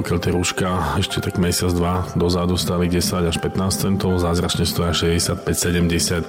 pokiaľ 0.00 0.16
tie 0.16 0.32
rúška 0.32 0.96
ešte 0.96 1.20
tak 1.20 1.36
mesiac, 1.36 1.68
dva 1.76 2.08
dozadu 2.16 2.56
stali 2.56 2.88
10 2.88 3.28
až 3.28 3.36
15 3.36 3.68
centov, 3.68 4.16
zázračne 4.16 4.64
stoja 4.64 4.96
65-70. 4.96 6.24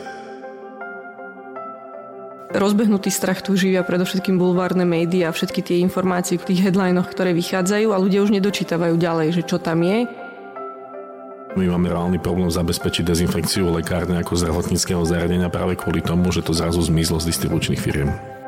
Rozbehnutý 2.52 3.08
strach 3.08 3.40
tu 3.40 3.56
živia 3.56 3.80
predovšetkým 3.88 4.36
bulvárne 4.36 4.84
médiá 4.84 5.32
a 5.32 5.36
všetky 5.36 5.64
tie 5.64 5.80
informácie 5.80 6.36
v 6.36 6.52
tých 6.52 6.68
headlinoch, 6.68 7.08
ktoré 7.08 7.32
vychádzajú 7.32 7.96
a 7.96 7.98
ľudia 8.04 8.28
už 8.28 8.36
nedočítavajú 8.36 9.00
ďalej, 9.00 9.40
že 9.40 9.48
čo 9.48 9.56
tam 9.56 9.88
je. 9.88 10.04
My 11.56 11.64
máme 11.72 11.96
reálny 11.96 12.20
problém 12.20 12.52
zabezpečiť 12.52 13.08
dezinfekciu 13.08 13.72
lekárne 13.72 14.20
ako 14.20 14.36
zdravotníckého 14.36 15.00
zariadenia 15.08 15.48
práve 15.48 15.80
kvôli 15.80 16.04
tomu, 16.04 16.28
že 16.36 16.44
to 16.44 16.52
zrazu 16.52 16.84
zmizlo 16.84 17.24
z 17.24 17.32
distribučných 17.32 17.80
firiem. 17.80 18.41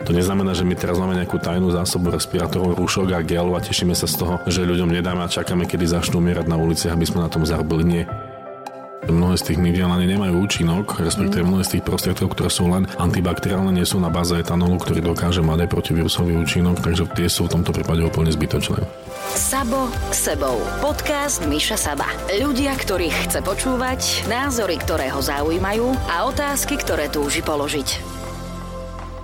To 0.00 0.16
neznamená, 0.16 0.56
že 0.56 0.64
my 0.64 0.72
teraz 0.72 0.96
máme 0.96 1.12
nejakú 1.12 1.36
tajnú 1.36 1.68
zásobu 1.76 2.08
respirátorov, 2.08 2.72
rúšok 2.72 3.12
a 3.12 3.20
gelu 3.20 3.52
a 3.52 3.60
tešíme 3.60 3.92
sa 3.92 4.08
z 4.08 4.16
toho, 4.16 4.40
že 4.48 4.64
ľuďom 4.64 4.88
nedáme 4.88 5.20
a 5.20 5.28
čakáme, 5.28 5.68
kedy 5.68 5.84
začnú 5.84 6.24
umierať 6.24 6.48
na 6.48 6.56
uliciach, 6.56 6.96
aby 6.96 7.04
sme 7.04 7.20
na 7.20 7.28
tom 7.28 7.44
zarobili. 7.44 7.84
Nie. 7.84 8.04
Mnohé 9.08 9.40
z 9.40 9.52
tých 9.52 9.58
ani 9.60 10.06
nemajú 10.06 10.44
účinok, 10.44 11.00
respektíve 11.00 11.40
mnohé 11.40 11.64
z 11.64 11.76
tých 11.76 11.84
prostriedkov, 11.88 12.36
ktoré 12.36 12.52
sú 12.52 12.68
len 12.68 12.84
antibakteriálne, 13.00 13.72
nie 13.72 13.88
sú 13.88 13.96
na 13.96 14.12
báze 14.12 14.36
etanolu, 14.36 14.76
ktorý 14.76 15.00
dokáže 15.00 15.40
mať 15.40 15.64
aj 15.64 15.72
protivírusový 15.72 16.36
účinok, 16.36 16.84
takže 16.84 17.08
tie 17.16 17.26
sú 17.26 17.48
v 17.48 17.58
tomto 17.58 17.72
prípade 17.72 18.04
úplne 18.04 18.28
zbytočné. 18.28 18.76
Sabo 19.32 19.88
sebou. 20.12 20.60
Podcast 20.84 21.42
Miša 21.48 21.80
Saba. 21.80 22.12
Ľudia, 22.28 22.76
ktorých 22.76 23.16
chce 23.28 23.40
počúvať, 23.40 24.28
názory, 24.28 24.76
ktoré 24.76 25.08
ho 25.10 25.24
zaujímajú 25.24 25.96
a 26.06 26.28
otázky, 26.28 26.76
ktoré 26.76 27.08
túži 27.08 27.40
položiť. 27.40 28.19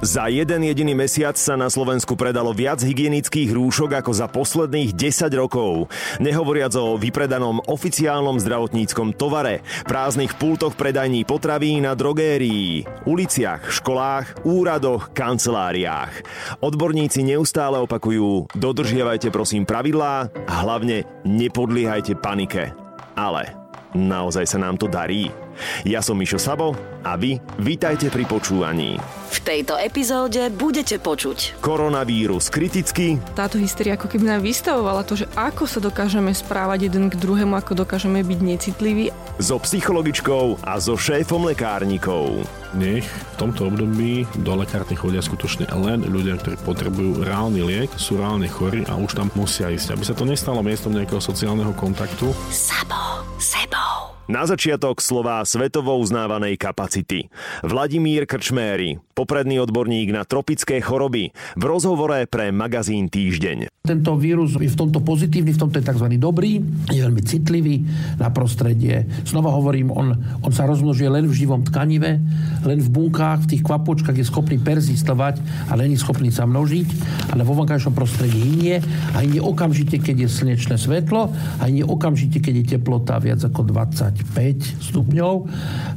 Za 0.05 0.29
jeden 0.29 0.61
jediný 0.61 0.93
mesiac 0.93 1.41
sa 1.41 1.57
na 1.57 1.73
Slovensku 1.73 2.21
predalo 2.21 2.53
viac 2.53 2.85
hygienických 2.85 3.49
rúšok 3.49 4.05
ako 4.05 4.13
za 4.13 4.29
posledných 4.29 4.93
10 4.93 5.33
rokov. 5.41 5.89
Nehovoriac 6.21 6.77
o 6.77 7.01
vypredanom 7.01 7.65
oficiálnom 7.65 8.37
zdravotníckom 8.37 9.17
tovare, 9.17 9.65
prázdnych 9.89 10.37
pultoch 10.37 10.77
predajní 10.77 11.25
potraví 11.25 11.81
na 11.81 11.97
drogérii, 11.97 12.85
uliciach, 13.09 13.73
školách, 13.73 14.45
úradoch, 14.45 15.17
kanceláriách. 15.17 16.13
Odborníci 16.61 17.25
neustále 17.25 17.81
opakujú, 17.81 18.53
dodržiavajte 18.53 19.33
prosím 19.33 19.65
pravidlá 19.65 20.29
a 20.29 20.55
hlavne 20.61 21.09
nepodliehajte 21.25 22.21
panike. 22.21 22.69
Ale 23.17 23.49
naozaj 23.97 24.45
sa 24.45 24.61
nám 24.61 24.77
to 24.77 24.93
darí. 24.93 25.46
Ja 25.85 26.05
som 26.05 26.19
Mišo 26.19 26.37
Sabo 26.41 26.77
a 27.07 27.15
vy 27.15 27.39
vítajte 27.61 28.11
pri 28.11 28.27
počúvaní. 28.29 28.99
V 29.27 29.39
tejto 29.43 29.75
epizóde 29.77 30.49
budete 30.55 31.03
počuť 31.03 31.59
Koronavírus 31.59 32.47
kriticky. 32.49 33.19
Táto 33.35 33.59
hysteria 33.59 33.99
ako 33.99 34.07
keby 34.07 34.25
nám 34.33 34.41
vystavovala 34.43 35.03
to, 35.03 35.19
že 35.19 35.27
ako 35.35 35.67
sa 35.67 35.83
dokážeme 35.83 36.31
správať 36.31 36.89
jeden 36.89 37.11
k 37.11 37.19
druhému, 37.19 37.59
ako 37.59 37.87
dokážeme 37.87 38.23
byť 38.23 38.41
necitliví. 38.41 39.11
So 39.43 39.61
psychologičkou 39.61 40.65
a 40.65 40.79
so 40.81 40.97
šéfom 40.97 41.45
lekárnikov. 41.45 42.47
Nech 42.77 43.05
v 43.07 43.35
tomto 43.37 43.69
období 43.69 44.25
do 44.41 44.53
lekárny 44.57 44.97
chodia 44.97 45.21
skutočne 45.21 45.69
len 45.85 46.07
ľudia, 46.07 46.41
ktorí 46.41 46.57
potrebujú 46.65 47.25
reálny 47.25 47.61
liek, 47.63 47.91
sú 47.97 48.17
reálne 48.17 48.49
chorí 48.49 48.87
a 48.89 48.97
už 48.97 49.15
tam 49.17 49.29
musia 49.37 49.69
ísť. 49.69 49.95
Aby 49.95 50.05
sa 50.07 50.15
to 50.17 50.25
nestalo 50.25 50.65
miestom 50.65 50.95
nejakého 50.95 51.21
sociálneho 51.21 51.73
kontaktu. 51.77 52.33
Sabo 52.49 53.23
sebou. 53.37 53.86
Na 54.27 54.43
začiatok 54.43 54.99
slova 54.99 55.47
svetovo 55.47 55.95
uznávanej 56.03 56.59
kapacity. 56.59 57.31
Vladimír 57.63 58.27
Krčméry, 58.27 58.99
popredný 59.17 59.57
odborník 59.65 60.13
na 60.13 60.29
tropické 60.29 60.85
choroby, 60.85 61.33
v 61.57 61.65
rozhovore 61.65 62.29
pre 62.29 62.53
magazín 62.53 63.09
Týždeň. 63.09 63.73
Tento 63.81 64.13
vírus 64.21 64.61
je 64.61 64.69
v 64.69 64.77
tomto 64.77 65.01
pozitívny, 65.01 65.57
v 65.57 65.63
tomto 65.63 65.81
je 65.81 65.89
tzv. 65.89 66.07
dobrý, 66.21 66.61
je 66.93 67.01
veľmi 67.01 67.23
citlivý 67.25 67.81
na 68.21 68.29
prostredie. 68.29 69.09
Znova 69.25 69.57
hovorím, 69.57 69.89
on, 69.89 70.13
on 70.45 70.53
sa 70.53 70.69
rozmnožuje 70.69 71.09
len 71.09 71.25
v 71.25 71.33
živom 71.33 71.65
tkanive, 71.65 72.21
len 72.67 72.79
v 72.83 72.89
bunkách, 72.93 73.49
v 73.49 73.57
tých 73.57 73.63
kvapočkách 73.65 74.21
je 74.21 74.27
schopný 74.29 74.61
perzistovať 74.61 75.41
a 75.71 75.79
len 75.79 75.97
je 75.97 76.03
schopný 76.03 76.29
sa 76.29 76.45
množiť, 76.45 76.89
ale 77.33 77.47
vo 77.47 77.57
vonkajšom 77.57 77.95
prostredí 77.97 78.37
hynie 78.37 78.83
a 79.17 79.23
hynie 79.23 79.41
okamžite, 79.41 79.97
keď 80.03 80.27
je 80.27 80.29
slnečné 80.29 80.77
svetlo 80.77 81.33
a 81.63 81.63
hynie 81.65 81.87
okamžite, 81.87 82.43
keď 82.43 82.55
je 82.61 82.65
teplota 82.77 83.17
viac 83.23 83.41
ako 83.41 83.65
25 83.65 84.83
stupňov, 84.93 85.35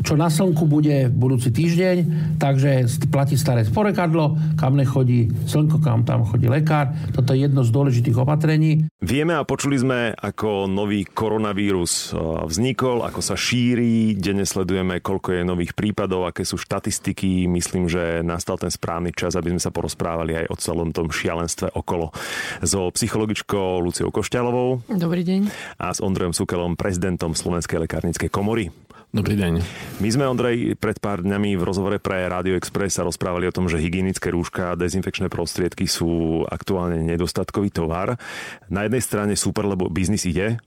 čo 0.05 0.13
na 0.13 0.29
slnku 0.29 0.69
bude 0.69 1.09
budúci 1.09 1.49
týždeň, 1.49 1.97
takže 2.37 2.85
platí 3.09 3.35
staré 3.35 3.65
sporekadlo, 3.65 4.37
kam 4.55 4.77
nechodí 4.77 5.27
slnko, 5.49 5.81
kam 5.81 6.05
tam 6.05 6.23
chodí 6.23 6.45
lekár. 6.45 6.93
Toto 7.11 7.33
je 7.33 7.49
jedno 7.49 7.65
z 7.65 7.73
dôležitých 7.73 8.17
opatrení. 8.21 8.87
Vieme 9.01 9.35
a 9.35 9.43
počuli 9.43 9.81
sme, 9.81 10.13
ako 10.13 10.69
nový 10.69 11.03
koronavírus 11.03 12.13
e, 12.13 12.21
vznikol, 12.45 13.03
ako 13.03 13.19
sa 13.19 13.35
šíri, 13.35 14.15
denne 14.15 14.45
sledujeme, 14.45 15.01
koľko 15.01 15.35
je 15.35 15.41
nových 15.43 15.73
prípadov, 15.73 16.29
aké 16.29 16.45
sú 16.45 16.55
štatistiky. 16.55 17.49
Myslím, 17.49 17.89
že 17.89 18.21
nastal 18.21 18.61
ten 18.61 18.69
správny 18.69 19.11
čas, 19.11 19.33
aby 19.33 19.51
sme 19.51 19.61
sa 19.61 19.73
porozprávali 19.73 20.45
aj 20.45 20.45
o 20.53 20.55
celom 20.55 20.93
tom 20.93 21.09
šialenstve 21.09 21.73
okolo. 21.73 22.13
So 22.61 22.93
psychologičkou 22.93 23.81
Luciou 23.81 24.13
Košťalovou. 24.13 24.85
Dobrý 24.93 25.25
deň. 25.25 25.49
A 25.81 25.91
s 25.91 25.99
Ondrejom 25.99 26.37
Sukelom, 26.37 26.77
prezidentom 26.77 27.33
Slovenskej 27.33 27.81
lekárnickej 27.83 28.29
komory. 28.29 28.69
Dobrý 29.09 29.33
deň. 29.41 29.65
My 30.05 30.09
sme, 30.13 30.29
Ondrej, 30.29 30.77
pred 30.77 31.01
pár 31.01 31.25
dňami 31.25 31.57
v 31.57 31.65
rozhovore 31.65 31.97
pre 31.97 32.29
Radio 32.29 32.53
Express 32.53 33.01
sa 33.01 33.07
rozprávali 33.09 33.49
o 33.49 33.55
tom, 33.55 33.65
že 33.65 33.81
hygienické 33.81 34.29
rúška 34.29 34.69
a 34.69 34.77
dezinfekčné 34.77 35.33
prostriedky 35.33 35.89
sú 35.89 36.45
aktuálne 36.45 37.01
nedostatkový 37.01 37.73
tovar. 37.73 38.21
Na 38.69 38.85
jednej 38.85 39.01
strane 39.01 39.33
super, 39.33 39.65
lebo 39.65 39.89
biznis 39.89 40.29
ide, 40.29 40.61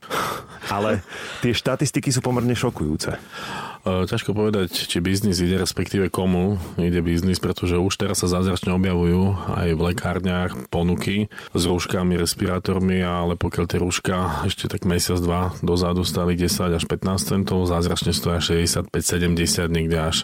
ale 0.75 1.07
tie 1.39 1.55
štatistiky 1.55 2.11
sú 2.11 2.19
pomerne 2.19 2.59
šokujúce. 2.59 3.15
E, 3.83 4.07
ťažko 4.07 4.31
povedať, 4.31 4.71
či 4.71 5.03
biznis 5.03 5.43
ide, 5.43 5.59
respektíve 5.59 6.07
komu 6.07 6.55
ide 6.79 7.03
biznis, 7.03 7.43
pretože 7.43 7.83
už 7.83 7.99
teraz 7.99 8.23
sa 8.23 8.31
zázračne 8.31 8.71
objavujú 8.79 9.35
aj 9.59 9.69
v 9.75 9.81
lekárniach 9.91 10.53
ponuky 10.71 11.27
s 11.51 11.63
rúškami, 11.67 12.15
respirátormi, 12.15 13.03
ale 13.03 13.35
pokiaľ 13.35 13.65
tie 13.67 13.83
rúška 13.83 14.47
ešte 14.47 14.71
tak 14.71 14.87
mesiac, 14.87 15.19
dva 15.19 15.51
dozadu 15.67 16.07
stali 16.07 16.39
10 16.39 16.79
až 16.79 16.87
15 16.87 17.27
centov, 17.27 17.67
zázračne 17.67 18.15
stoja 18.15 18.39
65-70, 18.39 19.67
niekde 19.67 19.99
až 19.99 20.17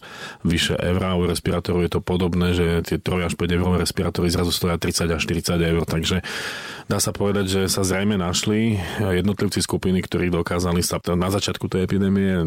vyše 0.47 0.79
eur. 0.79 1.03
U 1.19 1.27
respirátorov 1.27 1.83
je 1.83 1.91
to 1.91 2.01
podobné, 2.03 2.55
že 2.55 2.87
tie 2.87 2.99
3 3.03 3.27
až 3.27 3.35
5 3.35 3.59
eurové 3.59 3.83
respirátory 3.83 4.31
zrazu 4.31 4.55
stoja 4.55 4.79
30 4.79 5.19
až 5.19 5.23
40 5.27 5.59
eur, 5.59 5.83
takže 5.83 6.23
dá 6.89 6.99
sa 6.99 7.13
povedať, 7.13 7.47
že 7.47 7.61
sa 7.69 7.85
zrejme 7.85 8.17
našli 8.17 8.81
jednotlivci 8.99 9.61
skupiny, 9.61 10.01
ktorí 10.01 10.33
dokázali 10.33 10.81
sa 10.81 10.99
na 11.15 11.29
začiatku 11.29 11.69
tej 11.69 11.85
epidémie 11.85 12.43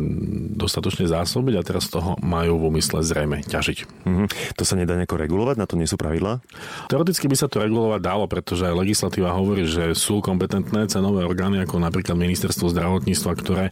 dostatočne 0.58 1.00
dostatočne 1.01 1.22
zásobiť 1.22 1.53
a 1.57 1.66
teraz 1.66 1.89
z 1.89 1.97
toho 1.97 2.12
majú 2.22 2.62
v 2.62 2.63
úmysle 2.69 3.01
zrejme 3.01 3.41
ťažiť. 3.45 3.78
Mm-hmm. 4.06 4.28
To 4.57 4.63
sa 4.63 4.75
nedá 4.78 4.94
nejako 4.97 5.17
regulovať? 5.17 5.56
Na 5.57 5.66
to 5.66 5.75
nie 5.78 5.89
sú 5.89 5.97
pravidlá? 5.97 6.41
Teoreticky 6.89 7.25
by 7.25 7.35
sa 7.38 7.47
to 7.50 7.62
regulovať 7.62 8.01
dalo, 8.01 8.25
pretože 8.29 8.67
aj 8.69 8.78
legislatíva 8.78 9.34
hovorí, 9.34 9.66
že 9.66 9.97
sú 9.97 10.22
kompetentné 10.22 10.85
cenové 10.88 11.25
orgány, 11.25 11.62
ako 11.62 11.81
napríklad 11.81 12.17
ministerstvo 12.17 12.69
zdravotníctva, 12.69 13.31
ktoré 13.38 13.66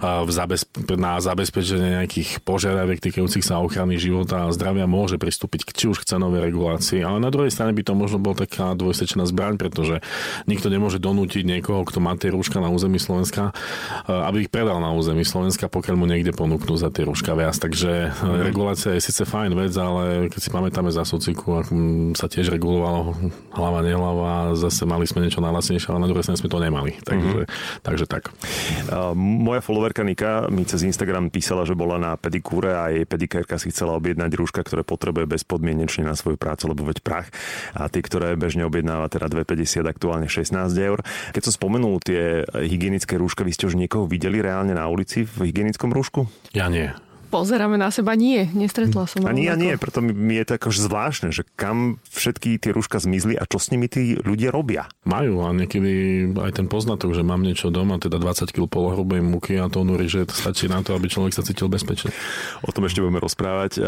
v 0.00 0.30
zabezpe- 0.30 0.96
na 0.96 1.20
zabezpečenie 1.20 2.00
nejakých 2.00 2.40
požiadaviek 2.44 3.00
týkajúcich 3.00 3.44
sa 3.44 3.60
ochrany 3.60 4.00
života 4.00 4.48
a 4.48 4.54
zdravia 4.54 4.88
môže 4.88 5.20
pristúpiť 5.20 5.68
k, 5.68 5.70
či 5.76 5.84
už 5.90 6.02
k 6.02 6.16
cenovej 6.16 6.44
regulácii. 6.48 7.04
Ale 7.04 7.20
na 7.20 7.30
druhej 7.32 7.52
strane 7.52 7.76
by 7.76 7.82
to 7.84 7.92
možno 7.96 8.18
bol 8.20 8.32
taká 8.36 8.72
dvojsečná 8.76 9.26
zbraň, 9.28 9.60
pretože 9.60 10.00
nikto 10.46 10.72
nemôže 10.72 11.02
donútiť 11.02 11.42
niekoho, 11.44 11.84
kto 11.84 11.98
má 12.00 12.14
tie 12.16 12.32
rúška 12.32 12.62
na 12.62 12.70
území 12.72 13.00
Slovenska, 13.00 13.52
aby 14.06 14.46
ich 14.46 14.52
predal 14.52 14.78
na 14.80 14.92
území 14.94 15.24
Slovenska, 15.26 15.68
pokiaľ 15.70 15.96
mu 15.96 16.06
niekde 16.06 16.32
ponúknú 16.34 16.69
ponúknú 16.70 16.78
za 16.78 16.94
tie 16.94 17.02
rúška 17.02 17.34
viac. 17.34 17.58
Takže 17.58 18.14
mm. 18.14 18.42
regulácia 18.46 18.94
je 18.94 19.02
síce 19.02 19.26
fajn 19.26 19.50
vec, 19.58 19.74
ale 19.74 20.30
keď 20.30 20.40
si 20.40 20.50
pamätáme 20.54 20.90
za 20.94 21.02
sociku, 21.02 21.66
sa 22.14 22.30
tiež 22.30 22.54
regulovalo 22.54 23.18
hlava, 23.50 23.82
nehlava, 23.82 24.54
zase 24.54 24.86
mali 24.86 25.04
sme 25.10 25.26
niečo 25.26 25.42
najlacnejšie, 25.42 25.90
ale 25.90 26.02
na 26.06 26.08
druhej 26.08 26.24
strane 26.30 26.38
sme 26.38 26.50
to 26.52 26.58
nemali. 26.62 26.92
Takže, 27.02 27.40
mm. 27.42 27.82
takže 27.82 28.04
tak. 28.06 28.30
Moja 29.18 29.60
followerka 29.64 30.06
Nika 30.06 30.46
mi 30.54 30.62
cez 30.62 30.86
Instagram 30.86 31.34
písala, 31.34 31.66
že 31.66 31.74
bola 31.74 31.98
na 31.98 32.14
pedikúre 32.14 32.70
a 32.70 32.94
jej 32.94 33.02
pedikérka 33.02 33.58
si 33.58 33.74
chcela 33.74 33.98
objednať 33.98 34.30
rúška, 34.38 34.62
ktoré 34.62 34.86
potrebuje 34.86 35.26
bezpodmienečne 35.26 36.06
na 36.06 36.14
svoju 36.14 36.38
prácu, 36.38 36.70
lebo 36.70 36.86
veď 36.86 37.02
prach. 37.02 37.28
A 37.74 37.90
tie, 37.90 38.04
ktoré 38.04 38.38
bežne 38.38 38.62
objednáva 38.62 39.10
teda 39.10 39.26
2,50, 39.26 39.90
aktuálne 39.90 40.28
16 40.30 40.70
eur. 40.78 41.02
Keď 41.34 41.42
som 41.50 41.52
spomenul 41.56 41.98
tie 42.04 42.46
hygienické 42.46 43.18
rúška, 43.18 43.42
vy 43.42 43.52
ste 43.56 43.66
už 43.66 43.74
niekoho 43.74 44.06
videli 44.06 44.38
reálne 44.38 44.76
na 44.76 44.86
ulici 44.86 45.26
v 45.26 45.50
hygienickom 45.50 45.90
rúšku? 45.90 46.28
Ja 46.52 46.59
nie. 46.68 46.94
Pozeráme 47.30 47.78
na 47.78 47.94
seba, 47.94 48.18
nie, 48.18 48.42
nestretla 48.58 49.06
som. 49.06 49.22
A 49.22 49.30
nie, 49.30 49.46
a 49.46 49.54
nie, 49.54 49.78
preto 49.78 50.02
mi, 50.02 50.10
mi 50.10 50.34
je 50.34 50.50
to 50.50 50.52
akož 50.58 50.82
zvláštne, 50.82 51.30
že 51.30 51.46
kam 51.54 52.02
všetky 52.10 52.58
tie 52.58 52.74
rúška 52.74 52.98
zmizli 52.98 53.38
a 53.38 53.46
čo 53.46 53.62
s 53.62 53.70
nimi 53.70 53.86
tí 53.86 54.18
ľudia 54.18 54.50
robia. 54.50 54.90
Majú 55.06 55.46
a 55.46 55.54
niekedy 55.54 56.26
aj 56.34 56.58
ten 56.58 56.66
poznatok, 56.66 57.14
že 57.14 57.22
mám 57.22 57.46
niečo 57.46 57.70
doma, 57.70 58.02
teda 58.02 58.18
20 58.18 58.50
kg 58.50 58.66
polohrubej 58.66 59.22
múky 59.22 59.54
a 59.62 59.70
to 59.70 59.86
núri, 59.86 60.10
že 60.10 60.26
to 60.26 60.34
stačí 60.34 60.66
na 60.66 60.82
to, 60.82 60.98
aby 60.98 61.06
človek 61.06 61.30
sa 61.30 61.46
cítil 61.46 61.70
bezpečne. 61.70 62.10
O 62.66 62.74
tom 62.74 62.90
ešte 62.90 62.98
budeme 62.98 63.22
rozprávať. 63.22 63.78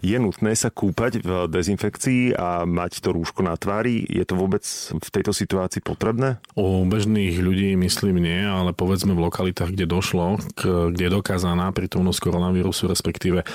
Je 0.00 0.16
nutné 0.16 0.56
sa 0.56 0.72
kúpať 0.72 1.20
v 1.20 1.44
dezinfekcii 1.52 2.40
a 2.40 2.64
mať 2.64 3.04
to 3.04 3.12
rúško 3.12 3.44
na 3.44 3.52
tvári? 3.60 4.00
Je 4.08 4.24
to 4.24 4.32
vôbec 4.32 4.64
v 4.96 5.08
tejto 5.12 5.36
situácii 5.36 5.84
potrebné? 5.84 6.40
U 6.56 6.88
bežných 6.88 7.36
ľudí 7.36 7.76
myslím 7.76 8.16
nie, 8.16 8.48
ale 8.48 8.72
povedzme 8.72 9.12
v 9.12 9.28
lokalitách, 9.28 9.76
kde 9.76 9.84
došlo, 9.84 10.40
kde 10.56 11.02
je 11.04 11.12
dokázaná 11.12 11.68
prítomnosť 11.76 12.24
koronavírusu 12.24 12.77
sú 12.78 12.86
respektíve 12.86 13.42
e, 13.42 13.46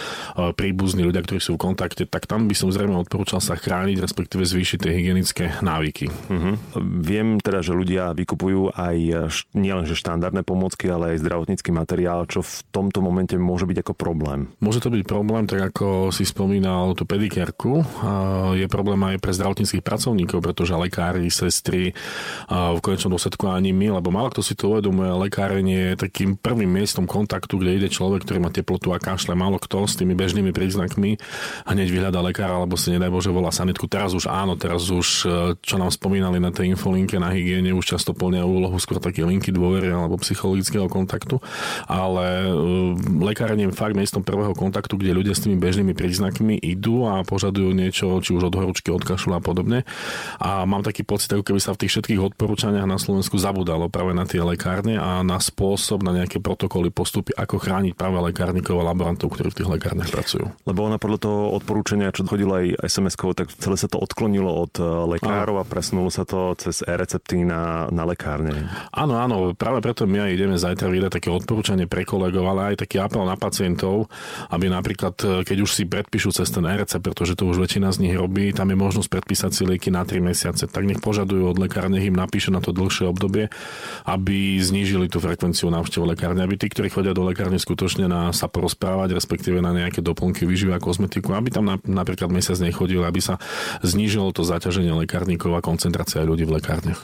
príbuzní 0.51 1.07
ľudia, 1.07 1.23
ktorí 1.23 1.39
sú 1.39 1.55
v 1.55 1.63
kontakte, 1.71 2.03
tak 2.03 2.27
tam 2.27 2.51
by 2.51 2.55
som 2.57 2.67
zrejme 2.67 2.91
odporúčal 2.99 3.39
sa 3.39 3.55
chrániť, 3.55 4.03
respektíve 4.03 4.43
zvýšiť 4.43 4.77
tie 4.83 4.91
hygienické 4.91 5.45
návyky. 5.63 6.11
Uh-huh. 6.11 6.59
Viem 6.83 7.39
teda, 7.39 7.63
že 7.63 7.71
ľudia 7.71 8.11
vykupujú 8.11 8.75
aj 8.75 8.97
nielenže 9.55 9.95
štandardné 9.95 10.43
pomocky, 10.43 10.91
ale 10.91 11.15
aj 11.15 11.23
zdravotnícky 11.23 11.71
materiál, 11.71 12.27
čo 12.27 12.43
v 12.43 12.53
tomto 12.75 12.99
momente 12.99 13.39
môže 13.39 13.63
byť 13.63 13.77
ako 13.87 13.93
problém. 13.95 14.51
Môže 14.59 14.83
to 14.83 14.91
byť 14.91 15.03
problém, 15.07 15.47
tak 15.47 15.71
ako 15.71 16.11
si 16.11 16.27
spomínal 16.27 16.91
tú 16.97 17.07
pedikérku. 17.07 17.85
Je 18.59 18.67
problém 18.67 18.99
aj 19.05 19.21
pre 19.23 19.31
zdravotníckých 19.31 19.85
pracovníkov, 19.85 20.43
pretože 20.43 20.75
lekári, 20.75 21.29
sestry 21.29 21.95
v 22.49 22.79
konečnom 22.81 23.13
dôsledku 23.15 23.47
ani 23.47 23.71
my, 23.71 24.01
lebo 24.01 24.09
málo 24.09 24.33
kto 24.33 24.41
si 24.41 24.57
to 24.57 24.73
uvedomuje, 24.73 25.13
lekárenie 25.29 25.93
je 25.93 26.09
takým 26.09 26.33
prvým 26.33 26.69
miestom 26.69 27.05
kontaktu, 27.05 27.61
kde 27.61 27.71
ide 27.77 27.89
človek, 27.93 28.25
ktorý 28.25 28.39
má 28.41 28.49
teplotu 28.49 28.89
a 28.91 28.97
kašle 29.13 29.37
málo 29.37 29.61
kto 29.61 29.85
s 29.85 29.93
tými 29.93 30.17
bežnými 30.17 30.49
príznakmi 30.49 31.21
hneď 31.69 31.87
vyhľadá 31.93 32.19
lekára 32.25 32.57
alebo 32.57 32.73
si 32.73 32.89
nedaj 32.89 33.13
Bože 33.13 33.29
volá 33.29 33.53
sanitku. 33.53 33.85
Teraz 33.85 34.17
už 34.17 34.25
áno, 34.25 34.57
teraz 34.57 34.89
už, 34.89 35.07
e, 35.23 35.29
čo 35.61 35.77
nám 35.77 35.93
spomínali 35.93 36.41
na 36.41 36.49
tej 36.49 36.73
infolinke 36.73 37.21
na 37.21 37.29
hygiene, 37.29 37.69
už 37.77 37.95
často 37.97 38.17
plnia 38.17 38.41
úlohu 38.41 38.75
skôr 38.81 38.97
také 38.97 39.21
linky 39.21 39.53
dôvery 39.53 39.93
alebo 39.93 40.17
psychologického 40.17 40.89
kontaktu, 40.89 41.37
ale 41.85 42.49
e, 42.49 42.51
lekárenie 43.21 43.69
je 43.69 43.75
fakt 43.75 43.93
miestom 43.93 44.25
prvého 44.25 44.57
kontaktu, 44.57 44.97
kde 44.97 45.13
ľudia 45.13 45.33
s 45.37 45.45
tými 45.45 45.55
bežnými 45.61 45.93
príznakmi 45.93 46.57
idú 46.57 47.05
a 47.05 47.21
požadujú 47.21 47.71
niečo, 47.71 48.17
či 48.19 48.33
už 48.33 48.49
od 48.49 48.55
horúčky, 48.57 48.89
od 48.89 49.05
kašľa 49.05 49.39
a 49.39 49.41
podobne. 49.43 49.79
A 50.41 50.65
mám 50.65 50.81
taký 50.81 51.05
pocit, 51.05 51.31
ako 51.31 51.45
keby 51.45 51.59
sa 51.61 51.75
v 51.77 51.85
tých 51.85 51.91
všetkých 51.97 52.33
odporúčaniach 52.33 52.87
na 52.87 52.97
Slovensku 52.97 53.37
zabudalo 53.37 53.87
práve 53.87 54.15
na 54.15 54.25
tie 54.25 54.41
lekárne 54.41 54.97
a 54.97 55.21
na 55.21 55.37
spôsob, 55.37 56.01
na 56.01 56.15
nejaké 56.15 56.39
protokoly, 56.39 56.89
postupy, 56.89 57.35
ako 57.35 57.59
chrániť 57.59 57.93
práve 57.95 58.19
lekárnikov 58.19 58.81
a 58.81 58.89
laborantov, 59.03 59.35
ktorí 59.35 59.51
v 59.51 59.57
tých 59.59 59.69
lekárniach 59.69 60.07
pracujú. 60.07 60.47
Lebo 60.63 60.87
ona 60.87 60.95
podľa 60.95 61.19
toho 61.27 61.41
odporúčania, 61.59 62.15
čo 62.15 62.23
chodilo 62.23 62.55
aj 62.55 62.87
sms 62.87 63.19
tak 63.35 63.51
celé 63.51 63.75
sa 63.75 63.91
to 63.91 63.99
odklonilo 63.99 64.47
od 64.47 64.73
e, 64.79 64.83
lekárov 65.19 65.59
a 65.59 65.67
presunulo 65.67 66.07
sa 66.07 66.23
to 66.23 66.55
cez 66.55 66.79
e-recepty 66.87 67.43
na, 67.43 67.91
na 67.91 68.07
lekárne. 68.07 68.71
Áno, 68.95 69.19
áno, 69.19 69.51
práve 69.51 69.83
preto 69.83 70.07
my 70.07 70.23
aj 70.23 70.31
ideme 70.31 70.55
zajtra 70.55 70.87
vydať 70.87 71.11
také 71.19 71.29
odporúčanie 71.29 71.91
pre 71.91 72.07
kolegov, 72.07 72.47
ale 72.47 72.73
aj 72.73 72.87
taký 72.87 73.03
apel 73.03 73.27
na 73.27 73.35
pacientov, 73.35 74.07
aby 74.47 74.71
napríklad, 74.71 75.15
e, 75.19 75.27
keď 75.43 75.57
už 75.67 75.71
si 75.75 75.83
predpíšu 75.83 76.31
cez 76.31 76.47
ten 76.47 76.63
e-recept, 76.63 77.03
pretože 77.03 77.35
to 77.35 77.43
už 77.43 77.59
väčšina 77.59 77.91
z 77.91 78.07
nich 78.07 78.15
robí, 78.15 78.55
tam 78.55 78.71
je 78.71 78.77
možnosť 78.79 79.09
predpísať 79.11 79.51
si 79.51 79.63
lieky 79.67 79.91
na 79.91 80.07
3 80.07 80.23
mesiace, 80.23 80.63
tak 80.71 80.87
nech 80.87 81.03
požadujú 81.03 81.51
od 81.51 81.59
lekára, 81.59 81.91
nech 81.91 82.07
im 82.07 82.15
napíše 82.15 82.55
na 82.55 82.63
to 82.63 82.71
dlhšie 82.71 83.03
obdobie, 83.11 83.51
aby 84.07 84.55
znížili 84.63 85.11
tú 85.11 85.19
frekvenciu 85.19 85.67
návštevu 85.67 86.07
lekárne, 86.07 86.45
aby 86.45 86.55
tí, 86.55 86.71
ktorí 86.71 86.87
chodia 86.93 87.11
do 87.11 87.25
lekárne 87.27 87.59
skutočne 87.59 88.07
na 88.07 88.29
sa 88.29 88.45
porozprávať, 88.93 89.17
respektíve 89.17 89.57
na 89.57 89.73
nejaké 89.73 90.05
doplnky 90.05 90.45
výživy 90.45 90.77
a 90.77 90.79
kozmetiku, 90.79 91.33
aby 91.33 91.49
tam 91.49 91.81
napríklad 91.81 92.29
mesiac 92.29 92.61
nechodil, 92.61 93.01
aby 93.01 93.17
sa 93.17 93.41
znížilo 93.81 94.29
to 94.29 94.45
zaťaženie 94.45 94.93
lekárnikov 94.93 95.57
a 95.57 95.65
koncentrácia 95.65 96.21
ľudí 96.21 96.45
v 96.45 96.61
lekárniach. 96.61 97.01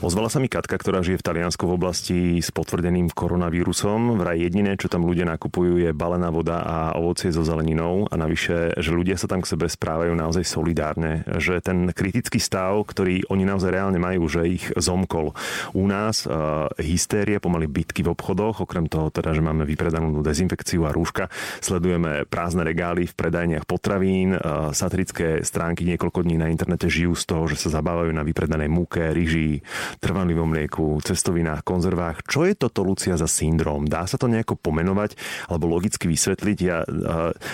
Ozvala 0.00 0.32
sa 0.32 0.40
mi 0.40 0.48
Katka, 0.48 0.80
ktorá 0.80 1.04
žije 1.04 1.20
v 1.20 1.26
Taliansku 1.28 1.68
v 1.68 1.76
oblasti 1.76 2.18
s 2.40 2.48
potvrdeným 2.48 3.12
koronavírusom. 3.12 4.16
Vraj 4.16 4.48
jediné, 4.48 4.80
čo 4.80 4.88
tam 4.88 5.04
ľudia 5.04 5.28
nakupujú, 5.28 5.84
je 5.84 5.90
balená 5.92 6.32
voda 6.32 6.64
a 6.64 6.76
ovocie 6.96 7.28
so 7.28 7.44
zeleninou 7.44 8.08
a 8.08 8.14
navyše, 8.16 8.72
že 8.80 8.96
ľudia 8.96 9.20
sa 9.20 9.28
tam 9.28 9.44
k 9.44 9.52
sebe 9.52 9.68
správajú 9.68 10.16
naozaj 10.16 10.44
solidárne, 10.48 11.28
že 11.36 11.60
ten 11.60 11.92
kritický 11.92 12.40
stav, 12.40 12.80
ktorý 12.88 13.28
oni 13.28 13.44
naozaj 13.44 13.68
reálne 13.68 14.00
majú, 14.00 14.24
že 14.24 14.48
ich 14.48 14.64
zomkol. 14.72 15.36
U 15.76 15.84
nás 15.84 16.24
uh, 16.24 16.70
hystéria, 16.80 17.42
pomaly 17.42 17.68
bitky 17.68 18.00
v 18.00 18.16
obchodoch, 18.16 18.64
okrem 18.64 18.88
toho 18.88 19.12
teda, 19.12 19.36
že 19.36 19.44
máme 19.44 19.68
vypredanú 19.68 20.24
dezinfekciu 20.24 20.86
a 20.86 20.94
rúška, 20.94 21.25
sledujeme 21.60 22.26
prázdne 22.26 22.66
regály 22.66 23.06
v 23.06 23.14
predajniach 23.16 23.68
potravín, 23.68 24.36
satirické 24.72 25.42
stránky 25.42 25.84
niekoľko 25.84 26.24
dní 26.24 26.36
na 26.40 26.48
internete 26.50 26.90
žijú 26.90 27.14
z 27.14 27.24
toho, 27.28 27.44
že 27.46 27.60
sa 27.60 27.80
zabávajú 27.80 28.10
na 28.10 28.26
vypredanej 28.26 28.68
múke, 28.72 29.00
ryži, 29.12 29.62
trvanlivom 30.02 30.50
mlieku, 30.50 30.98
cestovinách, 31.04 31.62
konzervách. 31.62 32.26
Čo 32.26 32.48
je 32.48 32.54
toto, 32.58 32.82
Lucia, 32.82 33.14
za 33.14 33.28
syndrom? 33.30 33.86
Dá 33.86 34.08
sa 34.08 34.18
to 34.18 34.26
nejako 34.26 34.58
pomenovať 34.58 35.14
alebo 35.52 35.70
logicky 35.70 36.10
vysvetliť? 36.10 36.58
Ja 36.64 36.82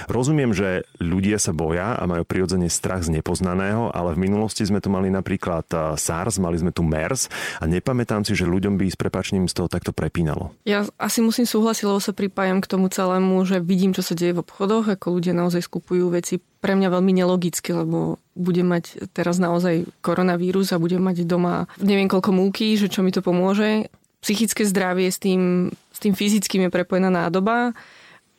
rozumiem, 0.08 0.56
že 0.56 0.88
ľudia 1.02 1.36
sa 1.36 1.52
boja 1.52 1.98
a 1.98 2.02
majú 2.08 2.24
prirodzene 2.24 2.70
strach 2.70 3.04
z 3.04 3.18
nepoznaného, 3.18 3.90
ale 3.92 4.14
v 4.16 4.30
minulosti 4.30 4.64
sme 4.64 4.80
tu 4.80 4.88
mali 4.88 5.10
napríklad 5.10 5.68
SARS, 5.98 6.38
mali 6.38 6.56
sme 6.56 6.70
tu 6.72 6.86
MERS 6.86 7.28
a 7.60 7.68
nepamätám 7.68 8.24
si, 8.24 8.32
že 8.32 8.48
ľuďom 8.48 8.78
by 8.78 8.86
s 8.88 8.96
prepačním 8.96 9.44
z 9.50 9.58
toho 9.58 9.68
takto 9.68 9.90
prepínalo. 9.90 10.54
Ja 10.62 10.86
asi 10.96 11.20
musím 11.20 11.44
súhlasiť, 11.44 11.84
lebo 11.84 11.98
sa 11.98 12.14
pripájam 12.14 12.62
k 12.62 12.70
tomu 12.70 12.86
celému, 12.86 13.42
že 13.42 13.51
vidím, 13.60 13.92
čo 13.92 14.00
sa 14.00 14.16
deje 14.16 14.32
v 14.32 14.40
obchodoch, 14.40 14.88
ako 14.88 15.20
ľudia 15.20 15.36
naozaj 15.36 15.66
skupujú 15.66 16.08
veci 16.14 16.38
pre 16.38 16.78
mňa 16.78 16.88
veľmi 16.88 17.12
nelogické, 17.12 17.74
lebo 17.74 18.22
budem 18.32 18.70
mať 18.70 19.10
teraz 19.12 19.36
naozaj 19.36 19.84
koronavírus 20.00 20.72
a 20.72 20.80
budem 20.80 21.02
mať 21.02 21.28
doma 21.28 21.68
neviem 21.82 22.08
koľko 22.08 22.32
múky, 22.32 22.78
že 22.78 22.88
čo 22.88 23.04
mi 23.04 23.12
to 23.12 23.20
pomôže. 23.20 23.92
Psychické 24.22 24.62
zdravie 24.62 25.10
s 25.10 25.18
tým, 25.18 25.74
s 25.90 25.98
tým 25.98 26.14
fyzickým 26.14 26.70
je 26.70 26.70
prepojená 26.70 27.10
nádoba 27.10 27.74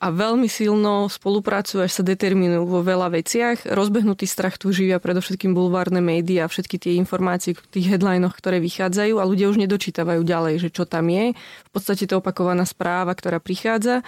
a 0.03 0.11
veľmi 0.11 0.51
silno 0.51 1.07
spolupracujú, 1.07 1.79
až 1.79 1.95
sa 1.95 2.03
determinujú 2.03 2.67
vo 2.67 2.83
veľa 2.83 3.07
veciach. 3.07 3.63
Rozbehnutý 3.71 4.27
strach 4.27 4.59
tu 4.59 4.75
živia 4.75 5.00
predovšetkým 5.00 5.55
bulvárne 5.55 6.03
médiá, 6.03 6.51
všetky 6.51 6.75
tie 6.75 7.00
informácie 7.00 7.55
v 7.55 7.63
tých 7.71 7.95
headlinoch, 7.95 8.35
ktoré 8.35 8.59
vychádzajú 8.59 9.15
a 9.15 9.23
ľudia 9.23 9.47
už 9.47 9.63
nedočítavajú 9.63 10.27
ďalej, 10.27 10.59
že 10.59 10.69
čo 10.75 10.83
tam 10.83 11.07
je. 11.07 11.31
V 11.39 11.71
podstate 11.71 12.03
to 12.03 12.19
opakovaná 12.19 12.67
správa, 12.67 13.15
ktorá 13.15 13.39
prichádza. 13.39 14.03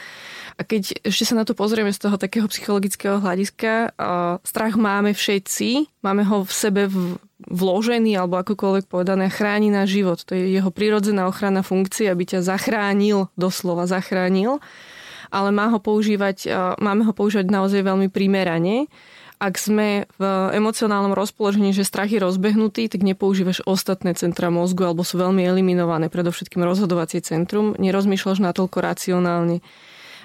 A 0.60 0.62
keď 0.68 1.00
ešte 1.00 1.32
sa 1.32 1.40
na 1.40 1.48
to 1.48 1.56
pozrieme 1.56 1.96
z 1.96 2.04
toho 2.04 2.20
takého 2.20 2.52
psychologického 2.52 3.24
hľadiska, 3.24 3.96
strach 4.44 4.76
máme 4.76 5.16
všetci, 5.16 6.04
máme 6.04 6.28
ho 6.28 6.44
v 6.44 6.52
sebe 6.52 6.92
v, 6.92 7.16
vložený 7.48 8.20
alebo 8.20 8.36
akokoľvek 8.44 8.92
povedané, 8.92 9.32
chráni 9.32 9.72
náš 9.72 9.96
život. 9.96 10.20
To 10.28 10.36
je 10.36 10.60
jeho 10.60 10.76
prirodzená 10.76 11.24
ochranná 11.32 11.64
funkcia, 11.64 12.12
aby 12.12 12.36
ťa 12.36 12.44
zachránil, 12.44 13.32
doslova 13.40 13.88
zachránil 13.88 14.60
ale 15.30 15.50
má 15.54 15.70
ho 15.70 15.80
používať, 15.80 16.38
e, 16.46 16.56
máme 16.82 17.06
ho 17.06 17.14
používať 17.14 17.48
naozaj 17.50 17.82
veľmi 17.86 18.08
primerane. 18.10 18.90
Ak 19.36 19.60
sme 19.60 20.08
v 20.16 20.24
emocionálnom 20.56 21.12
rozpoložení, 21.12 21.76
že 21.76 21.84
strach 21.84 22.08
je 22.08 22.24
rozbehnutý, 22.24 22.88
tak 22.88 23.04
nepoužívaš 23.04 23.68
ostatné 23.68 24.16
centra 24.16 24.48
mozgu 24.48 24.88
alebo 24.88 25.04
sú 25.04 25.20
veľmi 25.20 25.44
eliminované, 25.44 26.08
predovšetkým 26.08 26.64
rozhodovacie 26.64 27.20
centrum, 27.20 27.76
nerozmýšľaš 27.76 28.40
natoľko 28.40 28.78
racionálne. 28.80 29.60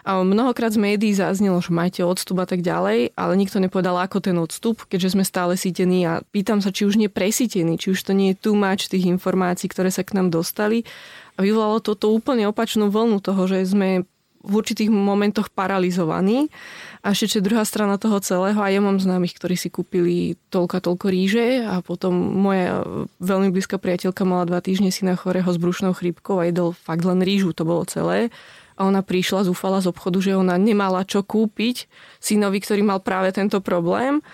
A 0.00 0.25
mnohokrát 0.25 0.72
z 0.72 0.80
médií 0.80 1.12
zaznelo, 1.12 1.60
že 1.60 1.75
majte 1.76 2.00
odstup 2.00 2.40
a 2.40 2.46
tak 2.48 2.64
ďalej, 2.64 3.12
ale 3.12 3.32
nikto 3.36 3.60
nepovedal, 3.60 4.00
ako 4.00 4.25
ten 4.25 4.36
odstup, 4.40 4.88
keďže 4.88 5.12
sme 5.18 5.25
stále 5.28 5.60
sítení 5.60 6.08
a 6.08 6.25
pýtam 6.32 6.64
sa, 6.64 6.72
či 6.72 6.88
už 6.88 6.96
nie 6.96 7.12
presítení, 7.12 7.76
či 7.76 7.92
už 7.92 8.00
to 8.00 8.16
nie 8.16 8.32
je 8.32 8.48
much 8.56 8.88
tých 8.88 9.04
informácií, 9.04 9.68
ktoré 9.68 9.92
sa 9.92 10.00
k 10.00 10.16
nám 10.16 10.32
dostali. 10.32 10.88
A 11.36 11.44
vyvolalo 11.44 11.84
toto 11.84 12.08
úplne 12.12 12.48
opačnú 12.48 12.88
vlnu 12.88 13.20
toho, 13.20 13.44
že 13.44 13.64
sme 13.68 14.08
v 14.40 14.52
určitých 14.56 14.88
momentoch 14.88 15.52
paralizovaní. 15.52 16.49
A 17.04 17.12
ešte 17.12 17.44
druhá 17.44 17.64
strana 17.64 17.97
toho 17.97 18.20
celého, 18.20 18.61
a 18.61 18.68
ja 18.73 18.80
mám 18.80 19.00
známych, 19.00 19.37
ktorí 19.37 19.56
si 19.56 19.68
kúpili 19.73 20.37
toľko 20.52 20.75
a 20.76 20.85
toľko 20.85 21.06
ríže 21.09 21.64
a 21.64 21.80
potom 21.80 22.12
moja 22.12 22.85
veľmi 23.20 23.52
blízka 23.52 23.80
priateľka 23.80 24.25
mala 24.25 24.49
dva 24.49 24.61
týždne 24.61 24.92
syna 24.92 25.16
chorého 25.16 25.49
s 25.49 25.61
brušnou 25.61 25.92
chrípkou 25.97 26.40
a 26.40 26.49
jedol 26.49 26.76
fakt 26.76 27.04
len 27.04 27.20
rížu, 27.25 27.52
to 27.52 27.64
bolo 27.64 27.85
celé. 27.88 28.28
A 28.80 28.88
ona 28.88 29.04
prišla, 29.04 29.44
zúfala 29.44 29.85
z 29.85 29.92
obchodu, 29.92 30.25
že 30.25 30.32
ona 30.37 30.56
nemala 30.56 31.04
čo 31.04 31.20
kúpiť 31.20 31.85
synovi, 32.16 32.64
ktorý 32.64 32.80
mal 32.80 33.04
práve 33.04 33.28
tento 33.32 33.61
problém. 33.61 34.25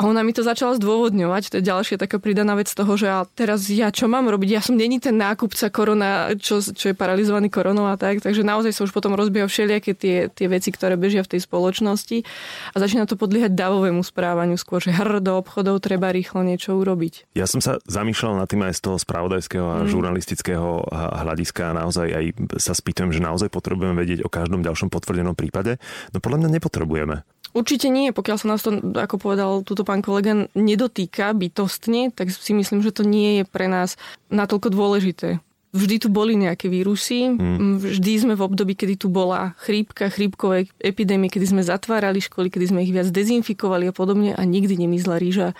A 0.00 0.08
ona 0.08 0.24
mi 0.24 0.32
to 0.32 0.40
začala 0.40 0.80
zdôvodňovať, 0.80 1.52
to 1.52 1.56
je 1.60 1.68
ďalšia 1.68 2.00
taká 2.00 2.16
pridaná 2.16 2.56
vec 2.56 2.72
toho, 2.72 2.88
že 2.96 3.04
a 3.04 3.28
teraz 3.28 3.68
ja 3.68 3.92
čo 3.92 4.08
mám 4.08 4.32
robiť? 4.32 4.48
Ja 4.48 4.64
som 4.64 4.80
není 4.80 4.96
ten 4.96 5.20
nákupca 5.20 5.68
korona, 5.68 6.32
čo, 6.40 6.64
čo 6.64 6.88
je 6.88 6.96
paralizovaný 6.96 7.52
koronou 7.52 7.84
a 7.84 8.00
tak, 8.00 8.24
takže 8.24 8.40
naozaj 8.40 8.72
sa 8.72 8.88
už 8.88 8.96
potom 8.96 9.12
rozbieha 9.12 9.44
všelijaké 9.44 9.92
tie, 9.92 10.32
tie 10.32 10.48
veci, 10.48 10.72
ktoré 10.72 10.96
bežia 10.96 11.20
v 11.20 11.36
tej 11.36 11.44
spoločnosti 11.44 12.24
a 12.72 12.76
začína 12.80 13.04
to 13.04 13.20
podliehať 13.20 13.52
davovému 13.52 14.00
správaniu 14.00 14.56
skôr, 14.56 14.80
že 14.80 14.88
hr 14.88 15.20
do 15.20 15.36
obchodov 15.36 15.84
treba 15.84 16.08
rýchlo 16.08 16.48
niečo 16.48 16.80
urobiť. 16.80 17.36
Ja 17.36 17.44
som 17.44 17.60
sa 17.60 17.76
zamýšľal 17.84 18.40
nad 18.40 18.48
tým 18.48 18.64
aj 18.64 18.80
z 18.80 18.88
toho 18.88 18.96
spravodajského 18.96 19.66
a 19.68 19.76
mm. 19.84 19.92
žurnalistického 19.92 20.80
hľadiska 20.96 21.76
a 21.76 21.76
naozaj 21.76 22.08
aj 22.08 22.24
sa 22.56 22.72
spýtujem, 22.72 23.12
že 23.12 23.20
naozaj 23.20 23.52
potrebujeme 23.52 24.00
vedieť 24.00 24.24
o 24.24 24.32
každom 24.32 24.64
ďalšom 24.64 24.88
potvrdenom 24.88 25.36
prípade. 25.36 25.76
No 26.16 26.24
podľa 26.24 26.48
mňa 26.48 26.56
nepotrebujeme. 26.56 27.20
Určite 27.50 27.90
nie, 27.90 28.14
pokiaľ 28.14 28.36
sa 28.38 28.46
nás 28.46 28.62
to, 28.62 28.78
ako 28.94 29.16
povedal 29.18 29.50
túto 29.66 29.82
pán 29.82 30.02
kolega, 30.06 30.46
nedotýka 30.54 31.34
bytostne, 31.34 32.14
tak 32.14 32.30
si 32.30 32.54
myslím, 32.54 32.78
že 32.82 32.94
to 32.94 33.02
nie 33.02 33.42
je 33.42 33.44
pre 33.46 33.66
nás 33.66 33.98
natoľko 34.30 34.70
dôležité. 34.70 35.42
Vždy 35.70 36.02
tu 36.02 36.08
boli 36.10 36.34
nejaké 36.34 36.66
vírusy, 36.66 37.30
hmm. 37.30 37.78
vždy 37.78 38.12
sme 38.18 38.34
v 38.34 38.42
období, 38.42 38.74
kedy 38.74 38.98
tu 38.98 39.06
bola 39.06 39.54
chrípka, 39.62 40.10
chrípkové 40.10 40.66
epidémie, 40.82 41.30
kedy 41.30 41.46
sme 41.46 41.62
zatvárali 41.62 42.18
školy, 42.18 42.50
kedy 42.50 42.74
sme 42.74 42.82
ich 42.82 42.90
viac 42.90 43.06
dezinfikovali 43.06 43.86
a 43.86 43.94
podobne 43.94 44.34
a 44.34 44.42
nikdy 44.42 44.74
nemizla 44.74 45.22
ríža 45.22 45.54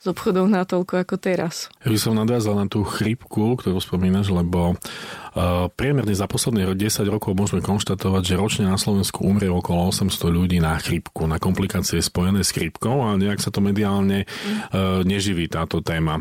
z 0.00 0.06
obchodov 0.10 0.48
natoľko 0.50 1.02
ako 1.02 1.16
teraz. 1.20 1.72
Ja 1.84 1.92
by 1.92 1.98
som 1.98 2.16
nadviazal 2.16 2.56
na 2.56 2.66
tú 2.68 2.84
chrípku, 2.86 3.58
ktorú 3.58 3.78
spomínaš, 3.80 4.30
lebo 4.32 4.74
Priemerne 5.76 6.16
za 6.16 6.24
posledných 6.24 6.72
10 6.72 7.12
rokov 7.12 7.36
môžeme 7.36 7.60
konštatovať, 7.60 8.22
že 8.24 8.40
ročne 8.40 8.72
na 8.72 8.80
Slovensku 8.80 9.20
umrie 9.20 9.52
okolo 9.52 9.92
800 9.92 10.32
ľudí 10.32 10.64
na 10.64 10.80
chrípku, 10.80 11.28
na 11.28 11.36
komplikácie 11.36 12.00
spojené 12.00 12.40
s 12.40 12.56
chrípkou 12.56 13.04
a 13.04 13.20
nejak 13.20 13.44
sa 13.44 13.52
to 13.52 13.60
mediálne 13.60 14.24
mm. 14.24 15.04
neživí 15.04 15.44
táto 15.52 15.84
téma. 15.84 16.16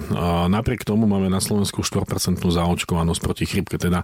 Napriek 0.52 0.84
tomu 0.84 1.08
máme 1.08 1.32
na 1.32 1.40
Slovensku 1.40 1.80
4% 1.80 2.44
zaočkovanosť 2.44 3.22
proti 3.24 3.48
chrípke, 3.48 3.80
teda 3.80 4.04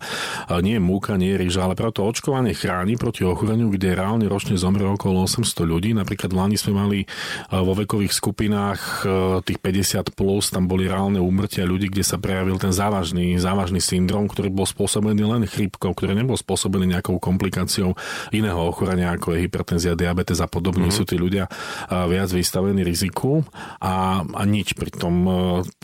nie 0.64 0.80
je 0.80 0.84
múka, 0.84 1.20
nie 1.20 1.36
je 1.36 1.44
rýža, 1.44 1.68
ale 1.68 1.76
preto 1.76 2.08
očkovanie 2.08 2.56
chráni 2.56 2.96
proti 2.96 3.28
ochoreniu, 3.28 3.68
kde 3.68 4.00
reálne 4.00 4.32
ročne 4.32 4.56
zomrie 4.56 4.88
okolo 4.88 5.28
800 5.28 5.68
ľudí. 5.68 5.92
Napríklad 5.92 6.32
v 6.32 6.40
Lani 6.40 6.56
sme 6.56 6.72
mali 6.72 7.00
vo 7.52 7.76
vekových 7.76 8.16
skupinách 8.16 9.04
tých 9.44 9.60
50 9.62 10.18
plus, 10.18 10.50
tam 10.50 10.66
boli 10.66 10.90
reálne 10.90 11.22
úmrtia 11.22 11.64
ľudí, 11.70 11.94
kde 11.94 12.02
sa 12.02 12.18
prejavil 12.18 12.58
ten 12.58 12.74
závažný, 12.74 13.38
závažný 13.38 13.78
syndrom, 13.78 14.26
ktorý 14.26 14.50
bol 14.50 14.66
spôsobený 14.66 15.22
len 15.22 15.46
chrípkou, 15.46 15.94
ktorý 15.94 16.18
nebol 16.18 16.34
spôsobený 16.34 16.98
nejakou 16.98 17.22
komplikáciou 17.22 17.94
iného 18.34 18.58
ochorenia, 18.58 19.14
ako 19.14 19.38
je 19.38 19.46
hypertenzia, 19.46 19.94
diabetes 19.94 20.42
a 20.42 20.50
podobne. 20.50 20.90
Mm-hmm. 20.90 20.98
Sú 20.98 21.06
tí 21.06 21.22
ľudia 21.22 21.46
viac 22.10 22.30
vystavení 22.34 22.82
riziku 22.82 23.46
a, 23.78 24.26
a 24.26 24.44
nič. 24.50 24.74
Pritom, 24.74 25.14
e, 25.30 25.34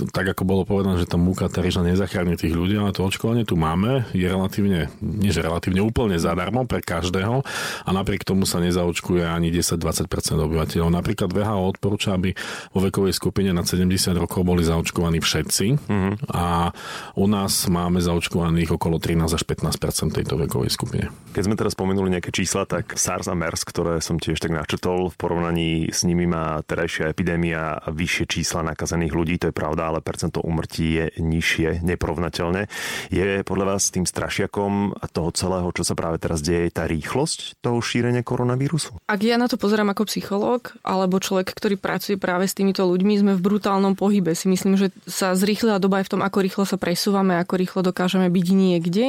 tak 0.09 0.33
ako 0.33 0.41
bolo 0.47 0.63
povedané, 0.65 0.97
že 0.97 1.05
tá 1.05 1.21
múka, 1.21 1.45
tá 1.45 1.61
ryža 1.61 1.85
nezachráni 1.85 2.33
tých 2.33 2.57
ľudí, 2.57 2.81
ale 2.81 2.95
to 2.95 3.05
očkovanie 3.05 3.45
tu 3.45 3.53
máme, 3.53 4.09
je 4.17 4.25
relatívne, 4.25 4.89
nie 5.03 5.29
že 5.29 5.45
relatívne 5.45 5.85
úplne 5.85 6.17
zadarmo 6.17 6.65
pre 6.65 6.81
každého 6.81 7.45
a 7.85 7.89
napriek 7.93 8.25
tomu 8.25 8.49
sa 8.49 8.57
nezaočkuje 8.57 9.21
ani 9.21 9.53
10-20% 9.53 10.09
obyvateľov. 10.33 10.89
Napríklad 10.89 11.29
VHO 11.29 11.77
odporúča, 11.77 12.17
aby 12.17 12.33
vo 12.73 12.79
vekovej 12.81 13.13
skupine 13.13 13.53
nad 13.53 13.66
70 13.67 14.15
rokov 14.15 14.47
boli 14.47 14.63
zaočkovaní 14.63 15.19
všetci 15.19 15.65
mm-hmm. 15.83 16.31
a 16.31 16.71
u 17.19 17.25
nás 17.27 17.67
máme 17.67 17.99
zaočkovaných 17.99 18.79
okolo 18.79 18.97
13 19.03 19.27
až 19.27 19.43
15 19.43 20.15
tejto 20.15 20.39
vekovej 20.39 20.71
skupine. 20.71 21.11
Keď 21.35 21.43
sme 21.43 21.59
teraz 21.59 21.75
spomenuli 21.75 22.15
nejaké 22.15 22.31
čísla, 22.31 22.63
tak 22.63 22.95
SARS 22.95 23.27
a 23.27 23.35
MERS, 23.35 23.67
ktoré 23.67 23.99
som 23.99 24.17
tiež 24.17 24.39
tak 24.39 24.55
načetol, 24.55 25.11
v 25.11 25.19
porovnaní 25.19 25.91
s 25.91 26.07
nimi 26.07 26.23
má 26.25 26.63
terajšia 26.63 27.11
epidémia 27.11 27.83
vyššie 27.85 28.25
čísla 28.25 28.63
nakazených 28.63 29.13
ľudí, 29.13 29.35
to 29.37 29.51
je 29.51 29.55
pravda, 29.55 29.91
ale 29.91 29.99
percento 29.99 30.39
umrtí 30.41 30.87
je 30.97 31.05
nižšie, 31.19 31.83
neporovnateľne. 31.83 32.71
Je 33.11 33.43
podľa 33.43 33.75
vás 33.75 33.91
tým 33.91 34.07
strašiakom 34.07 34.97
toho 35.11 35.29
celého, 35.35 35.67
čo 35.75 35.83
sa 35.83 35.93
práve 35.93 36.17
teraz 36.17 36.39
deje, 36.41 36.71
tá 36.71 36.87
rýchlosť 36.87 37.59
toho 37.59 37.83
šírenia 37.83 38.23
koronavírusu? 38.23 38.97
Ak 39.05 39.21
ja 39.21 39.35
na 39.35 39.51
to 39.51 39.59
pozerám 39.59 39.91
ako 39.91 40.07
psychológ 40.07 40.73
alebo 40.85 41.19
človek, 41.19 41.51
ktorý 41.53 41.75
pracuje 41.75 42.15
práve 42.15 42.47
s 42.47 42.55
týmito 42.55 42.85
ľuďmi, 42.85 43.13
sme 43.19 43.33
v 43.35 43.41
brutálnom 43.57 43.97
pohybe. 43.97 44.37
Si 44.37 44.45
myslím, 44.45 44.77
že 44.77 44.93
sa 45.09 45.33
zrýchlila 45.33 45.81
doba 45.81 46.05
aj 46.05 46.05
v 46.07 46.11
tom, 46.13 46.21
ako 46.21 46.37
rýchlo 46.45 46.63
sa 46.69 46.77
presúvame, 46.77 47.41
ako 47.41 47.53
rýchlo 47.57 47.81
dokážeme 47.81 48.29
byť 48.29 48.47
niekde 48.53 48.77
niekde. 48.77 49.07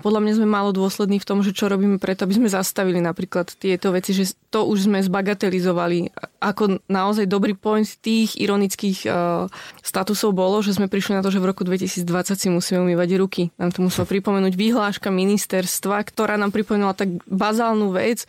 Podľa 0.00 0.20
mňa 0.24 0.32
sme 0.40 0.48
málo 0.48 0.72
dôslední 0.72 1.20
v 1.20 1.28
tom, 1.28 1.44
že 1.44 1.52
čo 1.52 1.68
robíme 1.68 2.00
preto, 2.00 2.24
aby 2.24 2.40
sme 2.40 2.48
zastavili 2.48 2.96
napríklad 3.04 3.52
tieto 3.60 3.92
veci, 3.92 4.16
že 4.16 4.32
to 4.48 4.64
už 4.64 4.88
sme 4.88 5.04
zbagatelizovali. 5.04 6.16
Ako 6.40 6.80
naozaj 6.88 7.28
dobrý 7.28 7.52
point 7.52 7.84
tých 8.00 8.40
ironických 8.40 9.04
uh, 9.04 9.52
statusov 9.84 10.32
bolo, 10.32 10.64
že 10.64 10.72
sme 10.72 10.88
prišli 10.88 11.20
na 11.20 11.22
to, 11.22 11.28
že 11.28 11.42
v 11.44 11.48
roku 11.52 11.62
2020 11.68 12.08
si 12.40 12.48
musíme 12.48 12.80
umývať 12.80 13.20
ruky. 13.20 13.42
Nám 13.60 13.76
to 13.76 13.84
muselo 13.84 14.08
pripomenúť 14.08 14.56
vyhláška 14.56 15.12
ministerstva, 15.12 16.00
ktorá 16.08 16.40
nám 16.40 16.56
pripomenula 16.56 16.96
tak 16.96 17.12
bazálnu 17.28 17.92
vec. 17.92 18.24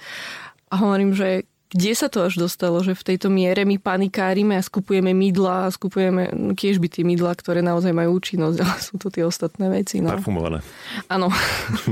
A 0.68 0.84
hovorím, 0.84 1.16
že 1.16 1.48
kde 1.74 1.92
sa 1.98 2.08
to 2.08 2.30
až 2.30 2.38
dostalo, 2.38 2.80
že 2.86 2.94
v 2.94 3.04
tejto 3.14 3.34
miere 3.34 3.66
my 3.66 3.82
panikárime 3.82 4.56
a 4.56 4.64
skupujeme 4.64 5.12
mydla 5.12 5.68
a 5.68 5.74
skupujeme 5.74 6.30
no, 6.32 6.54
tiež 6.54 6.78
by 6.78 6.88
tie 6.88 7.04
mydla, 7.04 7.34
ktoré 7.34 7.66
naozaj 7.66 7.92
majú 7.92 8.22
účinnosť, 8.22 8.58
ale 8.64 8.78
sú 8.80 8.96
to 9.02 9.10
tie 9.10 9.26
ostatné 9.26 9.74
veci. 9.74 10.00
No. 10.00 10.14
Parfumované. 10.14 10.62
Áno. 11.10 11.34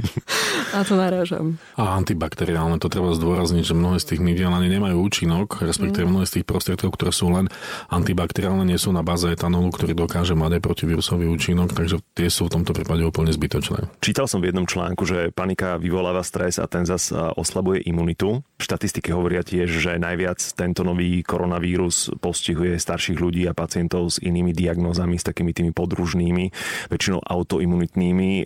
a 0.77 0.85
to 0.85 0.93
narážam. 0.93 1.57
A 1.75 1.97
antibakteriálne, 1.97 2.77
to 2.77 2.88
treba 2.88 3.11
zdôrazniť, 3.17 3.63
že 3.65 3.75
mnohé 3.75 3.97
z 3.97 4.15
tých 4.15 4.21
mydiel 4.21 4.53
ani 4.53 4.69
nemajú 4.69 5.01
účinok, 5.01 5.65
respektíve 5.65 6.05
mm. 6.05 6.11
mnohé 6.13 6.25
z 6.29 6.33
tých 6.39 6.45
prostriedkov, 6.45 6.93
ktoré 6.93 7.11
sú 7.11 7.33
len 7.33 7.50
antibakteriálne, 7.89 8.63
nie 8.63 8.77
sú 8.77 8.93
na 8.93 9.01
báze 9.01 9.25
etanolu, 9.27 9.73
ktorý 9.73 9.97
dokáže 9.97 10.38
mať 10.38 10.59
aj 10.59 10.61
protivírusový 10.61 11.25
účinok, 11.25 11.73
takže 11.73 12.00
tie 12.13 12.29
sú 12.29 12.47
v 12.47 12.61
tomto 12.61 12.77
prípade 12.77 13.01
úplne 13.01 13.33
zbytočné. 13.33 13.89
Čítal 14.03 14.29
som 14.29 14.39
v 14.43 14.53
jednom 14.53 14.69
článku, 14.69 15.03
že 15.09 15.33
panika 15.33 15.81
vyvoláva 15.81 16.21
stres 16.21 16.61
a 16.61 16.69
ten 16.69 16.85
zas 16.85 17.09
oslabuje 17.11 17.81
imunitu. 17.89 18.45
Štatistiky 18.62 19.10
hovoria 19.10 19.41
tiež, 19.41 19.68
že 19.68 19.98
najviac 19.98 20.38
tento 20.53 20.86
nový 20.86 21.25
koronavírus 21.25 22.13
postihuje 22.22 22.77
starších 22.77 23.18
ľudí 23.18 23.50
a 23.50 23.58
pacientov 23.58 24.13
s 24.13 24.22
inými 24.22 24.53
diagnózami, 24.53 25.18
s 25.18 25.25
takými 25.25 25.50
tými 25.51 25.74
podružnými, 25.74 26.53
väčšinou 26.94 27.25
autoimunitnými. 27.25 28.46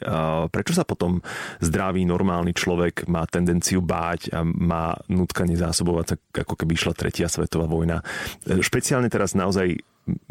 Prečo 0.49 0.73
sa 0.73 0.87
potom 0.87 1.19
zdravý, 1.59 2.07
normálny 2.07 2.55
človek 2.55 3.11
má 3.11 3.27
tendenciu 3.27 3.83
báť 3.83 4.31
a 4.31 4.47
má 4.47 4.95
nutkanie 5.11 5.59
zásobovať 5.59 6.05
sa, 6.07 6.15
ako 6.47 6.55
keby 6.55 6.71
išla 6.79 6.95
tretia 6.95 7.27
svetová 7.27 7.67
vojna? 7.67 7.99
Špeciálne 8.47 9.11
teraz 9.11 9.35
naozaj 9.35 9.75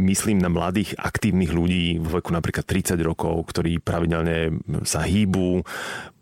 myslím 0.00 0.38
na 0.38 0.48
mladých 0.48 0.94
aktívnych 0.96 1.50
ľudí 1.50 1.98
vo 1.98 2.22
veku 2.22 2.30
napríklad 2.32 2.64
30 2.64 2.94
rokov, 3.04 3.42
ktorí 3.50 3.82
pravidelne 3.82 4.62
sa 4.86 5.04
hýbu, 5.04 5.66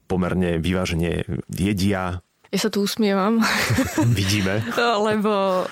pomerne 0.08 0.56
vyvážene 0.60 1.24
jedia, 1.52 2.24
ja 2.52 2.58
sa 2.60 2.68
tu 2.68 2.84
usmievam. 2.84 3.40
Vidíme. 4.18 4.60
Lebo 4.76 5.64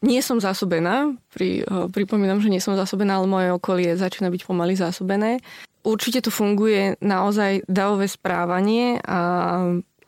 nie 0.00 0.20
som 0.24 0.40
zásobená. 0.40 1.12
Pri, 1.28 1.60
pripomínam, 1.92 2.40
že 2.40 2.48
nie 2.48 2.64
som 2.64 2.72
zásobená, 2.72 3.20
ale 3.20 3.28
moje 3.28 3.48
okolie 3.52 3.92
začína 3.92 4.32
byť 4.32 4.48
pomaly 4.48 4.72
zásobené. 4.80 5.44
Určite 5.84 6.24
tu 6.24 6.32
funguje 6.32 6.96
naozaj 7.04 7.68
davové 7.68 8.08
správanie 8.08 8.96
a 9.04 9.20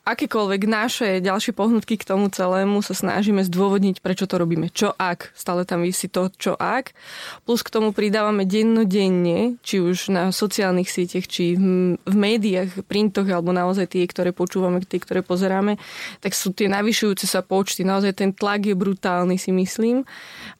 akékoľvek 0.04 0.62
naše 0.68 1.08
ďalšie 1.24 1.56
pohnutky 1.56 1.96
k 1.96 2.04
tomu 2.04 2.28
celému 2.28 2.84
sa 2.84 2.92
snažíme 2.92 3.40
zdôvodniť, 3.40 4.04
prečo 4.04 4.28
to 4.28 4.36
robíme. 4.36 4.68
Čo 4.68 4.92
ak? 4.92 5.32
Stále 5.32 5.64
tam 5.64 5.80
vysí 5.80 6.12
to, 6.12 6.28
čo 6.36 6.52
ak. 6.60 6.92
Plus 7.48 7.64
k 7.64 7.72
tomu 7.72 7.96
pridávame 7.96 8.44
dennodenne, 8.44 9.56
či 9.64 9.80
už 9.80 10.12
na 10.12 10.28
sociálnych 10.28 10.92
sieťach, 10.92 11.24
či 11.24 11.56
v 11.96 12.14
médiách, 12.14 12.84
printoch, 12.84 13.24
alebo 13.24 13.56
naozaj 13.56 13.96
tie, 13.96 14.04
ktoré 14.04 14.36
počúvame, 14.36 14.84
tie, 14.84 15.00
ktoré 15.00 15.24
pozeráme, 15.24 15.80
tak 16.20 16.36
sú 16.36 16.52
tie 16.52 16.68
navyšujúce 16.68 17.24
sa 17.24 17.40
počty. 17.40 17.80
Naozaj 17.82 18.12
ten 18.20 18.30
tlak 18.36 18.68
je 18.68 18.76
brutálny, 18.76 19.40
si 19.40 19.56
myslím. 19.56 20.04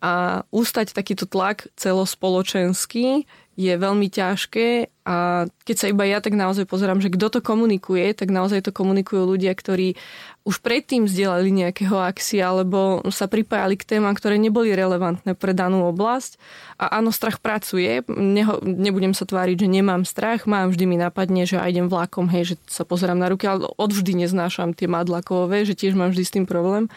A 0.00 0.42
ustať 0.48 0.96
takýto 0.96 1.28
tlak 1.28 1.68
celospoločenský 1.76 3.28
je 3.54 3.74
veľmi 3.78 4.10
ťažké 4.10 4.90
a 5.06 5.46
keď 5.62 5.76
sa 5.78 5.86
iba 5.92 6.02
ja 6.08 6.18
tak 6.18 6.34
naozaj 6.34 6.66
pozerám, 6.66 6.98
že 6.98 7.12
kto 7.12 7.38
to 7.38 7.40
komunikuje, 7.44 8.10
tak 8.16 8.34
naozaj 8.34 8.66
to 8.66 8.72
komunikujú 8.74 9.36
ľudia, 9.36 9.54
ktorí 9.54 9.94
už 10.42 10.58
predtým 10.64 11.06
vzdelali 11.06 11.54
nejakého 11.54 11.94
akcie 11.94 12.42
alebo 12.42 13.04
sa 13.14 13.30
pripájali 13.30 13.78
k 13.78 13.84
témam, 13.84 14.16
ktoré 14.16 14.40
neboli 14.40 14.74
relevantné 14.74 15.38
pre 15.38 15.54
danú 15.54 15.86
oblasť. 15.86 16.40
A 16.82 16.98
áno, 16.98 17.14
strach 17.14 17.38
pracuje. 17.38 18.02
Neho, 18.10 18.58
nebudem 18.64 19.14
sa 19.14 19.28
tváriť, 19.28 19.62
že 19.62 19.68
nemám 19.70 20.02
strach. 20.08 20.50
Mám 20.50 20.74
vždy 20.74 20.84
mi 20.88 20.96
napadne, 20.98 21.46
že 21.46 21.60
aj 21.60 21.70
idem 21.70 21.88
vlakom, 21.92 22.26
hej, 22.32 22.54
že 22.54 22.56
sa 22.66 22.82
pozerám 22.82 23.20
na 23.20 23.30
ruky, 23.30 23.46
ale 23.46 23.70
odvždy 23.76 24.24
neznášam 24.24 24.74
tie 24.74 24.90
madlakové, 24.90 25.68
že 25.68 25.78
tiež 25.78 25.94
mám 25.94 26.10
vždy 26.10 26.24
s 26.26 26.34
tým 26.34 26.44
problém. 26.48 26.90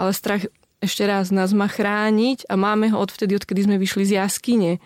Ale 0.00 0.16
strach 0.16 0.48
ešte 0.80 1.04
raz 1.04 1.28
nás 1.28 1.52
má 1.52 1.68
chrániť 1.68 2.48
a 2.48 2.56
máme 2.56 2.88
ho 2.88 2.98
odvtedy, 3.02 3.36
odkedy 3.36 3.68
sme 3.68 3.76
vyšli 3.76 4.08
z 4.08 4.12
jaskyne 4.16 4.80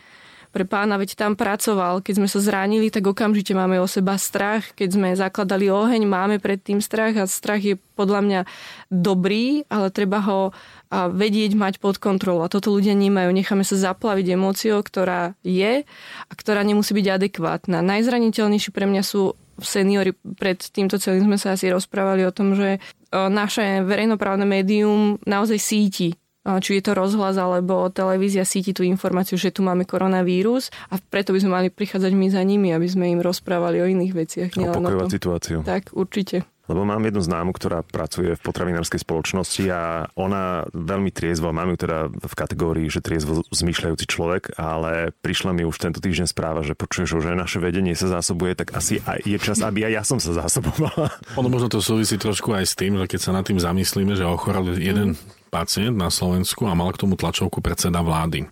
Pre 0.55 0.63
pána, 0.63 0.95
veď 1.03 1.19
tam 1.19 1.35
pracoval. 1.35 1.99
Keď 1.99 2.23
sme 2.23 2.31
sa 2.31 2.39
zranili, 2.39 2.87
tak 2.87 3.11
okamžite 3.11 3.59
máme 3.59 3.83
o 3.83 3.91
seba 3.91 4.15
strach. 4.15 4.71
Keď 4.79 4.89
sme 4.95 5.19
zakladali 5.19 5.67
oheň, 5.67 6.07
máme 6.07 6.39
predtým 6.39 6.79
strach 6.79 7.19
a 7.19 7.27
strach 7.27 7.59
je 7.59 7.75
podľa 7.99 8.21
mňa 8.23 8.41
dobrý, 8.87 9.67
ale 9.67 9.91
treba 9.91 10.23
ho 10.23 10.55
vedieť 10.95 11.59
mať 11.59 11.83
pod 11.83 11.99
kontrolou. 11.99 12.47
A 12.47 12.53
toto 12.55 12.71
ľudia 12.71 12.95
nemajú. 12.95 13.35
Necháme 13.35 13.67
sa 13.67 13.75
zaplaviť 13.75 14.39
emóciou, 14.39 14.79
ktorá 14.79 15.35
je 15.43 15.83
a 16.23 16.33
ktorá 16.39 16.63
nemusí 16.63 16.95
byť 16.95 17.07
adekvátna. 17.19 17.83
Najzraniteľnejší 17.83 18.71
pre 18.71 18.87
mňa 18.87 19.03
sú 19.03 19.35
seniori. 19.59 20.15
Pred 20.15 20.71
týmto 20.71 21.03
celým 21.03 21.27
sme 21.27 21.39
sa 21.39 21.59
asi 21.59 21.67
rozprávali 21.67 22.23
o 22.23 22.31
tom, 22.31 22.55
že 22.55 22.79
naše 23.11 23.83
verejnoprávne 23.83 24.47
médium 24.47 25.19
naozaj 25.27 25.59
síti 25.59 26.15
či 26.45 26.79
je 26.79 26.83
to 26.85 26.93
rozhlas 26.93 27.41
alebo 27.41 27.89
televízia 27.89 28.45
síti 28.45 28.77
tú 28.77 28.85
informáciu, 28.85 29.41
že 29.41 29.49
tu 29.49 29.65
máme 29.65 29.89
koronavírus 29.89 30.69
a 30.93 31.01
preto 31.01 31.33
by 31.33 31.41
sme 31.41 31.53
mali 31.57 31.69
prichádzať 31.73 32.13
my 32.13 32.27
za 32.29 32.43
nimi, 32.45 32.71
aby 32.77 32.85
sme 32.85 33.09
im 33.09 33.25
rozprávali 33.25 33.81
o 33.81 33.87
iných 33.89 34.13
veciach. 34.13 34.51
A 34.61 34.77
pokojovať 34.77 35.09
situáciu. 35.09 35.59
Tak, 35.65 35.97
určite. 35.97 36.45
Lebo 36.65 36.81
mám 36.89 37.05
jednu 37.05 37.21
známu, 37.21 37.53
ktorá 37.53 37.85
pracuje 37.85 38.33
v 38.33 38.41
potravinárskej 38.41 39.05
spoločnosti 39.05 39.65
a 39.69 40.09
ona 40.17 40.65
veľmi 40.73 41.13
triezvo, 41.13 41.53
mám 41.53 41.77
ju 41.77 41.85
teda 41.85 42.09
v 42.09 42.35
kategórii, 42.35 42.89
že 42.89 43.05
triezvo 43.05 43.45
zmýšľajúci 43.53 44.09
človek, 44.09 44.57
ale 44.57 45.13
prišla 45.21 45.53
mi 45.53 45.69
už 45.69 45.77
tento 45.77 46.01
týždeň 46.01 46.25
správa, 46.25 46.65
že 46.65 46.73
počuješ, 46.73 47.21
že 47.21 47.37
naše 47.37 47.61
vedenie 47.61 47.93
sa 47.93 48.09
zásobuje, 48.09 48.57
tak 48.57 48.73
asi 48.73 49.05
aj 49.05 49.29
je 49.29 49.37
čas, 49.45 49.61
aby 49.61 49.85
aj 49.85 49.93
ja 49.93 50.03
som 50.09 50.17
sa 50.17 50.33
zásobovala. 50.33 51.13
Ono 51.37 51.53
možno 51.53 51.69
to 51.69 51.85
súvisí 51.85 52.17
trošku 52.17 52.57
aj 52.57 52.65
s 52.65 52.75
tým, 52.81 52.97
že 52.97 53.13
keď 53.13 53.21
sa 53.21 53.37
nad 53.37 53.45
tým 53.45 53.61
zamyslíme, 53.61 54.17
že 54.17 54.25
ochorel 54.25 54.73
jeden 54.81 55.21
pacient 55.55 55.95
na 55.95 56.11
Slovensku 56.11 56.67
a 56.67 56.75
mal 56.75 56.91
k 56.91 57.07
tomu 57.07 57.15
tlačovku 57.15 57.63
predseda 57.63 58.03
vlády. 58.03 58.51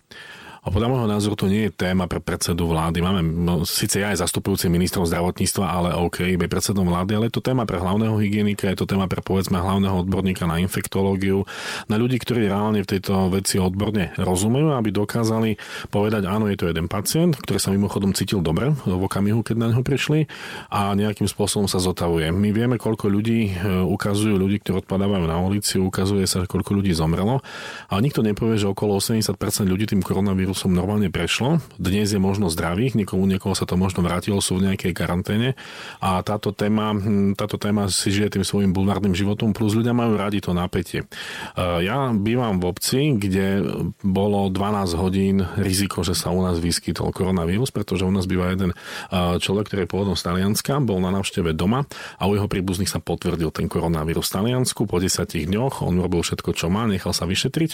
A 0.63 0.71
podľa 0.71 0.95
môjho 0.95 1.11
názoru 1.11 1.35
to 1.35 1.51
nie 1.51 1.67
je 1.67 1.75
téma 1.75 2.07
pre 2.07 2.23
predsedu 2.23 2.63
vlády. 2.71 3.03
Máme 3.03 3.19
no, 3.19 3.67
síce 3.67 3.99
ja 3.99 4.15
aj 4.15 4.23
zastupujúci 4.23 4.71
ministrov 4.71 5.03
zdravotníctva, 5.11 5.65
ale 5.67 5.89
OK, 5.91 6.23
iba 6.23 6.47
predsedom 6.47 6.87
vlády, 6.87 7.19
ale 7.19 7.27
je 7.27 7.35
to 7.35 7.43
téma 7.43 7.67
pre 7.67 7.83
hlavného 7.83 8.15
hygienika, 8.15 8.71
je 8.71 8.79
to 8.79 8.87
téma 8.87 9.11
pre 9.11 9.19
povedzme 9.19 9.59
hlavného 9.59 10.07
odborníka 10.07 10.47
na 10.47 10.63
infektológiu, 10.63 11.43
na 11.91 11.99
ľudí, 11.99 12.15
ktorí 12.15 12.47
reálne 12.47 12.79
v 12.79 12.95
tejto 12.95 13.27
veci 13.27 13.59
odborne 13.59 14.15
rozumejú, 14.15 14.71
aby 14.71 14.87
dokázali 14.95 15.59
povedať, 15.91 16.31
áno, 16.31 16.47
je 16.47 16.55
to 16.55 16.71
jeden 16.71 16.87
pacient, 16.87 17.35
ktorý 17.43 17.59
sa 17.59 17.75
mimochodom 17.75 18.15
cítil 18.15 18.39
dobre 18.39 18.71
v 18.87 19.03
okamihu, 19.03 19.43
keď 19.43 19.55
na 19.59 19.67
neho 19.75 19.83
prišli 19.83 20.31
a 20.71 20.95
nejakým 20.95 21.27
spôsobom 21.27 21.67
sa 21.67 21.83
zotavuje. 21.83 22.31
My 22.31 22.55
vieme, 22.55 22.79
koľko 22.79 23.11
ľudí 23.11 23.51
e, 23.51 23.83
ukazujú 23.83 24.39
ľudí, 24.39 24.63
ktorí 24.63 24.87
odpadávajú 24.87 25.27
na 25.27 25.43
ulici, 25.43 25.75
ukazuje 25.75 26.23
sa, 26.23 26.47
koľko 26.47 26.71
ľudí 26.79 26.95
zomrelo, 26.95 27.43
ale 27.91 27.99
nikto 27.99 28.23
nepovie, 28.23 28.55
že 28.55 28.71
okolo 28.71 28.95
80% 29.03 29.35
ľudí 29.67 29.91
tým 29.91 29.99
koronavírusom 29.99 30.52
vírusom 30.53 30.69
normálne 30.69 31.09
prešlo. 31.09 31.65
Dnes 31.81 32.13
je 32.13 32.21
možno 32.21 32.45
zdravých, 32.45 32.93
niekomu, 32.93 33.25
niekoho 33.25 33.57
sa 33.57 33.65
to 33.65 33.73
možno 33.73 34.05
vrátilo, 34.05 34.37
sú 34.37 34.61
v 34.61 34.69
nejakej 34.69 34.93
karanténe 34.93 35.57
a 35.97 36.21
táto 36.21 36.53
téma, 36.53 36.93
hm, 36.93 37.33
táto 37.33 37.57
téma 37.57 37.89
si 37.89 38.13
žije 38.13 38.37
tým 38.37 38.45
svojim 38.45 38.69
bulvárnym 38.69 39.17
životom, 39.17 39.49
plus 39.49 39.73
ľudia 39.73 39.97
majú 39.97 40.13
radi 40.13 40.45
to 40.45 40.53
napätie. 40.53 41.09
E, 41.57 41.65
ja 41.81 42.13
bývam 42.13 42.61
v 42.61 42.69
obci, 42.69 43.17
kde 43.17 43.65
bolo 44.05 44.53
12 44.53 44.93
hodín 44.93 45.41
riziko, 45.57 46.05
že 46.05 46.13
sa 46.13 46.29
u 46.29 46.45
nás 46.45 46.61
vyskytol 46.61 47.09
koronavírus, 47.09 47.73
pretože 47.73 48.05
u 48.05 48.13
nás 48.13 48.29
býva 48.29 48.53
jeden 48.53 48.77
e, 48.77 49.41
človek, 49.41 49.73
ktorý 49.73 49.89
je 49.89 49.89
pôvodom 49.89 50.13
z 50.13 50.21
Talianska, 50.21 50.77
bol 50.85 51.01
na 51.01 51.09
návšteve 51.09 51.57
doma 51.57 51.89
a 52.21 52.29
u 52.29 52.37
jeho 52.37 52.45
príbuzných 52.45 52.93
sa 52.93 53.01
potvrdil 53.01 53.49
ten 53.49 53.65
koronavírus 53.65 54.29
v 54.29 54.33
Taliansku. 54.37 54.85
Po 54.85 55.01
10 55.01 55.33
dňoch 55.33 55.81
on 55.81 55.97
robil 55.97 56.21
všetko, 56.21 56.53
čo 56.53 56.69
má, 56.69 56.85
nechal 56.85 57.09
sa 57.09 57.25
vyšetriť, 57.25 57.73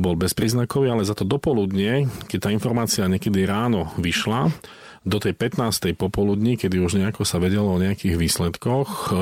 bol 0.00 0.16
bezpríznakový, 0.16 0.88
ale 0.88 1.04
za 1.04 1.12
to 1.12 1.28
dopoludne 1.28 1.97
keď 2.06 2.38
tá 2.38 2.50
informácia 2.52 3.08
niekedy 3.08 3.48
ráno 3.48 3.90
vyšla, 3.96 4.52
do 5.08 5.16
tej 5.16 5.32
15. 5.32 5.96
popoludní, 5.96 6.60
kedy 6.60 6.76
už 6.84 7.00
nejako 7.00 7.24
sa 7.24 7.40
vedelo 7.40 7.72
o 7.72 7.80
nejakých 7.80 8.20
výsledkoch, 8.20 9.14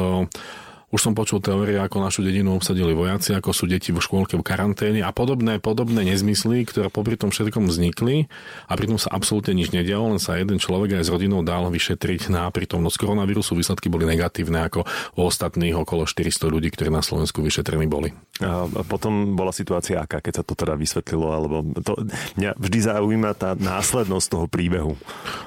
už 0.95 1.03
som 1.03 1.19
počul 1.19 1.43
teórie, 1.43 1.83
ako 1.83 1.99
našu 1.99 2.23
dedinu 2.23 2.55
obsadili 2.55 2.95
vojaci, 2.95 3.35
ako 3.35 3.51
sú 3.51 3.67
deti 3.67 3.91
v 3.91 3.99
škôlke 3.99 4.39
v 4.39 4.47
karanténe 4.47 5.03
a 5.03 5.11
podobné, 5.11 5.59
podobné 5.59 6.07
nezmysly, 6.07 6.63
ktoré 6.63 6.95
popri 6.95 7.19
tom 7.19 7.35
všetkom 7.35 7.67
vznikli 7.67 8.31
a 8.71 8.73
pritom 8.79 8.95
sa 8.95 9.11
absolútne 9.11 9.59
nič 9.59 9.75
nedialo, 9.75 10.15
len 10.15 10.23
sa 10.23 10.39
jeden 10.39 10.63
človek 10.63 11.03
aj 11.03 11.11
s 11.11 11.11
rodinou 11.11 11.43
dal 11.43 11.67
vyšetriť 11.67 12.31
na 12.31 12.47
prítomnosť 12.55 13.03
koronavírusu. 13.03 13.59
Výsledky 13.59 13.91
boli 13.91 14.07
negatívne 14.07 14.63
ako 14.63 14.87
u 15.19 15.21
ostatných 15.27 15.75
okolo 15.75 16.07
400 16.07 16.55
ľudí, 16.55 16.71
ktorí 16.71 16.95
na 16.95 17.03
Slovensku 17.03 17.43
vyšetrení 17.43 17.91
boli. 17.91 18.15
A 18.39 18.71
potom 18.87 19.35
bola 19.35 19.51
situácia 19.51 19.99
aká, 19.99 20.23
keď 20.23 20.39
sa 20.39 20.45
to 20.47 20.55
teda 20.55 20.79
vysvetlilo, 20.79 21.27
alebo 21.35 21.67
to, 21.83 21.99
mňa 22.39 22.55
vždy 22.63 22.79
zaujíma 22.87 23.35
tá 23.35 23.59
následnosť 23.59 24.27
toho 24.31 24.47
príbehu. 24.47 24.95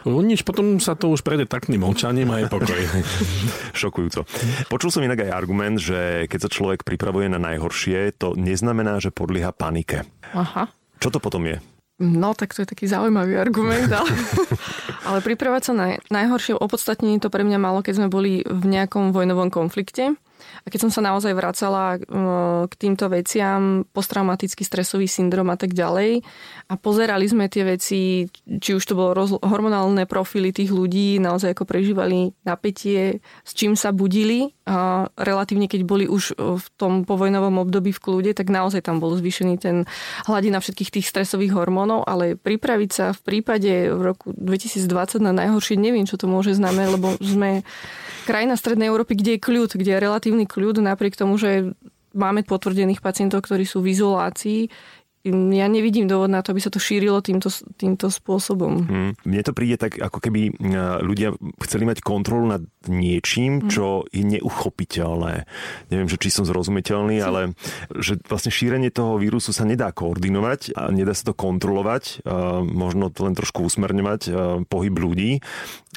Nič, 0.03 0.43
potom 0.43 0.83
sa 0.83 0.99
to 0.99 1.15
už 1.15 1.23
prejde 1.23 1.47
takným 1.47 1.85
mlčaním 1.85 2.27
a 2.35 2.43
je 2.43 2.45
pokoj. 2.51 2.81
Šokujúco. 3.79 4.27
Počul 4.67 4.89
som 4.91 5.05
inak 5.05 5.28
aj 5.28 5.28
argument, 5.31 5.79
že 5.79 6.25
keď 6.27 6.39
sa 6.45 6.49
človek 6.49 6.81
pripravuje 6.83 7.31
na 7.31 7.41
najhoršie, 7.41 8.17
to 8.17 8.35
neznamená, 8.35 8.99
že 8.99 9.13
podlieha 9.13 9.55
panike. 9.55 10.05
Aha. 10.33 10.69
Čo 10.99 11.09
to 11.13 11.19
potom 11.23 11.47
je? 11.47 11.57
No, 11.99 12.31
tak 12.31 12.55
to 12.55 12.63
je 12.63 12.71
taký 12.71 12.87
zaujímavý 12.87 13.35
argument, 13.35 13.91
ale, 13.91 14.07
ale 15.07 15.19
pripravať 15.19 15.61
sa 15.67 15.73
na 15.75 15.85
najhoršie 16.07 16.55
opodstatnenie 16.55 17.19
to 17.19 17.27
pre 17.27 17.43
mňa 17.43 17.59
malo, 17.59 17.83
keď 17.83 18.03
sme 18.03 18.07
boli 18.07 18.39
v 18.47 18.65
nejakom 18.71 19.11
vojnovom 19.11 19.51
konflikte 19.51 20.15
a 20.39 20.67
keď 20.67 20.87
som 20.87 20.91
sa 20.91 21.01
naozaj 21.03 21.35
vracala 21.35 21.95
e, 21.95 21.97
k 22.67 22.73
týmto 22.79 23.11
veciam, 23.11 23.83
posttraumatický 23.91 24.63
stresový 24.63 25.05
syndrom 25.05 25.51
a 25.51 25.57
tak 25.59 25.75
ďalej 25.75 26.23
a 26.69 26.73
pozerali 26.79 27.25
sme 27.27 27.51
tie 27.51 27.63
veci, 27.65 28.27
či 28.45 28.71
už 28.73 28.83
to 28.83 28.93
bolo 28.97 29.11
roz, 29.13 29.31
hormonálne 29.41 30.03
profily 30.09 30.51
tých 30.55 30.71
ľudí, 30.73 31.21
naozaj 31.21 31.53
ako 31.53 31.63
prežívali 31.67 32.33
napätie, 32.43 33.21
s 33.43 33.51
čím 33.53 33.75
sa 33.75 33.93
budili 33.93 34.55
a 34.69 35.09
relatívne 35.17 35.65
keď 35.65 35.81
boli 35.83 36.05
už 36.05 36.37
v 36.37 36.65
tom 36.77 37.03
povojnovom 37.03 37.57
období 37.61 37.89
v 37.89 38.01
kľude, 38.01 38.31
tak 38.37 38.53
naozaj 38.53 38.85
tam 38.85 39.01
bol 39.01 39.17
zvýšený 39.17 39.55
ten 39.57 39.89
hladina 40.29 40.61
všetkých 40.61 41.01
tých 41.01 41.09
stresových 41.09 41.57
hormónov, 41.57 42.05
ale 42.05 42.37
pripraviť 42.37 42.89
sa 42.93 43.05
v 43.17 43.21
prípade 43.25 43.89
v 43.89 44.01
roku 44.01 44.31
2020 44.37 45.25
na 45.25 45.33
najhoršie, 45.33 45.75
neviem, 45.75 46.05
čo 46.05 46.21
to 46.21 46.29
môže 46.29 46.53
znamenať, 46.53 46.89
lebo 46.95 47.07
sme 47.17 47.65
krajina 48.29 48.53
Strednej 48.53 48.93
Európy, 48.93 49.17
kde 49.17 49.41
je 49.41 49.41
kľud, 49.41 49.73
kde 49.73 49.97
je 49.97 50.03
relatívny 50.05 50.45
kľud, 50.45 50.85
napriek 50.85 51.17
tomu, 51.17 51.41
že 51.41 51.73
máme 52.13 52.45
potvrdených 52.45 53.01
pacientov, 53.01 53.41
ktorí 53.49 53.65
sú 53.65 53.81
v 53.81 53.97
izolácii, 53.97 54.69
ja 55.27 55.67
nevidím 55.67 56.07
dôvod 56.07 56.31
na 56.31 56.39
to, 56.39 56.55
aby 56.55 56.63
sa 56.63 56.71
to 56.71 56.79
šírilo 56.79 57.19
týmto, 57.19 57.51
týmto 57.75 58.07
spôsobom. 58.07 58.73
Hmm. 58.87 59.11
Mne 59.27 59.41
to 59.43 59.51
príde 59.51 59.75
tak, 59.75 59.99
ako 59.99 60.23
keby 60.23 60.55
ľudia 61.03 61.35
chceli 61.67 61.83
mať 61.83 61.99
kontrolu 61.99 62.47
nad 62.47 62.63
niečím, 62.87 63.59
hmm. 63.59 63.67
čo 63.67 64.07
je 64.07 64.23
neuchopiteľné. 64.23 65.43
Neviem, 65.91 66.07
že 66.07 66.15
či 66.15 66.31
som 66.31 66.47
zrozumiteľný, 66.47 67.19
ale 67.19 67.51
že 67.99 68.15
vlastne 68.31 68.47
šírenie 68.47 68.95
toho 68.95 69.19
vírusu 69.19 69.51
sa 69.51 69.67
nedá 69.67 69.91
koordinovať 69.91 70.79
a 70.79 70.87
nedá 70.87 71.11
sa 71.11 71.27
to 71.27 71.35
kontrolovať. 71.35 72.23
Možno 72.63 73.11
to 73.11 73.27
len 73.27 73.35
trošku 73.35 73.67
usmerňovať 73.67 74.31
pohyb 74.71 74.95
ľudí, 74.95 75.43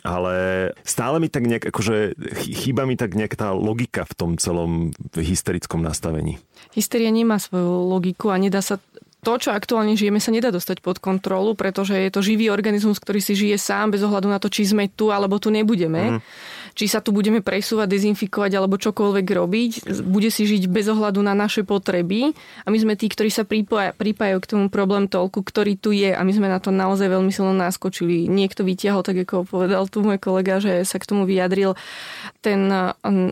ale 0.02 0.34
stále 0.82 1.22
mi 1.22 1.30
tak 1.30 1.46
nejak, 1.46 1.70
akože 1.70 2.18
chýba 2.42 2.90
mi 2.90 2.98
tak 2.98 3.14
nejaká 3.14 3.38
tá 3.38 3.48
logika 3.54 4.02
v 4.02 4.14
tom 4.18 4.30
celom 4.34 4.90
hysterickom 5.14 5.78
nastavení. 5.78 6.42
Hysteria 6.74 7.14
nemá 7.14 7.38
svoju 7.38 7.86
logiku 7.86 8.34
a 8.34 8.40
nedá 8.40 8.58
sa 8.58 8.82
to, 9.22 9.38
čo 9.38 9.54
aktuálne 9.54 9.94
žijeme, 9.94 10.18
sa 10.18 10.34
nedá 10.34 10.50
dostať 10.50 10.82
pod 10.82 10.98
kontrolu, 10.98 11.54
pretože 11.54 11.94
je 11.94 12.10
to 12.10 12.20
živý 12.26 12.50
organizmus, 12.50 12.98
ktorý 12.98 13.22
si 13.22 13.38
žije 13.38 13.54
sám 13.54 13.94
bez 13.94 14.02
ohľadu 14.02 14.26
na 14.26 14.42
to, 14.42 14.50
či 14.50 14.66
sme 14.66 14.90
tu 14.90 15.14
alebo 15.14 15.38
tu 15.38 15.54
nebudeme. 15.54 16.18
Mm 16.18 16.61
či 16.72 16.88
sa 16.88 17.04
tu 17.04 17.12
budeme 17.12 17.44
presúvať, 17.44 17.88
dezinfikovať 17.92 18.52
alebo 18.56 18.80
čokoľvek 18.80 19.26
robiť, 19.28 19.72
bude 20.04 20.32
si 20.32 20.48
žiť 20.48 20.68
bez 20.68 20.88
ohľadu 20.88 21.20
na 21.20 21.36
naše 21.36 21.62
potreby 21.62 22.32
a 22.64 22.68
my 22.72 22.78
sme 22.80 22.94
tí, 22.96 23.12
ktorí 23.12 23.28
sa 23.28 23.44
pripájajú, 23.44 23.94
pripájajú 23.96 24.38
k 24.40 24.50
tomu 24.50 24.66
problém 24.72 25.06
toľku, 25.06 25.44
ktorý 25.44 25.76
tu 25.76 25.92
je 25.92 26.10
a 26.12 26.20
my 26.24 26.32
sme 26.32 26.48
na 26.48 26.58
to 26.58 26.72
naozaj 26.72 27.08
veľmi 27.08 27.28
silno 27.28 27.52
naskočili. 27.52 28.26
Niekto 28.26 28.64
vytiahol, 28.64 29.04
tak 29.04 29.22
ako 29.28 29.44
povedal 29.44 29.86
tu 29.86 30.00
môj 30.00 30.16
kolega, 30.18 30.58
že 30.58 30.82
sa 30.88 30.96
k 30.96 31.08
tomu 31.08 31.28
vyjadril 31.28 31.76
ten 32.40 32.66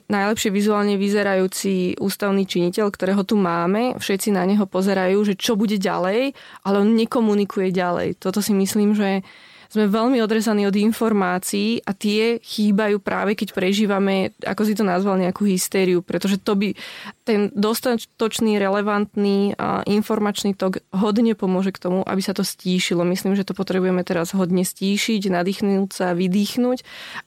najlepšie 0.07 0.53
vizuálne 0.53 1.01
vyzerajúci 1.01 1.99
ústavný 1.99 2.45
činiteľ, 2.47 2.93
ktorého 2.93 3.23
tu 3.27 3.35
máme, 3.41 3.99
všetci 3.99 4.31
na 4.31 4.45
neho 4.45 4.69
pozerajú, 4.69 5.23
že 5.27 5.35
čo 5.35 5.57
bude 5.57 5.81
ďalej, 5.81 6.37
ale 6.63 6.77
on 6.79 6.95
nekomunikuje 6.95 7.73
ďalej. 7.75 8.21
Toto 8.21 8.45
si 8.45 8.55
myslím, 8.55 8.95
že 8.95 9.25
sme 9.71 9.87
veľmi 9.87 10.19
odrezaní 10.19 10.67
od 10.67 10.75
informácií 10.75 11.87
a 11.87 11.95
tie 11.95 12.43
chýbajú 12.43 12.99
práve 12.99 13.39
keď 13.39 13.55
prežívame, 13.55 14.35
ako 14.43 14.67
si 14.67 14.75
to 14.75 14.83
nazval, 14.83 15.15
nejakú 15.15 15.47
hystériu, 15.47 16.03
pretože 16.03 16.43
to 16.43 16.59
by 16.59 16.75
ten 17.23 17.55
dostatočný, 17.55 18.59
relevantný 18.59 19.55
informačný 19.87 20.59
tok 20.59 20.83
hodne 20.91 21.39
pomôže 21.39 21.71
k 21.71 21.79
tomu, 21.79 22.03
aby 22.03 22.19
sa 22.19 22.35
to 22.35 22.43
stíšilo. 22.43 23.07
Myslím, 23.07 23.39
že 23.39 23.47
to 23.47 23.55
potrebujeme 23.55 24.03
teraz 24.03 24.35
hodne 24.35 24.67
stíšiť, 24.67 25.31
nadýchnúť 25.31 25.95
sa, 25.95 26.19
vydýchnuť 26.19 26.79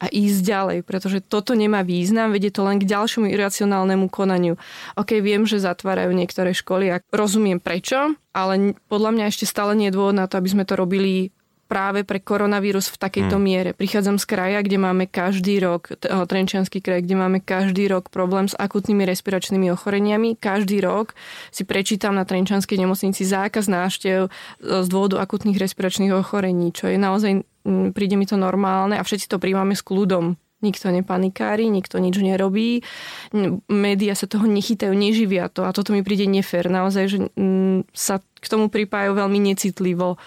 a 0.03 0.11
ísť 0.11 0.39
ďalej, 0.43 0.77
pretože 0.83 1.23
toto 1.23 1.55
nemá 1.55 1.87
význam, 1.87 2.35
vedie 2.35 2.51
to 2.51 2.67
len 2.67 2.83
k 2.83 2.89
ďalšiemu 2.91 3.31
iracionálnemu 3.31 4.11
konaniu. 4.11 4.59
OK, 4.99 5.23
viem, 5.23 5.47
že 5.47 5.63
zatvárajú 5.63 6.11
niektoré 6.11 6.51
školy 6.51 6.91
a 6.91 6.99
rozumiem 7.15 7.63
prečo, 7.63 8.19
ale 8.35 8.75
podľa 8.91 9.15
mňa 9.15 9.25
ešte 9.31 9.47
stále 9.47 9.71
nie 9.79 9.87
je 9.87 9.95
dôvod 9.95 10.19
na 10.19 10.27
to, 10.27 10.35
aby 10.35 10.51
sme 10.51 10.67
to 10.67 10.75
robili 10.75 11.31
práve 11.73 12.05
pre 12.05 12.21
koronavírus 12.21 12.93
v 12.93 13.01
takejto 13.01 13.41
hmm. 13.41 13.45
miere. 13.49 13.69
Prichádzam 13.73 14.21
z 14.21 14.29
kraja, 14.29 14.61
kde 14.61 14.77
máme 14.77 15.09
každý 15.09 15.57
rok, 15.57 15.89
Trenčianský 16.05 16.85
kraj, 16.85 17.01
kde 17.01 17.17
máme 17.17 17.41
každý 17.41 17.89
rok 17.89 18.13
problém 18.13 18.45
s 18.45 18.53
akutnými 18.53 19.01
respiračnými 19.09 19.73
ochoreniami. 19.73 20.37
Každý 20.37 20.85
rok 20.85 21.17
si 21.49 21.65
prečítam 21.65 22.13
na 22.13 22.29
Trenčianskej 22.29 22.77
nemocnici 22.77 23.25
zákaz 23.25 23.65
náštev 23.65 24.29
z 24.61 24.87
dôvodu 24.93 25.17
akutných 25.17 25.57
respiračných 25.57 26.13
ochorení, 26.13 26.69
čo 26.69 26.93
je 26.93 27.01
naozaj, 27.01 27.41
príde 27.97 28.21
mi 28.21 28.29
to 28.29 28.37
normálne 28.37 28.93
a 28.93 29.01
všetci 29.01 29.25
to 29.25 29.41
príjmame 29.41 29.73
s 29.73 29.81
kľudom 29.81 30.37
nikto 30.63 30.89
nepanikári, 30.89 31.67
nikto 31.67 31.99
nič 31.99 32.15
nerobí, 32.17 32.81
média 33.67 34.15
sa 34.15 34.25
toho 34.25 34.47
nechytajú, 34.47 34.95
neživia 34.95 35.51
to 35.51 35.67
a 35.67 35.75
toto 35.75 35.91
mi 35.91 36.01
príde 36.01 36.23
nefér. 36.25 36.71
Naozaj, 36.71 37.05
že 37.11 37.17
sa 37.91 38.23
k 38.23 38.45
tomu 38.47 38.67
pripájajú 38.67 39.15
veľmi 39.15 39.39
necitlivo. 39.53 40.19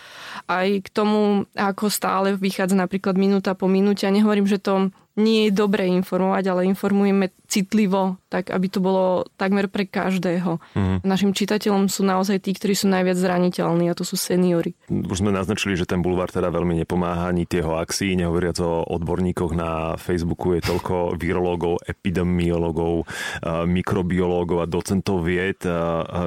Aj 0.49 0.69
k 0.69 0.89
tomu, 0.93 1.45
ako 1.53 1.93
stále 1.93 2.37
vychádza 2.37 2.77
napríklad 2.77 3.17
minúta 3.21 3.53
po 3.53 3.69
minúte. 3.69 4.09
A 4.09 4.15
nehovorím, 4.15 4.49
že 4.49 4.57
to 4.57 4.89
nie 5.17 5.49
je 5.49 5.53
dobre 5.57 5.89
informovať, 5.89 6.45
ale 6.53 6.69
informujeme 6.69 7.33
citlivo, 7.49 8.21
tak 8.29 8.51
aby 8.53 8.67
to 8.69 8.85
bolo 8.85 9.25
takmer 9.41 9.71
pre 9.71 9.87
každého. 9.89 10.59
Mm. 10.77 11.01
Našim 11.07 11.33
čitateľom 11.33 11.89
sú 11.89 12.05
naozaj 12.05 12.43
tí, 12.43 12.53
ktorí 12.53 12.75
sú 12.77 12.91
najviac 12.91 13.17
zraniteľní 13.17 13.89
a 13.89 13.97
to 13.97 14.03
sú 14.03 14.19
seniory. 14.19 14.75
Už 14.91 15.23
sme 15.23 15.31
naznačili, 15.31 15.79
že 15.79 15.87
ten 15.87 16.03
bulvár 16.03 16.29
teda 16.29 16.51
veľmi 16.51 16.77
nepomáha 16.83 17.31
ani 17.31 17.47
tieho 17.47 17.79
akcií, 17.79 18.19
nehovoriac 18.19 18.59
o 18.61 18.83
odborníkoch 18.93 19.55
na 19.55 19.95
Facebooku 19.95 20.59
je 20.59 20.67
toľko 20.67 21.15
virológov, 21.17 21.81
epidemiológov, 21.87 23.07
mikrobiológov 23.47 24.67
a 24.67 24.69
docentov 24.69 25.23
vied, 25.23 25.63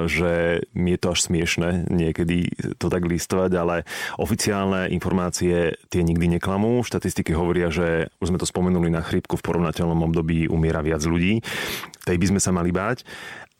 že 0.08 0.64
je 0.64 0.98
to 0.98 1.06
až 1.12 1.18
smiešne 1.28 1.86
niekedy 1.92 2.48
to 2.80 2.88
tak 2.88 3.04
listovať, 3.04 3.50
ale 3.60 3.84
oficiálne 4.16 4.88
informácie 4.88 5.76
tie 5.92 6.00
nikdy 6.00 6.40
neklamú. 6.40 6.80
Štatistiky 6.80 7.36
hovoria, 7.36 7.68
že 7.68 8.08
už 8.24 8.32
sme 8.32 8.40
to 8.40 8.48
spomenuli 8.48 8.79
spomenuli 8.80 8.96
na 8.96 9.04
chrípku 9.04 9.36
v 9.36 9.44
porovnateľnom 9.44 10.00
období 10.08 10.48
umiera 10.48 10.80
viac 10.80 11.04
ľudí. 11.04 11.44
Tej 12.08 12.16
by 12.16 12.26
sme 12.32 12.40
sa 12.40 12.48
mali 12.48 12.72
báť 12.72 13.04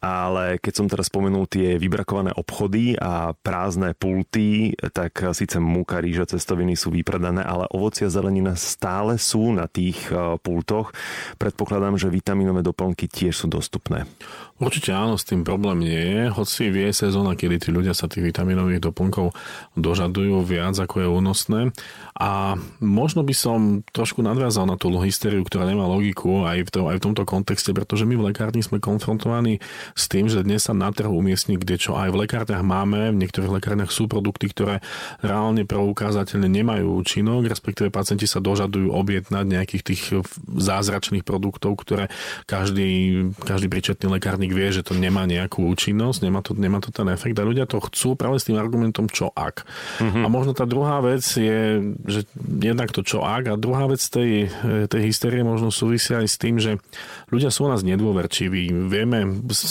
ale 0.01 0.57
keď 0.57 0.73
som 0.73 0.89
teraz 0.89 1.13
spomenul 1.13 1.45
tie 1.45 1.77
vybrakované 1.77 2.33
obchody 2.33 2.97
a 2.97 3.37
prázdne 3.37 3.93
pulty, 3.93 4.73
tak 4.97 5.21
síce 5.37 5.61
múka, 5.61 6.01
rýža, 6.01 6.25
cestoviny 6.25 6.73
sú 6.73 6.89
vypredané, 6.89 7.45
ale 7.45 7.69
ovocia 7.69 8.09
a 8.09 8.13
zelenina 8.13 8.57
stále 8.57 9.21
sú 9.21 9.53
na 9.53 9.69
tých 9.69 10.09
e, 10.09 10.41
pultoch. 10.41 10.97
Predpokladám, 11.37 12.01
že 12.01 12.09
vitamínové 12.09 12.65
doplnky 12.65 13.13
tiež 13.13 13.45
sú 13.45 13.47
dostupné. 13.53 14.09
Určite 14.61 14.93
áno, 14.93 15.17
s 15.17 15.25
tým 15.25 15.41
problém 15.41 15.89
nie 15.89 16.01
je, 16.01 16.23
hoci 16.33 16.69
vie 16.69 16.93
sezóna, 16.93 17.33
kedy 17.33 17.57
tí 17.65 17.69
ľudia 17.73 17.97
sa 17.97 18.13
tých 18.13 18.29
vitaminových 18.29 18.93
doplnkov 18.93 19.33
dožadujú 19.73 20.45
viac, 20.45 20.77
ako 20.77 20.97
je 21.01 21.09
únosné. 21.09 21.61
A 22.21 22.61
možno 22.81 23.25
by 23.25 23.33
som 23.33 23.81
trošku 23.89 24.21
nadviazal 24.21 24.69
na 24.69 24.77
tú 24.77 24.93
hysteriu, 25.01 25.41
ktorá 25.49 25.65
nemá 25.65 25.89
logiku 25.89 26.45
aj 26.45 26.69
v, 26.69 26.71
to, 26.73 26.81
aj 26.93 26.97
v 27.01 27.05
tomto 27.09 27.25
kontexte, 27.25 27.73
pretože 27.73 28.05
my 28.05 28.21
v 28.21 28.33
lekárni 28.33 28.61
sme 28.61 28.85
konfrontovaní 28.85 29.65
s 29.95 30.11
tým, 30.11 30.27
že 30.27 30.43
dnes 30.43 30.67
sa 30.67 30.75
na 30.75 30.91
trhu 30.91 31.13
umiestni 31.13 31.61
kde 31.61 31.77
čo 31.77 31.97
aj 31.97 32.09
v 32.11 32.27
lekárniach 32.27 32.65
máme, 32.65 33.13
v 33.13 33.21
niektorých 33.21 33.61
lekárniach 33.61 33.93
sú 33.93 34.09
produkty, 34.09 34.51
ktoré 34.51 34.75
reálne 35.21 35.69
preukázateľne 35.69 36.49
nemajú 36.49 36.97
účinok, 37.01 37.47
respektíve 37.47 37.93
pacienti 37.93 38.25
sa 38.25 38.41
dožadujú 38.41 38.91
objednať 38.91 39.45
nejakých 39.45 39.83
tých 39.85 40.03
zázračných 40.49 41.23
produktov, 41.23 41.77
ktoré 41.81 42.09
každý, 42.49 43.25
každý 43.45 43.67
príčetný 43.69 44.19
lekárnik 44.19 44.51
vie, 44.51 44.69
že 44.73 44.87
to 44.87 44.97
nemá 44.97 45.29
nejakú 45.29 45.69
účinnosť, 45.69 46.19
nemá 46.25 46.41
to, 46.41 46.53
nemá 46.57 46.79
to 46.81 46.91
ten 46.91 47.07
efekt 47.13 47.37
a 47.39 47.47
ľudia 47.47 47.69
to 47.69 47.79
chcú 47.79 48.17
práve 48.17 48.41
s 48.41 48.49
tým 48.49 48.57
argumentom 48.57 49.07
čo 49.11 49.31
ak. 49.35 49.69
Mm-hmm. 50.01 50.23
A 50.25 50.27
možno 50.33 50.53
tá 50.57 50.65
druhá 50.65 50.99
vec 51.05 51.23
je, 51.23 51.93
že 52.09 52.21
jednak 52.41 52.91
to 52.91 53.05
čo 53.05 53.23
ak 53.23 53.53
a 53.53 53.61
druhá 53.61 53.87
vec 53.91 54.01
tej, 54.01 54.49
tej 54.89 55.03
hysterie 55.07 55.45
možno 55.45 55.69
súvisia 55.69 56.23
aj 56.23 56.29
s 56.29 56.37
tým, 56.41 56.57
že 56.57 56.81
ľudia 57.29 57.53
sú 57.53 57.67
u 57.67 57.71
nás 57.71 57.83
nedôverčiví. 57.85 58.73
Vieme, 58.89 59.27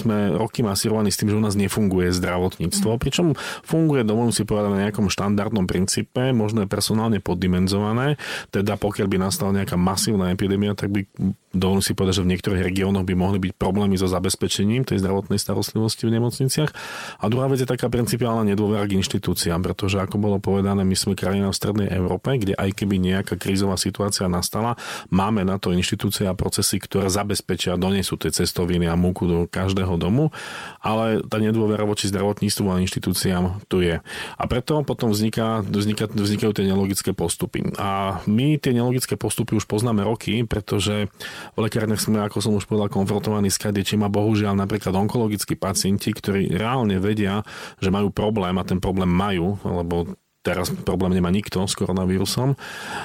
sme 0.09 0.33
roky 0.33 0.65
masírovaní 0.65 1.13
s 1.13 1.21
tým, 1.21 1.29
že 1.29 1.37
u 1.37 1.43
nás 1.45 1.53
nefunguje 1.53 2.09
zdravotníctvo, 2.09 2.89
mm-hmm. 2.89 3.03
pričom 3.05 3.37
funguje, 3.61 4.01
dovolím 4.01 4.33
si 4.33 4.41
povedať, 4.41 4.69
na 4.73 4.81
nejakom 4.89 5.13
štandardnom 5.13 5.69
princípe, 5.69 6.33
možno 6.33 6.65
je 6.65 6.67
personálne 6.73 7.21
poddimenzované, 7.21 8.17
teda 8.49 8.73
pokiaľ 8.81 9.05
by 9.05 9.17
nastala 9.21 9.53
nejaká 9.53 9.77
masívna 9.77 10.33
epidémia, 10.33 10.73
tak 10.73 10.89
by 10.89 11.05
dovolím 11.49 11.81
si 11.81 11.97
povedať, 11.97 12.21
že 12.21 12.25
v 12.25 12.31
niektorých 12.35 12.63
regiónoch 12.65 13.05
by 13.05 13.15
mohli 13.17 13.41
byť 13.41 13.53
problémy 13.57 13.97
so 13.97 14.05
zabezpečením 14.05 14.85
tej 14.85 15.01
zdravotnej 15.01 15.41
starostlivosti 15.41 16.05
v 16.05 16.21
nemocniciach. 16.21 16.69
A 17.17 17.25
druhá 17.25 17.49
vec 17.49 17.65
je 17.65 17.69
taká 17.69 17.89
principiálna 17.89 18.45
nedôvera 18.45 18.85
k 18.85 19.01
inštitúciám, 19.01 19.65
pretože 19.65 19.97
ako 19.97 20.21
bolo 20.21 20.37
povedané, 20.37 20.85
my 20.85 20.93
sme 20.93 21.17
krajina 21.17 21.49
v 21.49 21.57
strednej 21.57 21.89
Európe, 21.89 22.37
kde 22.37 22.53
aj 22.53 22.69
keby 22.77 23.01
nejaká 23.01 23.33
krízová 23.41 23.81
situácia 23.81 24.29
nastala, 24.29 24.77
máme 25.09 25.41
na 25.41 25.57
to 25.57 25.73
inštitúcie 25.73 26.29
a 26.29 26.37
procesy, 26.37 26.77
ktoré 26.77 27.09
zabezpečia, 27.09 27.81
donesú 27.81 28.13
tie 28.21 28.29
cestoviny 28.29 28.85
a 28.85 28.93
múku 28.93 29.25
do 29.25 29.39
každého 29.49 29.97
domu, 29.99 30.31
ale 30.79 31.21
tá 31.27 31.37
nedôvera 31.37 31.83
voči 31.83 32.07
zdravotníctvu 32.07 32.65
a 32.71 32.81
inštitúciám 32.81 33.67
tu 33.67 33.83
je. 33.83 33.99
A 34.39 34.43
preto 34.47 34.81
potom 34.87 35.11
vzniká, 35.11 35.61
vzniká, 35.61 36.07
vznikajú 36.07 36.51
tie 36.55 36.65
nelogické 36.65 37.11
postupy. 37.11 37.75
A 37.75 38.23
my 38.25 38.55
tie 38.55 38.71
nelogické 38.71 39.19
postupy 39.19 39.59
už 39.59 39.67
poznáme 39.67 40.01
roky, 40.01 40.47
pretože 40.47 41.11
v 41.53 41.59
lekárniach 41.59 41.99
sme, 41.99 42.23
ako 42.23 42.39
som 42.39 42.55
už 42.55 42.65
povedal, 42.65 42.87
konfrontovaní 42.87 43.51
s 43.51 43.59
kadečím 43.59 44.07
a 44.07 44.09
bohužiaľ 44.09 44.55
napríklad 44.55 44.95
onkologickí 44.95 45.59
pacienti, 45.59 46.15
ktorí 46.15 46.55
reálne 46.55 46.97
vedia, 47.03 47.43
že 47.83 47.91
majú 47.91 48.09
problém 48.09 48.55
a 48.55 48.63
ten 48.63 48.79
problém 48.79 49.11
majú, 49.11 49.59
lebo 49.67 50.15
teraz 50.49 50.73
problém 50.73 51.13
nemá 51.13 51.29
nikto 51.29 51.61
s 51.61 51.77
koronavírusom 51.77 52.57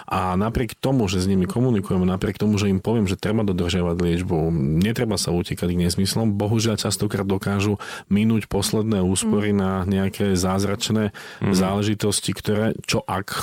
a 0.08 0.32
napriek 0.40 0.72
tomu, 0.80 1.04
že 1.12 1.20
s 1.20 1.28
nimi 1.28 1.44
komunikujeme, 1.44 2.08
napriek 2.08 2.40
tomu, 2.40 2.56
že 2.56 2.72
im 2.72 2.80
poviem, 2.80 3.04
že 3.04 3.20
treba 3.20 3.44
dodržiavať 3.44 3.96
liečbu, 4.00 4.48
netreba 4.80 5.20
sa 5.20 5.28
utekať 5.36 5.76
k 5.76 5.82
nesmyslom, 5.84 6.40
bohužiaľ 6.40 6.80
častokrát 6.80 7.28
dokážu 7.28 7.76
minúť 8.08 8.48
posledné 8.48 9.04
úspory 9.04 9.52
mm. 9.52 9.58
na 9.60 9.70
nejaké 9.84 10.32
zázračné 10.32 11.12
mm. 11.44 11.52
záležitosti, 11.52 12.32
ktoré 12.32 12.72
čo 12.88 13.04
ak, 13.04 13.36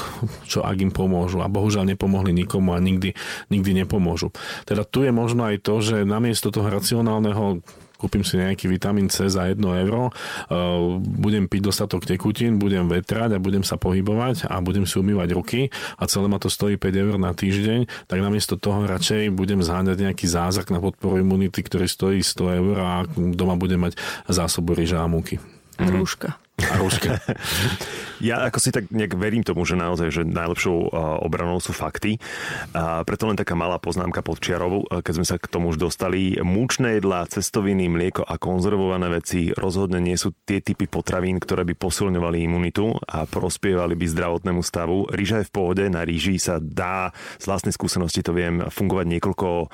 čo 0.50 0.66
ak 0.66 0.82
im 0.82 0.90
pomôžu 0.90 1.46
a 1.46 1.52
bohužiaľ 1.52 1.86
nepomohli 1.94 2.34
nikomu 2.34 2.74
a 2.74 2.82
nikdy, 2.82 3.14
nikdy 3.54 3.86
nepomôžu. 3.86 4.34
Teda 4.66 4.82
tu 4.82 5.06
je 5.06 5.14
možno 5.14 5.46
aj 5.46 5.62
to, 5.62 5.78
že 5.86 6.10
namiesto 6.10 6.50
toho 6.50 6.66
racionálneho 6.74 7.62
kúpim 8.02 8.26
si 8.26 8.42
nejaký 8.42 8.66
vitamín 8.66 9.14
C 9.14 9.30
za 9.30 9.46
1 9.46 9.62
euro, 9.62 10.10
uh, 10.10 10.98
budem 10.98 11.46
piť 11.46 11.70
dostatok 11.70 12.10
tekutín, 12.10 12.58
budem 12.58 12.90
vetrať 12.90 13.38
a 13.38 13.40
budem 13.40 13.62
sa 13.62 13.78
pohybovať 13.78 14.50
a 14.50 14.58
budem 14.66 14.90
si 14.90 14.98
umývať 14.98 15.30
ruky 15.38 15.70
a 16.02 16.10
celé 16.10 16.26
ma 16.26 16.42
to 16.42 16.50
stojí 16.50 16.82
5 16.82 16.90
eur 16.98 17.16
na 17.22 17.38
týždeň, 17.38 18.10
tak 18.10 18.18
namiesto 18.18 18.58
toho 18.58 18.90
radšej 18.90 19.30
budem 19.30 19.62
zháňať 19.62 20.10
nejaký 20.10 20.26
zázrak 20.26 20.74
na 20.74 20.82
podporu 20.82 21.22
imunity, 21.22 21.62
ktorý 21.62 21.86
stojí 21.86 22.26
100 22.26 22.58
eur 22.58 22.76
a 22.82 22.92
doma 23.14 23.54
budem 23.54 23.86
mať 23.86 23.94
zásobu 24.26 24.74
ryža 24.74 25.06
a 25.06 25.08
múky. 25.08 25.38
Rúška. 25.78 26.42
A 26.70 26.76
rúška. 26.78 27.18
Ja 28.22 28.46
ako 28.46 28.62
si 28.62 28.70
tak 28.70 28.94
nejak 28.94 29.18
verím 29.18 29.42
tomu, 29.42 29.66
že 29.66 29.74
naozaj, 29.74 30.14
že 30.14 30.22
najlepšou 30.22 30.94
obranou 31.26 31.58
sú 31.58 31.74
fakty. 31.74 32.22
A 32.70 33.02
preto 33.02 33.26
len 33.26 33.34
taká 33.34 33.58
malá 33.58 33.82
poznámka 33.82 34.22
pod 34.22 34.38
čiarou, 34.38 34.86
keď 34.86 35.14
sme 35.18 35.26
sa 35.26 35.42
k 35.42 35.50
tomu 35.50 35.74
už 35.74 35.82
dostali. 35.82 36.38
Múčne 36.46 37.02
jedlá, 37.02 37.26
cestoviny, 37.26 37.90
mlieko 37.90 38.22
a 38.22 38.38
konzervované 38.38 39.10
veci 39.10 39.50
rozhodne 39.58 39.98
nie 39.98 40.14
sú 40.22 40.38
tie 40.46 40.62
typy 40.62 40.86
potravín, 40.86 41.42
ktoré 41.42 41.66
by 41.66 41.74
posilňovali 41.74 42.46
imunitu 42.46 42.94
a 43.10 43.26
prospievali 43.26 43.98
by 43.98 44.06
zdravotnému 44.06 44.62
stavu. 44.62 45.10
Ríža 45.10 45.42
je 45.42 45.50
v 45.50 45.56
pohode, 45.58 45.84
na 45.90 46.06
ríži 46.06 46.38
sa 46.38 46.62
dá, 46.62 47.18
z 47.42 47.50
vlastnej 47.50 47.74
skúsenosti 47.74 48.22
to 48.22 48.38
viem, 48.38 48.70
fungovať 48.70 49.18
niekoľko 49.18 49.74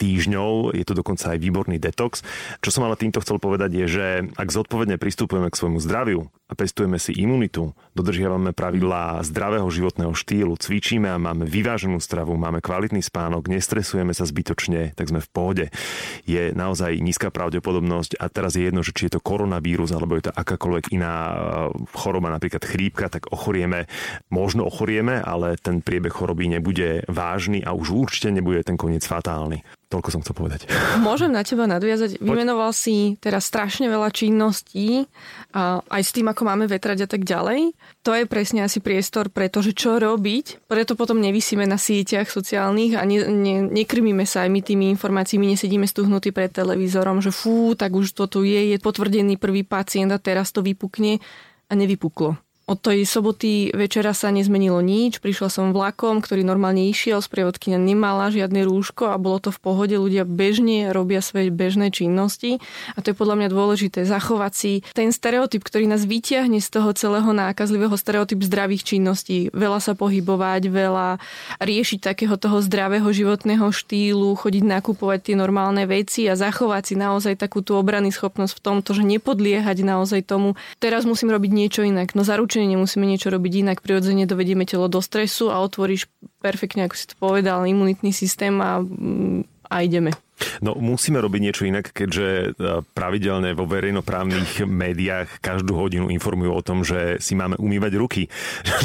týždňov, 0.00 0.72
je 0.80 0.84
to 0.88 0.96
dokonca 0.96 1.36
aj 1.36 1.38
výborný 1.44 1.76
detox. 1.76 2.24
Čo 2.64 2.72
som 2.72 2.88
ale 2.88 2.96
týmto 2.96 3.20
chcel 3.20 3.36
povedať 3.36 3.84
je, 3.84 3.84
že 3.84 4.06
ak 4.32 4.48
zodpovedne 4.48 4.96
pristupujeme 4.96 5.52
k 5.52 5.60
svojmu 5.60 5.76
zdraviu 5.76 6.21
a 6.28 6.52
pestujeme 6.52 7.00
si 7.00 7.16
imunitu, 7.16 7.72
dodržiavame 7.96 8.52
pravidlá 8.52 9.24
zdravého 9.24 9.64
životného 9.72 10.12
štýlu, 10.12 10.52
cvičíme 10.60 11.08
a 11.08 11.16
máme 11.16 11.48
vyváženú 11.48 11.96
stravu, 11.96 12.36
máme 12.36 12.60
kvalitný 12.60 13.00
spánok, 13.00 13.48
nestresujeme 13.48 14.12
sa 14.12 14.28
zbytočne, 14.28 14.92
tak 14.92 15.08
sme 15.08 15.24
v 15.24 15.32
pohode. 15.32 15.66
Je 16.28 16.52
naozaj 16.52 17.00
nízka 17.00 17.32
pravdepodobnosť 17.32 18.20
a 18.20 18.28
teraz 18.28 18.52
je 18.52 18.68
jedno, 18.68 18.84
že 18.84 18.92
či 18.92 19.08
je 19.08 19.16
to 19.16 19.24
koronavírus 19.24 19.96
alebo 19.96 20.20
je 20.20 20.28
to 20.28 20.36
akákoľvek 20.36 20.92
iná 20.92 21.14
e, 21.16 21.34
choroba, 21.96 22.28
napríklad 22.28 22.68
chrípka, 22.68 23.08
tak 23.08 23.32
ochorieme, 23.32 23.88
možno 24.28 24.68
ochorieme, 24.68 25.24
ale 25.24 25.56
ten 25.56 25.80
priebeh 25.80 26.12
choroby 26.12 26.52
nebude 26.52 27.08
vážny 27.08 27.64
a 27.64 27.72
už 27.72 27.96
určite 27.96 28.28
nebude 28.28 28.60
ten 28.60 28.76
koniec 28.76 29.08
fatálny. 29.08 29.64
Toľko 29.92 30.08
som 30.08 30.20
chcel 30.24 30.32
povedať. 30.32 30.60
Môžem 31.04 31.28
na 31.28 31.44
teba 31.44 31.68
nadviazať. 31.68 32.16
Vymenoval 32.24 32.72
si 32.72 33.20
teraz 33.20 33.44
strašne 33.44 33.92
veľa 33.92 34.08
činností, 34.08 35.04
aj 35.52 36.00
s 36.00 36.16
tým, 36.16 36.32
ako 36.32 36.48
máme 36.48 36.64
vetrať 36.64 37.04
a 37.04 37.08
tak 37.12 37.28
ďalej. 37.28 37.76
To 38.00 38.16
je 38.16 38.24
presne 38.24 38.64
asi 38.64 38.80
priestor 38.80 39.28
pre 39.28 39.52
to, 39.52 39.60
že 39.60 39.76
čo 39.76 40.00
robiť. 40.00 40.64
Preto 40.64 40.96
potom 40.96 41.20
nevisíme 41.20 41.68
na 41.68 41.76
sieťach 41.76 42.32
sociálnych 42.32 42.96
a 42.96 43.04
ne, 43.04 43.20
ne, 43.28 43.68
nekrmíme 43.68 44.24
sa 44.24 44.48
aj 44.48 44.50
my 44.50 44.60
tými 44.64 44.88
informáciami, 44.96 45.52
nesedíme 45.52 45.84
stuhnutí 45.84 46.32
pred 46.32 46.48
televízorom, 46.48 47.20
že 47.20 47.28
fú, 47.28 47.76
tak 47.76 47.92
už 47.92 48.16
to 48.16 48.24
tu 48.32 48.48
je, 48.48 48.72
je 48.72 48.80
potvrdený 48.80 49.36
prvý 49.36 49.60
pacient 49.60 50.08
a 50.08 50.16
teraz 50.16 50.56
to 50.56 50.64
vypukne 50.64 51.20
a 51.68 51.72
nevypuklo 51.76 52.40
Od 52.62 52.78
tej 52.78 53.02
soboty 53.02 53.74
večera 53.74 54.14
sa 54.14 54.30
nezmenilo 54.30 54.78
nič. 54.78 55.18
Prišla 55.18 55.50
som 55.50 55.74
vlakom, 55.74 56.22
ktorý 56.22 56.46
normálne 56.46 56.86
išiel, 56.86 57.18
sprievodkynia 57.18 57.74
nemala 57.74 58.30
žiadne 58.30 58.62
rúško 58.62 59.10
a 59.10 59.18
bolo 59.18 59.42
to 59.42 59.50
v 59.50 59.58
pohode. 59.58 59.94
Ľudia 59.98 60.22
bežne 60.22 60.94
robia 60.94 61.18
svoje 61.18 61.50
bežné 61.50 61.90
činnosti 61.90 62.62
a 62.94 63.02
to 63.02 63.10
je 63.10 63.18
podľa 63.18 63.34
mňa 63.42 63.48
dôležité 63.50 64.06
zachovať 64.06 64.52
si 64.54 64.72
ten 64.94 65.10
stereotyp, 65.10 65.66
ktorý 65.66 65.90
nás 65.90 66.06
vyťahne 66.06 66.62
z 66.62 66.68
toho 66.70 66.94
celého 66.94 67.26
nákazlivého 67.34 67.98
stereotyp 67.98 68.38
zdravých 68.46 68.94
činností. 68.94 69.50
Veľa 69.50 69.82
sa 69.82 69.98
pohybovať, 69.98 70.70
veľa 70.70 71.18
riešiť 71.58 71.98
takého 71.98 72.38
toho 72.38 72.62
zdravého 72.62 73.10
životného 73.10 73.74
štýlu, 73.74 74.38
chodiť 74.38 74.62
nakupovať 74.62 75.18
tie 75.26 75.34
normálne 75.34 75.82
veci 75.90 76.30
a 76.30 76.38
zachovať 76.38 76.82
si 76.86 76.94
naozaj 76.94 77.42
takú 77.42 77.58
tú 77.58 77.74
obrany 77.74 78.14
schopnosť 78.14 78.54
v 78.54 78.62
tomto, 78.62 78.94
že 78.94 79.02
nepodliehať 79.02 79.82
naozaj 79.82 80.22
tomu, 80.30 80.54
teraz 80.78 81.02
musím 81.02 81.34
robiť 81.34 81.50
niečo 81.50 81.82
inak. 81.82 82.14
No 82.14 82.22
zaruč 82.22 82.51
určite 82.52 82.68
nemusíme 82.68 83.08
niečo 83.08 83.32
robiť 83.32 83.64
inak, 83.64 83.80
prirodzene 83.80 84.28
dovedieme 84.28 84.68
telo 84.68 84.84
do 84.84 85.00
stresu 85.00 85.48
a 85.48 85.64
otvoríš 85.64 86.04
perfektne, 86.44 86.84
ako 86.84 86.94
si 87.00 87.08
to 87.08 87.16
povedal, 87.16 87.64
imunitný 87.64 88.12
systém 88.12 88.60
a, 88.60 88.84
a 89.72 89.76
ideme. 89.80 90.12
No 90.60 90.76
musíme 90.78 91.18
robiť 91.18 91.40
niečo 91.42 91.64
inak, 91.66 91.90
keďže 91.90 92.28
e, 92.28 92.46
pravidelne 92.94 93.54
vo 93.54 93.66
verejnoprávnych 93.66 94.64
médiách 94.64 95.42
každú 95.42 95.74
hodinu 95.74 96.08
informujú 96.10 96.52
o 96.52 96.62
tom, 96.64 96.82
že 96.82 97.18
si 97.18 97.34
máme 97.34 97.58
umývať 97.58 97.92
ruky. 97.98 98.22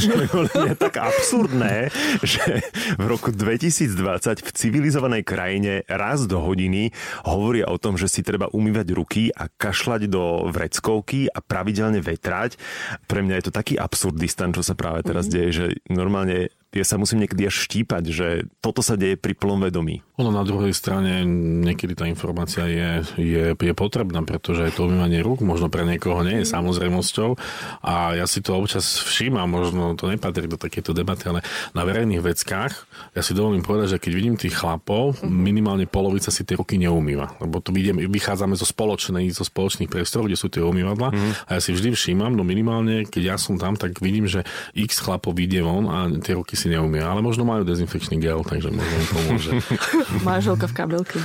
je 0.68 0.76
tak 0.78 0.98
absurdné, 1.00 1.94
že 2.22 2.66
v 2.98 3.06
roku 3.06 3.30
2020 3.34 4.44
v 4.44 4.50
civilizovanej 4.52 5.24
krajine 5.28 5.74
raz 5.86 6.26
do 6.26 6.42
hodiny 6.42 6.92
hovoria 7.28 7.70
o 7.70 7.78
tom, 7.78 7.96
že 8.00 8.10
si 8.10 8.22
treba 8.26 8.50
umývať 8.52 8.88
ruky 8.94 9.24
a 9.34 9.50
kašľať 9.52 10.02
do 10.10 10.48
vreckovky 10.50 11.30
a 11.30 11.40
pravidelne 11.44 12.00
vetrať. 12.02 12.60
Pre 13.06 13.22
mňa 13.24 13.36
je 13.40 13.46
to 13.50 13.54
taký 13.54 13.76
absurdistan, 13.78 14.52
čo 14.52 14.64
sa 14.64 14.74
práve 14.74 15.04
teraz 15.06 15.28
mm. 15.28 15.32
deje, 15.32 15.50
že 15.54 15.66
normálne 15.92 16.52
ja 16.76 16.84
sa 16.84 17.00
musím 17.00 17.24
niekedy 17.24 17.48
až 17.48 17.64
štípať, 17.64 18.04
že 18.12 18.28
toto 18.60 18.84
sa 18.84 19.00
deje 19.00 19.16
pri 19.16 19.34
plnom 19.40 19.64
vedomí. 19.64 20.04
Ono 20.20 20.34
na 20.34 20.44
druhej 20.44 20.76
strane 20.76 21.24
niekedy 21.64 21.96
tá 21.96 22.04
informácia 22.10 22.68
je, 22.68 22.90
je, 23.16 23.44
je 23.56 23.74
potrebná, 23.78 24.20
pretože 24.28 24.68
aj 24.68 24.76
to 24.76 24.90
umývanie 24.90 25.24
rúk 25.24 25.40
možno 25.46 25.72
pre 25.72 25.88
niekoho 25.88 26.26
nie 26.28 26.44
je 26.44 26.50
samozrejmosťou 26.50 27.40
a 27.86 28.20
ja 28.20 28.26
si 28.28 28.44
to 28.44 28.58
občas 28.58 29.00
všímam, 29.00 29.48
možno 29.48 29.96
to 29.96 30.12
nepatrí 30.12 30.50
do 30.52 30.60
takéto 30.60 30.92
debaty, 30.92 31.32
ale 31.32 31.40
na 31.72 31.88
verejných 31.88 32.20
veckách 32.20 32.74
ja 33.16 33.22
si 33.24 33.32
dovolím 33.32 33.64
povedať, 33.64 33.96
že 33.96 34.02
keď 34.04 34.12
vidím 34.12 34.36
tých 34.36 34.58
chlapov, 34.58 35.24
mhm. 35.24 35.30
minimálne 35.30 35.86
polovica 35.88 36.34
si 36.34 36.44
tie 36.44 36.60
ruky 36.60 36.76
neumýva, 36.76 37.40
lebo 37.40 37.64
tu 37.64 37.72
vidím, 37.72 38.02
vychádzame 38.02 38.60
zo 38.60 38.68
spoločnej, 38.68 39.30
zo 39.32 39.48
spoločných 39.48 39.88
priestorov, 39.88 40.28
kde 40.28 40.38
sú 40.38 40.52
tie 40.52 40.66
umývadla 40.66 41.14
mm. 41.14 41.32
a 41.48 41.50
ja 41.58 41.62
si 41.62 41.72
vždy 41.72 41.94
všímam, 41.94 42.34
no 42.34 42.44
minimálne 42.44 43.06
keď 43.08 43.24
ja 43.24 43.36
som 43.38 43.56
tam, 43.56 43.78
tak 43.78 44.02
vidím, 44.02 44.26
že 44.26 44.44
x 44.74 45.00
chlapov 45.00 45.38
vyjde 45.38 45.62
von 45.64 45.86
a 45.88 46.10
tie 46.20 46.36
ruky 46.36 46.57
si 46.58 46.74
neumia, 46.74 47.06
ale 47.06 47.22
možno 47.22 47.46
majú 47.46 47.62
dezinfekčný 47.62 48.18
gel, 48.18 48.42
takže 48.42 48.74
možno 48.74 48.96
im 48.98 49.08
pomôže. 49.14 49.52
Máželka 50.28 50.66
v 50.66 50.74
kabelke. 50.74 51.22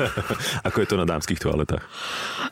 Ako 0.68 0.80
je 0.80 0.88
to 0.88 0.96
na 0.96 1.04
dámskych 1.04 1.36
toaletách? 1.36 1.84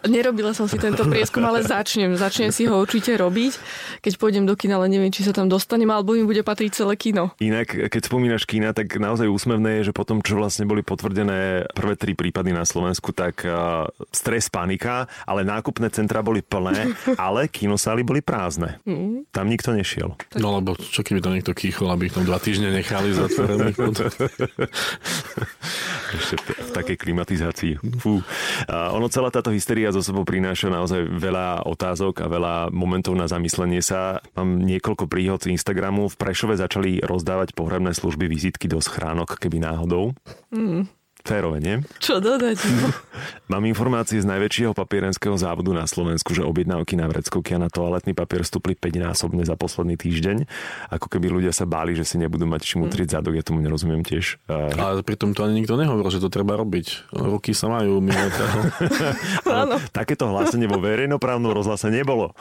Nerobila 0.05 0.53
som 0.53 0.69
si 0.69 0.77
tento 0.77 1.09
prieskum, 1.09 1.41
ale 1.49 1.65
začnem. 1.65 2.13
Začnem 2.21 2.53
si 2.53 2.69
ho 2.69 2.77
určite 2.77 3.17
robiť, 3.17 3.57
keď 4.05 4.13
pôjdem 4.21 4.45
do 4.45 4.53
kina, 4.53 4.77
ale 4.77 4.93
neviem, 4.93 5.09
či 5.09 5.25
sa 5.25 5.33
tam 5.33 5.49
dostanem, 5.49 5.89
alebo 5.89 6.13
im 6.13 6.29
bude 6.29 6.45
patriť 6.45 6.85
celé 6.85 7.01
kino. 7.01 7.33
Inak, 7.41 7.89
keď 7.89 8.03
spomínaš 8.05 8.45
kina, 8.45 8.77
tak 8.77 8.93
naozaj 9.01 9.25
úsmevné 9.25 9.81
je, 9.81 9.91
že 9.91 9.97
potom, 9.97 10.21
čo 10.21 10.37
vlastne 10.37 10.69
boli 10.69 10.85
potvrdené 10.85 11.73
prvé 11.73 11.97
tri 11.97 12.13
prípady 12.13 12.53
na 12.53 12.69
Slovensku, 12.69 13.17
tak 13.17 13.47
uh, 13.49 13.89
stres, 14.13 14.53
panika, 14.53 15.09
ale 15.25 15.47
nákupné 15.47 15.89
centra 15.95 16.21
boli 16.21 16.45
plné, 16.45 16.93
ale 17.17 17.49
kinosály 17.49 18.05
boli 18.05 18.21
prázdne. 18.21 18.83
Mm. 18.85 19.25
Tam 19.31 19.47
nikto 19.47 19.73
nešiel. 19.73 20.19
No 20.37 20.59
lebo 20.59 20.75
čo 20.77 21.07
keby 21.07 21.23
to 21.23 21.31
niekto 21.33 21.55
kýchol, 21.55 21.95
aby 21.95 22.10
ich 22.11 22.19
tam 22.19 22.27
dva 22.27 22.43
týždne 22.43 22.75
nechali 22.75 23.15
zatvorených. 23.15 23.79
Ešte 26.11 26.35
v 26.43 26.71
takej 26.75 26.97
klimatizácii. 26.99 27.79
Fú. 28.03 28.19
A 28.67 28.91
ono 28.91 29.07
celá 29.07 29.31
táto 29.31 29.55
hysteria 29.55 29.95
zo 29.95 30.03
sebou 30.03 30.27
prináša 30.27 30.75
naozaj 30.75 31.07
veľa 31.07 31.63
otázok 31.71 32.27
a 32.27 32.27
veľa 32.27 32.55
momentov 32.75 33.15
na 33.15 33.31
zamyslenie 33.31 33.79
sa. 33.79 34.19
Mám 34.35 34.59
niekoľko 34.67 35.07
príhod 35.07 35.39
z 35.39 35.55
Instagramu. 35.55 36.11
V 36.11 36.19
Prešove 36.19 36.59
začali 36.59 36.99
rozdávať 36.99 37.55
pohrebné 37.55 37.95
služby 37.95 38.27
vizitky 38.27 38.67
do 38.67 38.83
schránok, 38.83 39.39
keby 39.39 39.63
náhodou. 39.63 40.11
Mm. 40.51 40.91
Férové, 41.21 41.61
nie? 41.61 41.77
Čo 42.01 42.19
dodať? 42.19 42.59
No? 42.65 42.89
Mám 43.53 43.67
informácie 43.67 44.23
z 44.23 44.27
najväčšieho 44.27 44.73
papierenského 44.73 45.35
závodu 45.37 45.75
na 45.75 45.85
Slovensku, 45.85 46.33
že 46.33 46.47
objednávky 46.47 46.95
na 46.97 47.11
vreckovky 47.11 47.59
a 47.59 47.63
na 47.63 47.69
toaletný 47.69 48.15
papier 48.17 48.47
stúpli 48.47 48.79
5-násobne 48.79 49.43
za 49.45 49.59
posledný 49.59 49.99
týždeň. 49.99 50.47
Ako 50.89 51.11
keby 51.11 51.29
ľudia 51.29 51.53
sa 51.53 51.67
báli, 51.69 51.99
že 51.99 52.07
si 52.07 52.17
nebudú 52.17 52.47
mať 52.47 52.63
čím 52.65 52.87
utriť 52.87 53.09
mm. 53.11 53.15
zadok, 53.19 53.35
ja 53.37 53.45
tomu 53.45 53.61
nerozumiem 53.61 54.07
tiež. 54.07 54.41
Ale 54.49 55.03
pritom 55.03 55.35
to 55.35 55.45
ani 55.45 55.61
nikto 55.61 55.75
nehovoril, 55.77 56.09
že 56.09 56.23
to 56.23 56.31
treba 56.33 56.57
robiť. 56.57 57.13
Ruky 57.13 57.53
sa 57.53 57.69
majú 57.69 57.99
mimo 58.01 58.29
toho. 58.41 58.61
Takéto 59.91 60.31
hlásenie 60.31 60.71
vo 60.71 60.81
verejnoprávnom 60.81 61.51
rozhlase 61.51 61.91
nebolo. 61.91 62.33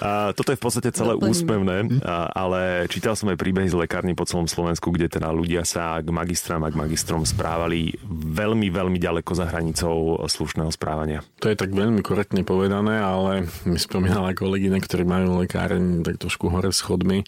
A 0.00 0.32
toto 0.32 0.54
je 0.54 0.58
v 0.58 0.62
podstate 0.62 0.94
celé 0.94 1.18
úspevné, 1.18 2.00
a, 2.06 2.30
ale 2.30 2.86
čítal 2.88 3.18
som 3.18 3.28
aj 3.28 3.38
príbehy 3.38 3.68
z 3.68 3.76
lekárny 3.76 4.14
po 4.14 4.24
celom 4.24 4.46
Slovensku, 4.46 4.94
kde 4.94 5.10
teda 5.10 5.28
ľudia 5.34 5.66
sa 5.66 5.98
k 6.00 6.08
magistrám 6.08 6.62
a 6.64 6.70
k 6.70 6.78
magistrom 6.78 7.26
správali 7.26 7.98
veľmi, 8.14 8.70
veľmi 8.70 8.98
ďaleko 9.02 9.34
za 9.34 9.50
hranicou 9.50 10.22
slušného 10.24 10.70
správania. 10.70 11.26
To 11.42 11.50
je 11.50 11.58
tak 11.58 11.74
veľmi 11.74 12.00
korektne 12.00 12.46
povedané, 12.46 13.02
ale 13.02 13.50
mi 13.66 13.76
spomínala 13.76 14.32
kolegyne, 14.38 14.78
ktorí 14.78 15.02
majú 15.02 15.42
lekáreň 15.42 16.06
tak 16.06 16.22
trošku 16.22 16.48
hore 16.48 16.70
schodmi 16.70 17.26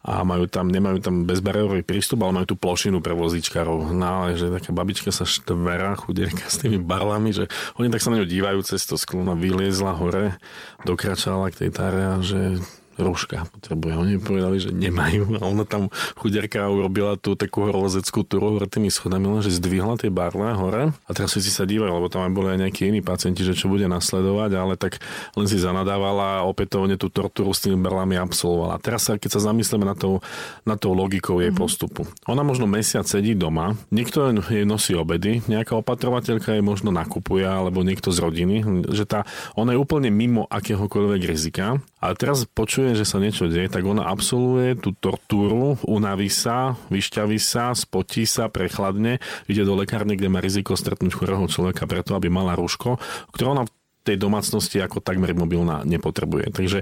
a 0.00 0.24
majú 0.24 0.48
tam, 0.48 0.72
nemajú 0.72 1.04
tam 1.04 1.28
bezbariérový 1.28 1.84
prístup, 1.84 2.24
ale 2.24 2.40
majú 2.40 2.54
tú 2.54 2.56
plošinu 2.56 3.04
pre 3.04 3.12
vozičkarov. 3.12 3.92
No 3.92 4.24
ale 4.24 4.40
že 4.40 4.48
taká 4.48 4.72
babička 4.72 5.12
sa 5.12 5.28
štverá, 5.28 5.92
chudierka 6.00 6.48
s 6.48 6.56
tými 6.64 6.80
barlami, 6.80 7.36
že 7.36 7.52
oni 7.76 7.92
tak 7.92 8.00
sa 8.00 8.08
na 8.08 8.24
ňu 8.24 8.26
dívajú 8.26 8.64
cez 8.64 8.80
to 8.88 8.96
sklo, 8.96 9.20
vyliezla 9.36 9.92
hore, 10.00 10.40
dokračala 10.88 11.52
k 11.52 11.66
tej 11.66 11.70
táre 11.76 12.02
a 12.06 12.16
že 12.24 12.56
rúška 13.00 13.48
potrebuje. 13.50 13.92
Oni 13.96 14.14
povedali, 14.20 14.56
že 14.60 14.70
nemajú 14.70 15.40
a 15.40 15.48
ona 15.48 15.64
tam 15.64 15.88
chuderka 16.20 16.68
urobila 16.68 17.16
tú 17.16 17.34
takú 17.34 17.66
horolezeckú 17.68 18.22
túru 18.24 18.56
hore 18.56 18.68
tými 18.68 18.92
schodami, 18.92 19.40
že 19.40 19.56
zdvihla 19.56 20.00
tie 20.00 20.12
barle 20.12 20.52
hore 20.54 20.92
a 20.92 21.10
teraz 21.10 21.34
si 21.36 21.52
sa 21.52 21.64
dívajú, 21.64 21.90
lebo 21.90 22.08
tam 22.12 22.28
aj 22.28 22.32
boli 22.32 22.48
aj 22.54 22.58
nejakí 22.66 22.88
iní 22.88 23.00
pacienti, 23.00 23.42
že 23.46 23.56
čo 23.56 23.72
bude 23.72 23.88
nasledovať, 23.88 24.50
ale 24.54 24.74
tak 24.76 25.00
len 25.34 25.46
si 25.48 25.56
zanadávala 25.56 26.42
a 26.42 26.46
opätovne 26.46 27.00
tú 27.00 27.08
tortúru 27.08 27.50
s 27.56 27.64
tými 27.64 27.80
barlami 27.80 28.20
absolvovala. 28.20 28.82
Teraz 28.82 29.08
sa, 29.08 29.16
keď 29.16 29.30
sa 29.38 29.50
zamyslíme 29.52 29.84
na 29.86 29.96
tou, 29.96 30.20
na 30.68 30.76
tou 30.76 30.92
logikou 30.92 31.40
jej 31.40 31.50
mm-hmm. 31.50 31.60
postupu. 31.60 32.02
Ona 32.28 32.44
možno 32.44 32.68
mesiac 32.68 33.08
sedí 33.08 33.32
doma, 33.32 33.74
niekto 33.88 34.30
jej 34.48 34.66
nosí 34.68 34.92
obedy, 34.92 35.40
nejaká 35.48 35.78
opatrovateľka 35.78 36.54
jej 36.54 36.64
možno 36.64 36.92
nakupuje, 36.92 37.46
alebo 37.46 37.80
niekto 37.86 38.12
z 38.12 38.18
rodiny, 38.20 38.56
že 38.92 39.08
tá, 39.08 39.24
ona 39.56 39.74
je 39.74 39.78
úplne 39.80 40.12
mimo 40.12 40.44
akéhokoľvek 40.50 41.22
rizika. 41.24 41.80
A 42.00 42.16
teraz 42.16 42.48
počuje 42.48 42.89
že 42.94 43.08
sa 43.08 43.18
niečo 43.18 43.50
deje, 43.50 43.72
tak 43.72 43.82
ona 43.82 44.06
absolvuje 44.06 44.78
tú 44.78 44.94
tortúru, 44.94 45.80
unaví 45.86 46.28
sa, 46.28 46.78
vyšťaví 46.92 47.38
sa, 47.40 47.72
spotí 47.74 48.28
sa, 48.28 48.46
prechladne, 48.46 49.18
ide 49.50 49.62
do 49.66 49.74
lekárne, 49.74 50.14
kde 50.14 50.28
má 50.28 50.38
riziko 50.38 50.78
stretnúť 50.78 51.12
chorého 51.16 51.44
človeka 51.48 51.88
preto, 51.88 52.14
aby 52.14 52.28
mala 52.28 52.54
rúško, 52.54 53.00
ktoré 53.34 53.48
ona 53.50 53.64
tej 54.10 54.18
domácnosti 54.18 54.82
ako 54.82 54.98
takmer 54.98 55.30
mobilná 55.38 55.86
nepotrebuje. 55.86 56.50
Takže 56.50 56.78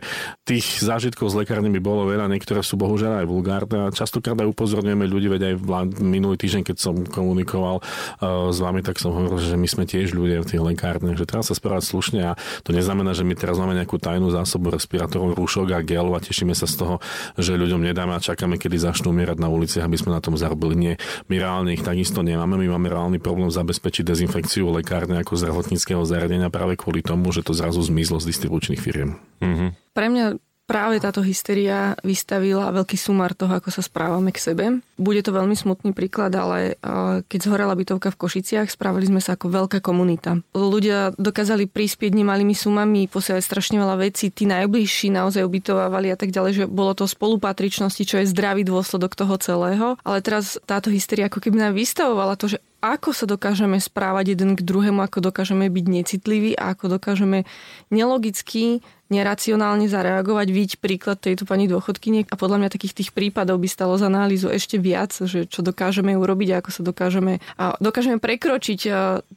tých 0.49 0.81
zážitkov 0.81 1.29
z 1.29 1.45
lekárne 1.45 1.69
by 1.69 1.81
bolo 1.85 2.09
veľa, 2.09 2.33
niektoré 2.33 2.65
sú 2.65 2.81
bohužiaľ 2.81 3.25
aj 3.25 3.27
vulgárne 3.29 3.79
a 3.85 3.93
častokrát 3.93 4.41
aj 4.41 4.49
upozorňujeme 4.49 5.05
ľudí, 5.05 5.29
veď 5.29 5.43
aj 5.53 5.55
minulý 6.01 6.41
týždeň, 6.41 6.63
keď 6.65 6.77
som 6.81 6.95
komunikoval 7.05 7.85
uh, 7.85 8.49
s 8.49 8.59
vami, 8.63 8.81
tak 8.81 8.97
som 8.97 9.13
hovoril, 9.13 9.37
že 9.37 9.61
my 9.61 9.69
sme 9.69 9.85
tiež 9.85 10.17
ľudia 10.17 10.41
v 10.41 10.49
tých 10.49 10.63
lekárniach, 10.63 11.19
že 11.19 11.29
treba 11.29 11.45
sa 11.45 11.53
správať 11.53 11.85
slušne 11.85 12.21
a 12.23 12.33
to 12.63 12.73
neznamená, 12.73 13.13
že 13.13 13.27
my 13.27 13.35
teraz 13.35 13.59
máme 13.59 13.77
nejakú 13.77 13.99
tajnú 14.01 14.31
zásobu 14.31 14.73
respirátorov, 14.73 15.35
rúšok 15.37 15.75
a 15.75 15.85
gelov 15.85 16.17
a 16.17 16.25
tešíme 16.25 16.55
sa 16.55 16.65
z 16.65 16.81
toho, 16.81 16.95
že 17.35 17.59
ľuďom 17.59 17.83
nedáme 17.83 18.15
a 18.15 18.23
čakáme, 18.23 18.57
kedy 18.57 18.79
začnú 18.79 19.11
umierať 19.11 19.43
na 19.43 19.51
uliciach, 19.51 19.85
aby 19.85 19.99
sme 19.99 20.15
na 20.15 20.23
tom 20.23 20.39
zarobili. 20.39 20.75
Nie, 20.79 20.95
my 21.27 21.35
reálne 21.37 21.75
ich 21.75 21.83
takisto 21.83 22.23
nemáme, 22.23 22.55
my 22.57 22.69
máme 22.79 22.89
reálny 22.89 23.19
problém 23.19 23.51
zabezpečiť 23.51 24.07
dezinfekciu 24.07 24.71
lekárne 24.71 25.19
ako 25.19 25.35
zdravotníckého 25.35 26.07
zariadenia 26.07 26.47
práve 26.55 26.79
kvôli 26.79 27.03
tomu, 27.03 27.18
že 27.31 27.43
to 27.43 27.53
zrazu 27.55 27.83
zmizlo 27.83 28.23
z 28.23 28.31
distribučných 28.31 28.81
firiem. 28.81 29.19
Mm-hmm. 29.43 29.69
Pre 29.95 30.07
mňa 30.09 30.25
práve 30.69 31.01
táto 31.01 31.25
hysteria 31.25 31.97
vystavila 32.05 32.69
veľký 32.69 33.01
sumár 33.01 33.33
toho, 33.33 33.57
ako 33.57 33.73
sa 33.73 33.81
správame 33.81 34.37
k 34.37 34.39
sebe. 34.39 34.65
Bude 35.01 35.25
to 35.25 35.33
veľmi 35.33 35.57
smutný 35.57 35.97
príklad, 35.97 36.37
ale 36.37 36.77
keď 37.25 37.41
zhorela 37.41 37.73
bytovka 37.73 38.13
v 38.13 38.21
Košiciach, 38.21 38.69
správali 38.69 39.09
sme 39.09 39.25
sa 39.25 39.41
ako 39.41 39.49
veľká 39.49 39.81
komunita. 39.81 40.45
Ľudia 40.53 41.17
dokázali 41.17 41.65
prispieť 41.65 42.13
nemalými 42.13 42.53
sumami, 42.53 43.09
posielať 43.09 43.41
strašne 43.41 43.81
veľa 43.81 43.97
vecí, 43.97 44.29
tí 44.29 44.45
najbližší 44.45 45.09
naozaj 45.09 45.41
ubytovávali 45.49 46.13
a 46.13 46.21
tak 46.21 46.29
ďalej, 46.29 46.53
že 46.53 46.65
bolo 46.69 46.93
to 46.93 47.09
spolupatričnosti, 47.09 48.05
čo 48.05 48.21
je 48.21 48.29
zdravý 48.29 48.69
dôsledok 48.69 49.17
toho 49.17 49.41
celého. 49.41 49.97
Ale 50.05 50.21
teraz 50.21 50.61
táto 50.69 50.93
hysteria 50.93 51.33
ako 51.33 51.41
keby 51.41 51.65
nám 51.65 51.73
vystavovala 51.73 52.37
to, 52.37 52.53
že 52.53 52.61
ako 52.79 53.11
sa 53.11 53.27
dokážeme 53.27 53.75
správať 53.83 54.39
jeden 54.39 54.55
k 54.55 54.63
druhému, 54.63 55.03
ako 55.03 55.33
dokážeme 55.33 55.67
byť 55.67 55.87
necitliví 55.91 56.55
a 56.55 56.79
ako 56.79 56.95
dokážeme 56.95 57.43
nelogicky 57.91 58.87
neracionálne 59.09 59.89
zareagovať, 59.89 60.47
vidieť 60.53 60.73
príklad 60.81 61.17
tejto 61.21 61.49
pani 61.49 61.65
dôchodkyne 61.65 62.29
a 62.29 62.35
podľa 62.37 62.65
mňa 62.65 62.69
takých 62.73 62.95
tých 63.05 63.11
prípadov 63.17 63.57
by 63.57 63.69
stalo 63.69 63.97
za 63.97 64.13
analýzu 64.13 64.53
ešte 64.53 64.77
viac, 64.77 65.17
že 65.17 65.49
čo 65.49 65.65
dokážeme 65.65 66.13
urobiť 66.13 66.49
a 66.53 66.59
ako 66.61 66.71
sa 66.71 66.83
dokážeme, 66.85 67.41
a 67.57 67.77
dokážeme 67.81 68.21
prekročiť 68.21 68.81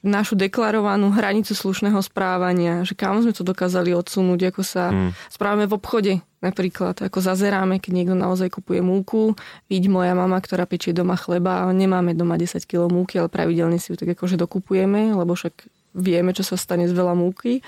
našu 0.03 0.35
deklarovanú 0.35 1.15
hranicu 1.15 1.55
slušného 1.55 1.99
správania, 2.03 2.83
že 2.83 2.99
kam 2.99 3.23
sme 3.23 3.31
to 3.31 3.47
dokázali 3.47 3.95
odsunúť, 3.95 4.51
ako 4.51 4.61
sa 4.61 4.91
hmm. 4.91 5.11
správame 5.31 5.65
v 5.67 5.75
obchode, 5.75 6.13
Napríklad, 6.41 6.97
ako 7.05 7.21
zazeráme, 7.21 7.77
keď 7.77 7.91
niekto 7.93 8.15
naozaj 8.17 8.49
kupuje 8.49 8.81
múku, 8.81 9.37
vidí 9.69 9.85
moja 9.85 10.17
mama, 10.17 10.41
ktorá 10.41 10.65
pečie 10.65 10.89
doma 10.89 11.13
chleba 11.13 11.61
a 11.61 11.69
nemáme 11.69 12.17
doma 12.17 12.33
10 12.33 12.65
kg 12.65 12.89
múky, 12.89 13.21
ale 13.21 13.29
pravidelne 13.29 13.77
si 13.77 13.93
ju 13.93 13.95
tak 13.95 14.17
akože 14.17 14.41
dokupujeme, 14.41 15.13
lebo 15.13 15.37
však 15.37 15.53
vieme, 15.93 16.33
čo 16.33 16.41
sa 16.41 16.57
stane 16.57 16.87
z 16.89 16.97
veľa 16.97 17.13
múky. 17.13 17.61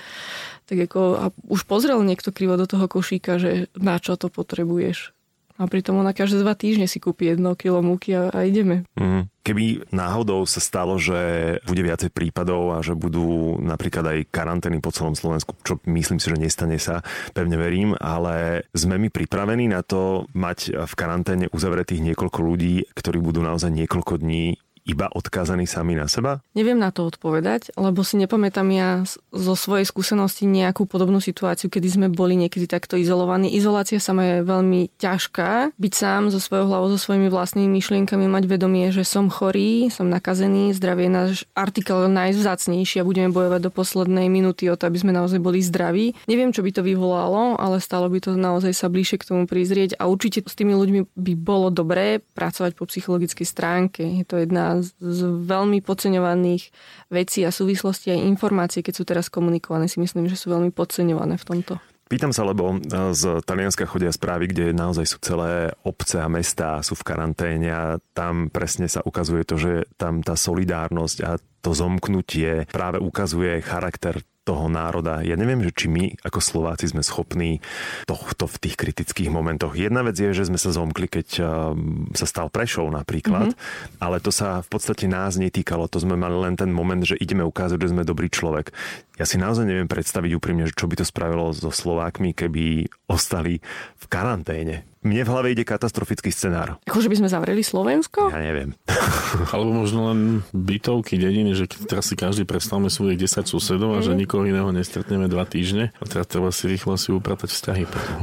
Tak 0.64 0.78
ako, 0.88 1.00
a 1.20 1.24
už 1.50 1.68
pozrel 1.68 2.00
niekto 2.00 2.32
krivo 2.32 2.56
do 2.56 2.64
toho 2.64 2.88
košíka, 2.88 3.36
že 3.36 3.68
na 3.76 4.00
čo 4.00 4.16
to 4.16 4.32
potrebuješ. 4.32 5.12
A 5.54 5.70
pritom 5.70 6.02
ona 6.02 6.10
každé 6.10 6.42
dva 6.42 6.58
týždne 6.58 6.90
si 6.90 6.98
kúpi 6.98 7.30
jedno 7.30 7.54
kilo 7.54 7.78
múky 7.78 8.10
a, 8.18 8.26
a 8.26 8.42
ideme. 8.42 8.82
Mm. 8.98 9.30
Keby 9.46 9.86
náhodou 9.94 10.42
sa 10.50 10.58
stalo, 10.58 10.98
že 10.98 11.14
bude 11.62 11.84
viacej 11.84 12.10
prípadov 12.10 12.74
a 12.74 12.82
že 12.82 12.98
budú 12.98 13.60
napríklad 13.62 14.02
aj 14.02 14.18
karantény 14.34 14.82
po 14.82 14.90
celom 14.90 15.14
Slovensku, 15.14 15.54
čo 15.62 15.78
myslím 15.86 16.18
si, 16.18 16.26
že 16.26 16.42
nestane 16.42 16.80
sa, 16.82 17.06
pevne 17.36 17.54
verím, 17.54 17.94
ale 18.02 18.66
sme 18.74 18.98
my 18.98 19.14
pripravení 19.14 19.70
na 19.70 19.86
to 19.86 20.26
mať 20.34 20.74
v 20.74 20.92
karanténe 20.98 21.46
uzavretých 21.54 22.02
niekoľko 22.02 22.40
ľudí, 22.42 22.90
ktorí 22.90 23.22
budú 23.22 23.44
naozaj 23.44 23.70
niekoľko 23.70 24.26
dní 24.26 24.58
iba 24.84 25.08
odkázaní 25.08 25.64
sami 25.64 25.96
na 25.96 26.06
seba? 26.06 26.44
Neviem 26.52 26.76
na 26.76 26.92
to 26.92 27.08
odpovedať, 27.08 27.72
lebo 27.74 28.04
si 28.04 28.20
nepamätám 28.20 28.68
ja 28.68 29.00
zo 29.32 29.54
svojej 29.56 29.88
skúsenosti 29.88 30.44
nejakú 30.44 30.84
podobnú 30.84 31.24
situáciu, 31.24 31.72
kedy 31.72 31.88
sme 31.88 32.06
boli 32.12 32.36
niekedy 32.36 32.68
takto 32.68 33.00
izolovaní. 33.00 33.48
Izolácia 33.56 33.96
sama 33.96 34.22
je 34.28 34.36
veľmi 34.44 34.92
ťažká. 35.00 35.72
Byť 35.80 35.92
sám 35.96 36.22
so 36.28 36.36
svojou 36.36 36.68
hlavou, 36.68 36.92
so 36.92 37.00
svojimi 37.00 37.32
vlastnými 37.32 37.80
myšlienkami, 37.80 38.28
mať 38.28 38.44
vedomie, 38.44 38.92
že 38.92 39.08
som 39.08 39.32
chorý, 39.32 39.88
som 39.88 40.12
nakazený, 40.12 40.76
zdravie 40.76 41.08
je 41.08 41.12
náš 41.12 41.32
artikel 41.56 42.08
najvzácnejší 42.08 43.00
a 43.00 43.08
budeme 43.08 43.32
bojovať 43.32 43.60
do 43.64 43.70
poslednej 43.72 44.28
minúty 44.28 44.68
o 44.68 44.76
to, 44.76 44.84
aby 44.84 45.00
sme 45.00 45.16
naozaj 45.16 45.40
boli 45.40 45.64
zdraví. 45.64 46.12
Neviem, 46.28 46.52
čo 46.52 46.60
by 46.60 46.70
to 46.76 46.82
vyvolalo, 46.84 47.56
ale 47.56 47.80
stalo 47.80 48.08
by 48.12 48.20
to 48.20 48.36
naozaj 48.36 48.72
sa 48.76 48.92
bližšie 48.92 49.20
k 49.20 49.28
tomu 49.32 49.42
prizrieť 49.48 49.96
a 49.96 50.08
určite 50.08 50.44
s 50.44 50.54
tými 50.56 50.76
ľuďmi 50.76 51.16
by 51.16 51.32
bolo 51.36 51.72
dobré 51.72 52.20
pracovať 52.36 52.72
po 52.76 52.84
psychologickej 52.88 53.46
stránke. 53.48 54.04
Je 54.04 54.24
to 54.28 54.40
jedna 54.40 54.73
z 54.82 55.20
veľmi 55.44 55.84
podceňovaných 55.84 56.72
vecí 57.12 57.44
a 57.44 57.54
súvislostí 57.54 58.10
aj 58.10 58.24
informácií, 58.24 58.80
keď 58.80 58.94
sú 58.94 59.04
teraz 59.04 59.26
komunikované, 59.28 59.86
si 59.86 60.00
myslím, 60.00 60.26
že 60.26 60.38
sú 60.38 60.50
veľmi 60.50 60.72
podceňované 60.72 61.36
v 61.36 61.44
tomto. 61.44 61.74
Pýtam 62.04 62.36
sa, 62.36 62.44
lebo 62.44 62.76
e, 62.76 62.78
z 63.16 63.40
Talianska 63.48 63.88
chodia 63.88 64.12
správy, 64.12 64.52
kde 64.52 64.76
naozaj 64.76 65.08
sú 65.08 65.18
celé 65.24 65.72
obce 65.88 66.20
a 66.20 66.28
mestá 66.28 66.84
sú 66.84 66.92
v 67.00 67.06
karanténe 67.06 67.68
a 67.72 67.84
tam 68.12 68.52
presne 68.52 68.92
sa 68.92 69.00
ukazuje 69.00 69.42
to, 69.48 69.56
že 69.56 69.72
tam 69.96 70.20
tá 70.20 70.36
solidárnosť 70.36 71.18
a 71.24 71.40
to 71.64 71.72
zomknutie 71.72 72.68
práve 72.68 73.00
ukazuje 73.00 73.64
charakter 73.64 74.20
toho 74.44 74.68
národa. 74.68 75.24
Ja 75.24 75.40
neviem, 75.40 75.64
že 75.64 75.72
či 75.72 75.88
my 75.88 76.20
ako 76.20 76.38
Slováci 76.38 76.92
sme 76.92 77.00
schopní 77.00 77.64
tohto 78.04 78.44
v 78.44 78.60
tých 78.60 78.76
kritických 78.76 79.32
momentoch. 79.32 79.72
Jedna 79.72 80.04
vec 80.04 80.20
je, 80.20 80.36
že 80.36 80.52
sme 80.52 80.60
sa 80.60 80.70
zomkli, 80.70 81.08
keď 81.08 81.28
um, 81.40 82.06
sa 82.12 82.28
stal 82.28 82.52
Prešov 82.52 82.92
napríklad, 82.92 83.56
mm-hmm. 83.56 84.04
ale 84.04 84.20
to 84.20 84.28
sa 84.28 84.60
v 84.60 84.68
podstate 84.68 85.08
nás 85.08 85.40
netýkalo. 85.40 85.88
To 85.88 85.98
sme 85.98 86.14
mali 86.14 86.36
len 86.36 86.54
ten 86.60 86.68
moment, 86.68 87.00
že 87.00 87.16
ideme 87.16 87.42
ukázať, 87.42 87.80
že 87.80 87.90
sme 87.96 88.04
dobrý 88.04 88.28
človek. 88.28 88.70
Ja 89.16 89.24
si 89.24 89.40
naozaj 89.40 89.64
neviem 89.64 89.88
predstaviť 89.88 90.30
úprimne, 90.36 90.68
čo 90.68 90.86
by 90.86 91.00
to 91.00 91.08
spravilo 91.08 91.48
so 91.56 91.72
Slovákmi, 91.72 92.36
keby 92.36 92.92
ostali 93.08 93.64
v 93.96 94.04
karanténe 94.12 94.84
mne 95.04 95.20
v 95.20 95.28
hlave 95.28 95.48
ide 95.52 95.68
katastrofický 95.68 96.32
scenár. 96.32 96.80
Akože 96.88 97.12
by 97.12 97.16
sme 97.20 97.28
zavreli 97.28 97.60
Slovensko? 97.60 98.32
Ja 98.32 98.40
neviem. 98.40 98.72
Alebo 99.52 99.84
možno 99.84 100.08
len 100.08 100.40
bytovky, 100.56 101.20
dediny, 101.20 101.52
že 101.52 101.68
teraz 101.68 102.08
si 102.08 102.16
každý 102.16 102.48
predstavme 102.48 102.88
svojich 102.88 103.20
10 103.20 103.44
susedov 103.44 104.00
a 104.00 104.00
že 104.00 104.16
mhm. 104.16 104.18
nikoho 104.24 104.48
iného 104.48 104.72
nestretneme 104.72 105.28
dva 105.28 105.44
týždne 105.44 105.92
a 106.00 106.04
teraz 106.08 106.24
treba 106.24 106.48
si 106.48 106.72
rýchlo 106.72 106.96
si 106.96 107.12
upratať 107.12 107.52
vzťahy 107.52 107.84
potom. 107.84 108.18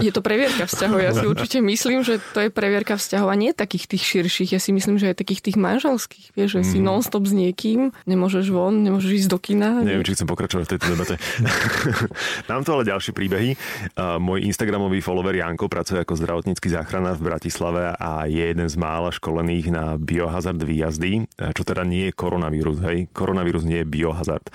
Je 0.00 0.08
to 0.08 0.24
previerka 0.24 0.64
vzťahov. 0.64 0.96
Ja 0.96 1.12
si 1.12 1.28
určite 1.32 1.60
myslím, 1.60 2.00
že 2.00 2.24
to 2.32 2.48
je 2.48 2.48
previerka 2.48 2.96
vzťahov 2.96 3.28
a 3.28 3.36
nie 3.36 3.52
takých 3.52 3.92
tých 3.92 4.02
širších. 4.08 4.56
Ja 4.56 4.60
si 4.64 4.72
myslím, 4.72 4.96
že 4.96 5.12
aj 5.12 5.20
takých 5.20 5.52
tých 5.52 5.60
manželských. 5.60 6.32
Vieš, 6.32 6.48
že 6.56 6.60
mm. 6.64 6.68
si 6.72 6.78
mhm. 6.80 6.84
non-stop 6.88 7.28
s 7.28 7.36
niekým, 7.36 7.92
nemôžeš 8.08 8.48
von, 8.48 8.80
nemôžeš 8.80 9.26
ísť 9.26 9.28
do 9.28 9.36
kina. 9.36 9.84
Neviem, 9.84 10.08
či 10.08 10.16
chcem 10.16 10.24
pokračovať 10.24 10.64
v 10.64 10.70
tejto 10.72 10.86
debate. 10.96 11.14
Mám 12.48 12.64
tu 12.64 12.72
ale 12.72 12.88
ďalšie 12.88 13.12
príbehy. 13.12 13.50
Uh, 13.92 14.16
môj 14.16 14.48
Instagramový 14.48 15.04
follower 15.04 15.36
Janko 15.36 15.68
pracuje 15.68 15.97
ako 16.02 16.14
zdravotnícky 16.18 16.70
záchranár 16.70 17.18
v 17.18 17.26
Bratislave 17.30 17.94
a 17.94 18.24
je 18.30 18.40
jeden 18.40 18.68
z 18.70 18.76
mála 18.78 19.10
školených 19.10 19.66
na 19.70 19.84
biohazard 19.98 20.62
výjazdy, 20.62 21.26
čo 21.34 21.62
teda 21.66 21.82
nie 21.82 22.10
je 22.10 22.16
koronavírus. 22.16 22.78
Hej? 22.82 23.10
Koronavírus 23.10 23.66
nie 23.66 23.82
je 23.82 23.86
biohazard. 23.86 24.48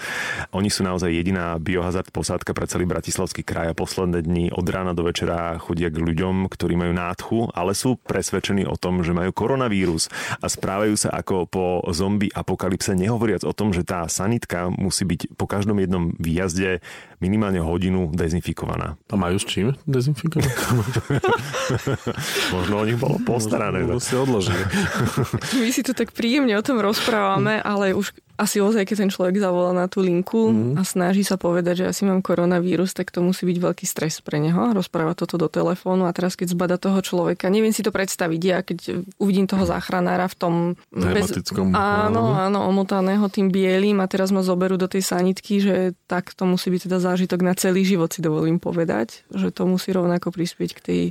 Oni 0.55 0.71
sú 0.71 0.87
naozaj 0.87 1.11
jediná 1.11 1.59
biohazard 1.59 2.09
posádka 2.09 2.55
pre 2.55 2.65
celý 2.65 2.87
Bratislavský 2.87 3.43
kraj 3.43 3.71
a 3.71 3.77
posledné 3.77 4.23
dni 4.23 4.45
od 4.55 4.65
rána 4.67 4.95
do 4.95 5.03
večera 5.05 5.59
chodia 5.59 5.91
k 5.91 5.99
ľuďom, 5.99 6.47
ktorí 6.47 6.79
majú 6.79 6.93
nádchu, 6.95 7.39
ale 7.51 7.75
sú 7.75 7.99
presvedčení 7.99 8.65
o 8.65 8.79
tom, 8.79 9.03
že 9.03 9.11
majú 9.11 9.35
koronavírus 9.35 10.07
a 10.39 10.47
správajú 10.47 10.95
sa 10.95 11.13
ako 11.13 11.45
po 11.47 11.65
zombie 11.91 12.31
apokalypse, 12.31 12.95
nehovoriac 12.95 13.43
o 13.43 13.53
tom, 13.53 13.75
že 13.75 13.85
tá 13.85 14.07
sanitka 14.07 14.71
musí 14.71 15.03
byť 15.03 15.35
po 15.35 15.45
každom 15.45 15.77
jednom 15.79 16.15
výjazde 16.17 16.79
minimálne 17.23 17.63
hodinu 17.63 18.11
dezinfikovaná. 18.11 18.99
A 19.07 19.15
majú 19.15 19.39
s 19.39 19.47
čím 19.47 19.71
dezinfikovať? 19.87 20.51
Možno 22.55 22.75
o 22.75 22.83
nich 22.83 22.99
bolo 22.99 23.15
postarané. 23.23 23.87
Možno 23.87 24.03
si 24.03 24.13
odložili. 24.19 24.63
My 25.63 25.71
si 25.71 25.79
tu 25.87 25.95
tak 25.95 26.11
príjemne 26.11 26.59
o 26.59 26.65
tom 26.65 26.83
rozprávame, 26.83 27.63
ale 27.63 27.95
už 27.95 28.11
asi 28.33 28.57
ozaj, 28.57 28.89
keď 28.89 29.05
ten 29.05 29.11
človek 29.13 29.37
zavolá 29.37 29.77
na 29.77 29.85
tú 29.85 30.01
linku 30.01 30.49
mm. 30.49 30.73
a 30.77 30.81
snaží 30.81 31.21
sa 31.21 31.37
povedať, 31.37 31.85
že 31.85 31.89
asi 31.93 32.01
mám 32.09 32.25
koronavírus, 32.25 32.97
tak 32.97 33.13
to 33.13 33.21
musí 33.21 33.45
byť 33.45 33.57
veľký 33.61 33.85
stres 33.85 34.25
pre 34.25 34.41
neho, 34.41 34.73
rozpráva 34.73 35.13
toto 35.13 35.37
do 35.37 35.45
telefónu 35.45 36.09
a 36.09 36.15
teraz 36.17 36.33
keď 36.33 36.57
zbada 36.57 36.75
toho 36.81 36.97
človeka, 37.05 37.53
neviem 37.53 37.69
si 37.69 37.85
to 37.85 37.93
predstaviť, 37.93 38.41
ja 38.41 38.65
keď 38.65 39.05
uvidím 39.21 39.45
toho 39.45 39.69
záchranára 39.69 40.25
v 40.25 40.35
tom... 40.35 40.53
Bez, 40.89 41.29
áno, 41.77 42.33
áno, 42.33 42.59
omotaného 42.65 43.29
tým 43.29 43.53
bielým 43.53 44.01
a 44.01 44.09
teraz 44.09 44.33
ma 44.33 44.41
zoberú 44.41 44.81
do 44.81 44.89
tej 44.89 45.05
sanitky, 45.05 45.61
že 45.61 45.75
tak 46.09 46.33
to 46.33 46.49
musí 46.49 46.73
byť 46.73 46.89
teda 46.89 46.97
zážitok 46.97 47.45
na 47.45 47.53
celý 47.53 47.85
život, 47.85 48.09
si 48.09 48.25
dovolím 48.25 48.57
povedať, 48.57 49.29
že 49.29 49.53
to 49.53 49.69
musí 49.69 49.93
rovnako 49.93 50.33
prispieť 50.33 50.71
k 50.73 50.81
tej 50.81 51.01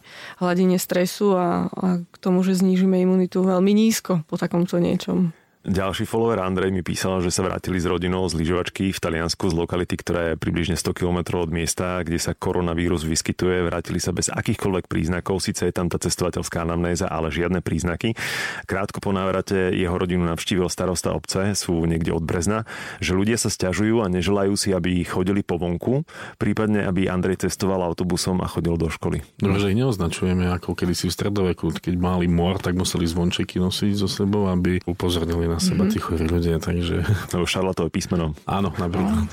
hladine 0.42 0.76
stresu 0.76 1.38
a, 1.38 1.70
a 1.70 1.86
k 2.02 2.16
tomu, 2.18 2.42
že 2.42 2.58
znížime 2.58 2.98
imunitu 2.98 3.46
veľmi 3.46 3.70
nízko 3.70 4.26
po 4.26 4.34
takomto 4.34 4.82
niečom. 4.82 5.30
Ďalší 5.62 6.10
follower 6.10 6.42
Andrej 6.42 6.74
mi 6.74 6.82
písal, 6.82 7.22
že 7.22 7.30
sa 7.30 7.46
vrátili 7.46 7.78
s 7.78 7.86
rodinou 7.86 8.26
z 8.26 8.34
lyžovačky 8.34 8.90
v 8.90 8.98
Taliansku 8.98 9.46
z 9.46 9.54
lokality, 9.54 9.94
ktorá 9.94 10.34
je 10.34 10.40
približne 10.42 10.74
100 10.74 10.90
km 10.90 11.38
od 11.38 11.54
miesta, 11.54 12.02
kde 12.02 12.18
sa 12.18 12.34
koronavírus 12.34 13.06
vyskytuje. 13.06 13.70
Vrátili 13.70 14.02
sa 14.02 14.10
bez 14.10 14.26
akýchkoľvek 14.26 14.90
príznakov, 14.90 15.38
síce 15.38 15.70
je 15.70 15.70
tam 15.70 15.86
tá 15.86 16.02
cestovateľská 16.02 16.66
anamnéza, 16.66 17.06
ale 17.06 17.30
žiadne 17.30 17.62
príznaky. 17.62 18.18
Krátko 18.66 18.98
po 18.98 19.14
návrate 19.14 19.70
jeho 19.70 19.94
rodinu 19.94 20.26
navštívil 20.26 20.66
starosta 20.66 21.14
obce, 21.14 21.54
sú 21.54 21.78
niekde 21.86 22.10
od 22.10 22.26
Brezna, 22.26 22.66
že 22.98 23.14
ľudia 23.14 23.38
sa 23.38 23.46
stiažujú 23.46 24.02
a 24.02 24.10
neželajú 24.10 24.58
si, 24.58 24.74
aby 24.74 25.06
chodili 25.06 25.46
po 25.46 25.62
vonku, 25.62 26.02
prípadne 26.42 26.90
aby 26.90 27.06
Andrej 27.06 27.46
cestoval 27.46 27.86
autobusom 27.86 28.42
a 28.42 28.50
chodil 28.50 28.74
do 28.74 28.90
školy. 28.90 29.22
No, 29.38 29.54
že 29.62 29.70
ich 29.70 29.78
neoznačujeme 29.78 30.42
ako 30.58 30.74
kedysi 30.74 31.06
v 31.06 31.14
stredoveku, 31.14 31.70
keď 31.70 31.94
mali 31.94 32.26
mor, 32.26 32.58
tak 32.58 32.74
museli 32.74 33.06
zvončeky 33.06 33.62
nosiť 33.62 33.94
so 33.94 34.10
sebou, 34.10 34.50
aby 34.50 34.82
upozornili 34.90 35.51
na 35.52 35.60
seba 35.60 35.84
mm-hmm. 35.84 35.92
tí 35.92 35.98
chorí 36.00 36.24
ľudia, 36.24 36.56
takže... 36.56 37.04
Lebo 37.36 37.44
šarlatové 37.44 37.92
písmeno. 37.92 38.32
Áno, 38.48 38.72
napríklad. 38.72 39.28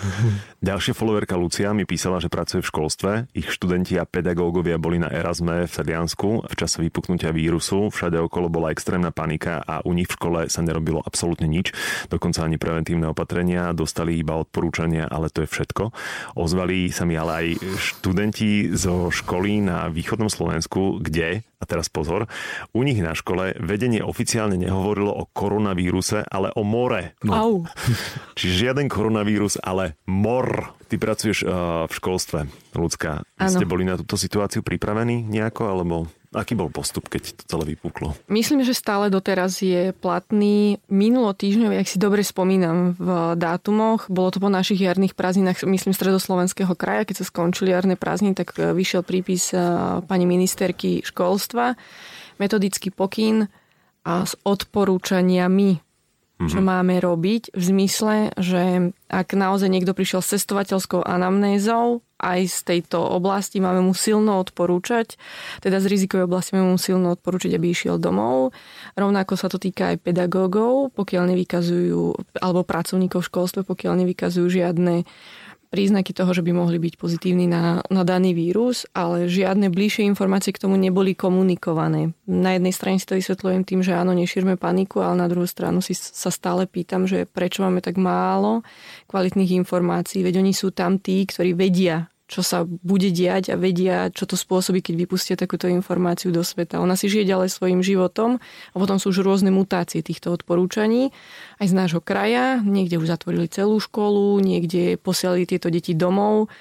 Ďalšia 0.60 0.92
followerka 0.92 1.40
Lucia 1.40 1.72
mi 1.72 1.88
písala, 1.88 2.20
že 2.20 2.28
pracuje 2.28 2.60
v 2.60 2.68
školstve. 2.68 3.12
Ich 3.32 3.48
študenti 3.48 3.96
a 3.96 4.04
pedagógovia 4.04 4.76
boli 4.76 5.00
na 5.00 5.08
Erasme 5.08 5.64
v 5.64 5.72
Taliansku 5.72 6.44
v 6.44 6.54
čase 6.60 6.84
vypuknutia 6.84 7.32
vírusu. 7.32 7.88
Všade 7.88 8.20
okolo 8.20 8.52
bola 8.52 8.76
extrémna 8.76 9.16
panika 9.16 9.64
a 9.64 9.80
u 9.88 9.96
nich 9.96 10.12
v 10.12 10.16
škole 10.20 10.40
sa 10.52 10.60
nerobilo 10.60 11.00
absolútne 11.00 11.48
nič. 11.48 11.72
Dokonca 12.12 12.44
ani 12.44 12.60
preventívne 12.60 13.08
opatrenia. 13.08 13.72
Dostali 13.72 14.20
iba 14.20 14.36
odporúčania, 14.36 15.08
ale 15.08 15.32
to 15.32 15.48
je 15.48 15.50
všetko. 15.50 15.96
Ozvali 16.36 16.92
sa 16.92 17.08
mi 17.08 17.16
ale 17.16 17.32
aj 17.32 17.48
študenti 17.80 18.76
zo 18.76 19.08
školy 19.08 19.64
na 19.64 19.88
východnom 19.88 20.28
Slovensku, 20.28 21.00
kde 21.00 21.48
a 21.60 21.64
teraz 21.68 21.92
pozor, 21.92 22.32
u 22.72 22.82
nich 22.88 23.04
na 23.04 23.12
škole 23.12 23.52
vedenie 23.60 24.00
oficiálne 24.00 24.56
nehovorilo 24.56 25.12
o 25.12 25.28
koronavíruse, 25.28 26.24
ale 26.24 26.56
o 26.56 26.64
more. 26.64 27.20
No. 27.20 27.34
Au. 27.36 27.54
Čiže 28.40 28.72
žiaden 28.72 28.88
koronavírus, 28.88 29.60
ale 29.60 30.00
mor. 30.08 30.72
Ty 30.90 30.96
pracuješ 30.98 31.46
uh, 31.46 31.86
v 31.86 31.94
školstve, 31.94 32.40
ľudská. 32.74 33.28
Vy 33.38 33.50
ste 33.52 33.68
boli 33.68 33.86
na 33.86 34.00
túto 34.00 34.18
situáciu 34.18 34.66
pripravení 34.66 35.22
nejako, 35.28 35.70
alebo 35.70 36.10
Aký 36.30 36.54
bol 36.54 36.70
postup, 36.70 37.10
keď 37.10 37.42
to 37.42 37.44
celé 37.50 37.74
vypuklo? 37.74 38.14
Myslím, 38.30 38.62
že 38.62 38.78
stále 38.78 39.10
doteraz 39.10 39.66
je 39.66 39.90
platný. 39.98 40.78
Minulo 40.86 41.34
týždňov, 41.34 41.74
ak 41.74 41.90
si 41.90 41.98
dobre 41.98 42.22
spomínam 42.22 42.94
v 42.94 43.34
dátumoch, 43.34 44.06
bolo 44.14 44.30
to 44.30 44.38
po 44.38 44.46
našich 44.46 44.78
jarných 44.78 45.18
prázdninách, 45.18 45.66
myslím, 45.66 45.98
stredoslovenského 45.98 46.78
kraja, 46.78 47.10
keď 47.10 47.26
sa 47.26 47.30
skončili 47.34 47.74
jarné 47.74 47.98
prázdniny, 47.98 48.38
tak 48.38 48.54
e, 48.62 48.78
vyšiel 48.78 49.02
prípis 49.02 49.58
e, 49.58 49.58
pani 50.06 50.30
ministerky 50.30 51.02
školstva, 51.02 51.74
metodický 52.38 52.94
pokyn 52.94 53.50
a 54.06 54.22
s 54.22 54.38
odporúčaniami 54.46 55.89
čo 56.40 56.64
mhm. 56.64 56.68
máme 56.72 56.96
robiť 57.04 57.52
v 57.52 57.64
zmysle, 57.64 58.32
že 58.40 58.96
ak 59.12 59.36
naozaj 59.36 59.68
niekto 59.68 59.92
prišiel 59.92 60.24
s 60.24 60.40
cestovateľskou 60.40 61.04
anamnézou, 61.04 62.00
aj 62.20 62.40
z 62.52 62.60
tejto 62.68 63.00
oblasti 63.00 63.64
máme 63.64 63.80
mu 63.80 63.96
silno 63.96 64.44
odporúčať, 64.44 65.16
teda 65.64 65.80
z 65.80 65.88
rizikovej 65.88 66.28
oblasti 66.28 66.56
máme 66.56 66.76
mu 66.76 66.80
silno 66.80 67.16
odporúčať, 67.16 67.56
aby 67.56 67.72
išiel 67.72 67.96
domov. 67.96 68.52
Rovnako 69.00 69.40
sa 69.40 69.48
to 69.48 69.56
týka 69.56 69.96
aj 69.96 70.04
pedagógov, 70.04 70.92
pokiaľ 71.00 71.32
nevykazujú, 71.32 72.04
alebo 72.44 72.68
pracovníkov 72.68 73.24
v 73.24 73.30
školstve, 73.32 73.62
pokiaľ 73.64 74.04
nevykazujú 74.04 74.48
žiadne 74.52 75.08
príznaky 75.70 76.12
toho, 76.18 76.34
že 76.34 76.42
by 76.42 76.52
mohli 76.52 76.82
byť 76.82 76.94
pozitívni 76.98 77.46
na, 77.46 77.86
na 77.94 78.02
daný 78.02 78.34
vírus, 78.34 78.90
ale 78.92 79.30
žiadne 79.30 79.70
bližšie 79.70 80.06
informácie 80.10 80.50
k 80.50 80.62
tomu 80.66 80.76
neboli 80.76 81.14
komunikované. 81.14 82.18
Na 82.26 82.58
jednej 82.58 82.74
strane 82.74 82.98
si 82.98 83.06
to 83.06 83.18
vysvetľujem 83.18 83.64
tým, 83.64 83.82
že 83.86 83.94
áno, 83.94 84.18
nešírme 84.18 84.58
paniku, 84.58 85.06
ale 85.06 85.22
na 85.22 85.28
druhú 85.30 85.46
stranu 85.46 85.80
si 85.80 85.94
sa 85.94 86.34
stále 86.34 86.66
pýtam, 86.66 87.06
že 87.06 87.30
prečo 87.30 87.62
máme 87.62 87.86
tak 87.86 88.02
málo 88.02 88.66
kvalitných 89.08 89.62
informácií, 89.62 90.26
veď 90.26 90.42
oni 90.42 90.54
sú 90.58 90.74
tam 90.74 90.98
tí, 90.98 91.24
ktorí 91.30 91.54
vedia, 91.54 92.10
čo 92.30 92.46
sa 92.46 92.62
bude 92.62 93.10
diať 93.10 93.50
a 93.52 93.56
vedia, 93.58 94.14
čo 94.14 94.30
to 94.30 94.38
spôsobí, 94.38 94.86
keď 94.86 94.94
vypustia 95.02 95.34
takúto 95.34 95.66
informáciu 95.66 96.30
do 96.30 96.46
sveta. 96.46 96.78
Ona 96.78 96.94
si 96.94 97.10
žije 97.10 97.26
ďalej 97.26 97.50
svojim 97.50 97.82
životom 97.82 98.38
a 98.72 98.76
potom 98.78 99.02
sú 99.02 99.10
už 99.10 99.26
rôzne 99.26 99.50
mutácie 99.50 100.06
týchto 100.06 100.30
odporúčaní. 100.30 101.10
Aj 101.58 101.66
z 101.66 101.74
nášho 101.74 102.06
kraja, 102.06 102.62
niekde 102.62 103.02
už 103.02 103.10
zatvorili 103.10 103.50
celú 103.50 103.82
školu, 103.82 104.38
niekde 104.46 105.02
posielali 105.02 105.50
tieto 105.50 105.74
deti 105.74 105.98
domov, 105.98 106.54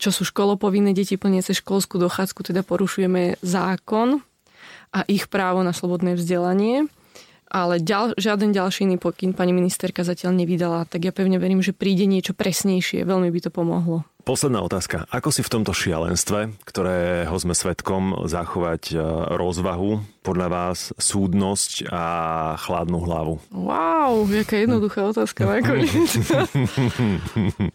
čo 0.00 0.08
sú 0.08 0.24
školopovinné 0.24 0.96
deti 0.96 1.20
plniace 1.20 1.52
školskú 1.52 2.00
dochádzku, 2.00 2.40
teda 2.40 2.64
porušujeme 2.64 3.36
zákon 3.44 4.24
a 4.96 5.04
ich 5.04 5.28
právo 5.28 5.60
na 5.60 5.76
slobodné 5.76 6.16
vzdelanie 6.16 6.88
ale 7.54 7.78
ďal, 7.78 8.18
žiaden 8.18 8.50
ďalší 8.50 8.82
iný 8.82 8.98
pokyn 8.98 9.30
pani 9.30 9.54
ministerka 9.54 10.02
zatiaľ 10.02 10.34
nevydala, 10.42 10.90
tak 10.90 11.06
ja 11.06 11.14
pevne 11.14 11.38
verím, 11.38 11.62
že 11.62 11.70
príde 11.70 12.02
niečo 12.02 12.34
presnejšie, 12.34 13.06
veľmi 13.06 13.30
by 13.30 13.40
to 13.46 13.50
pomohlo. 13.54 14.02
Posledná 14.24 14.64
otázka. 14.64 15.04
Ako 15.12 15.28
si 15.28 15.44
v 15.44 15.52
tomto 15.52 15.76
šialenstve, 15.76 16.56
ktorého 16.64 17.36
sme 17.36 17.52
svetkom, 17.52 18.24
zachovať 18.24 18.82
e, 18.90 19.04
rozvahu, 19.36 20.00
podľa 20.24 20.48
vás 20.48 20.96
súdnosť 20.96 21.92
a 21.92 22.04
chladnú 22.56 23.04
hlavu? 23.04 23.36
Wow, 23.52 24.24
jaká 24.32 24.64
jednoduchá 24.64 25.12
otázka 25.12 25.44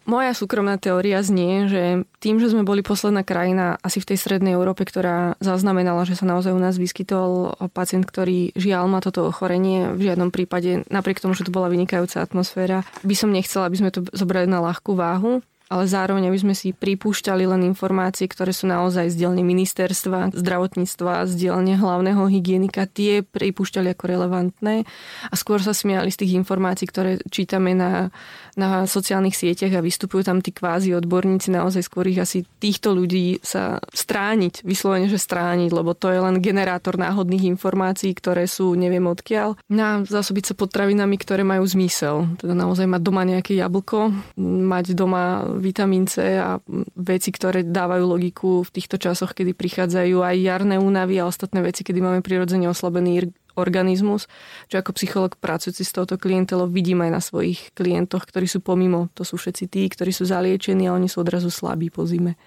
Moja 0.10 0.32
súkromná 0.34 0.82
teória 0.82 1.22
znie, 1.22 1.70
že 1.70 1.84
tým, 2.18 2.42
že 2.42 2.50
sme 2.50 2.66
boli 2.66 2.82
posledná 2.82 3.22
krajina 3.22 3.78
asi 3.86 4.02
v 4.02 4.10
tej 4.10 4.18
strednej 4.18 4.58
Európe, 4.58 4.90
ktorá 4.90 5.38
zaznamenala, 5.38 6.10
že 6.10 6.18
sa 6.18 6.26
naozaj 6.26 6.50
u 6.50 6.58
nás 6.58 6.82
vyskytol 6.82 7.54
pacient, 7.78 8.10
ktorý 8.10 8.58
žiaľ 8.58 8.90
má 8.90 9.06
toto 9.06 9.30
ochorenie, 9.30 9.94
v 9.94 10.10
žiadnom 10.10 10.34
prípade, 10.34 10.82
napriek 10.90 11.22
tomu, 11.22 11.38
že 11.38 11.46
to 11.46 11.54
bola 11.54 11.70
vynikajúca 11.70 12.26
atmosféra, 12.26 12.82
by 13.06 13.14
som 13.14 13.30
nechcela, 13.30 13.70
aby 13.70 13.78
sme 13.78 13.94
to 13.94 14.02
zobrali 14.10 14.50
na 14.50 14.66
ľahkú 14.66 14.98
váhu 14.98 15.46
ale 15.70 15.86
zároveň 15.86 16.34
aby 16.34 16.40
sme 16.42 16.56
si 16.58 16.74
pripúšťali 16.74 17.46
len 17.46 17.62
informácie, 17.70 18.26
ktoré 18.26 18.50
sú 18.50 18.66
naozaj 18.66 19.14
z 19.14 19.16
dielne 19.22 19.46
ministerstva, 19.46 20.34
zdravotníctva, 20.34 21.30
z 21.30 21.34
dielne 21.38 21.78
hlavného 21.78 22.26
hygienika, 22.26 22.90
tie 22.90 23.22
pripúšťali 23.22 23.94
ako 23.94 24.04
relevantné 24.10 24.90
a 25.30 25.34
skôr 25.38 25.62
sa 25.62 25.78
smiali 25.78 26.10
z 26.10 26.26
tých 26.26 26.34
informácií, 26.42 26.90
ktoré 26.90 27.22
čítame 27.30 27.78
na, 27.78 28.10
na 28.58 28.90
sociálnych 28.90 29.38
sieťach 29.38 29.78
a 29.78 29.86
vystupujú 29.86 30.26
tam 30.26 30.42
tí 30.42 30.50
kvázi 30.50 30.98
odborníci, 30.98 31.54
naozaj 31.54 31.86
skôr 31.86 32.10
ich 32.10 32.18
asi 32.18 32.50
týchto 32.58 32.98
ľudí 32.98 33.38
sa 33.46 33.78
strániť, 33.94 34.66
vyslovene, 34.66 35.06
že 35.06 35.22
strániť, 35.22 35.70
lebo 35.70 35.94
to 35.94 36.10
je 36.10 36.18
len 36.18 36.42
generátor 36.42 36.98
náhodných 36.98 37.46
informácií, 37.46 38.18
ktoré 38.18 38.50
sú 38.50 38.74
neviem 38.74 39.06
odkiaľ. 39.06 39.62
Na 39.70 40.02
zásobiť 40.02 40.52
sa 40.52 40.54
potravinami, 40.58 41.16
ktoré 41.22 41.46
majú 41.46 41.62
zmysel. 41.70 42.26
Teda 42.42 42.58
naozaj 42.58 42.90
mať 42.90 43.02
doma 43.06 43.22
nejaké 43.22 43.54
jablko, 43.54 44.10
mať 44.40 44.98
doma 44.98 45.46
vitamín 45.60 46.08
C 46.08 46.40
a 46.40 46.58
veci, 46.96 47.30
ktoré 47.30 47.68
dávajú 47.68 48.04
logiku 48.08 48.64
v 48.64 48.74
týchto 48.74 48.96
časoch, 48.96 49.36
kedy 49.36 49.54
prichádzajú 49.54 50.24
aj 50.24 50.36
jarné 50.40 50.76
únavy 50.80 51.20
a 51.20 51.28
ostatné 51.28 51.60
veci, 51.60 51.84
kedy 51.84 52.00
máme 52.00 52.20
prirodzene 52.24 52.72
oslabený 52.72 53.30
organizmus, 53.60 54.32
čo 54.72 54.80
ako 54.80 54.96
psycholog 54.96 55.36
pracujúci 55.36 55.84
s 55.84 55.92
touto 55.92 56.16
klientelou 56.16 56.72
vidím 56.72 57.04
aj 57.04 57.12
na 57.12 57.22
svojich 57.22 57.76
klientoch, 57.76 58.24
ktorí 58.24 58.48
sú 58.48 58.64
pomimo. 58.64 59.12
To 59.20 59.28
sú 59.28 59.36
všetci 59.36 59.68
tí, 59.68 59.84
ktorí 59.92 60.16
sú 60.16 60.24
zaliečení 60.24 60.88
a 60.88 60.96
oni 60.96 61.12
sú 61.12 61.22
odrazu 61.22 61.52
slabí 61.52 61.92
po 61.92 62.08
zime. 62.08 62.40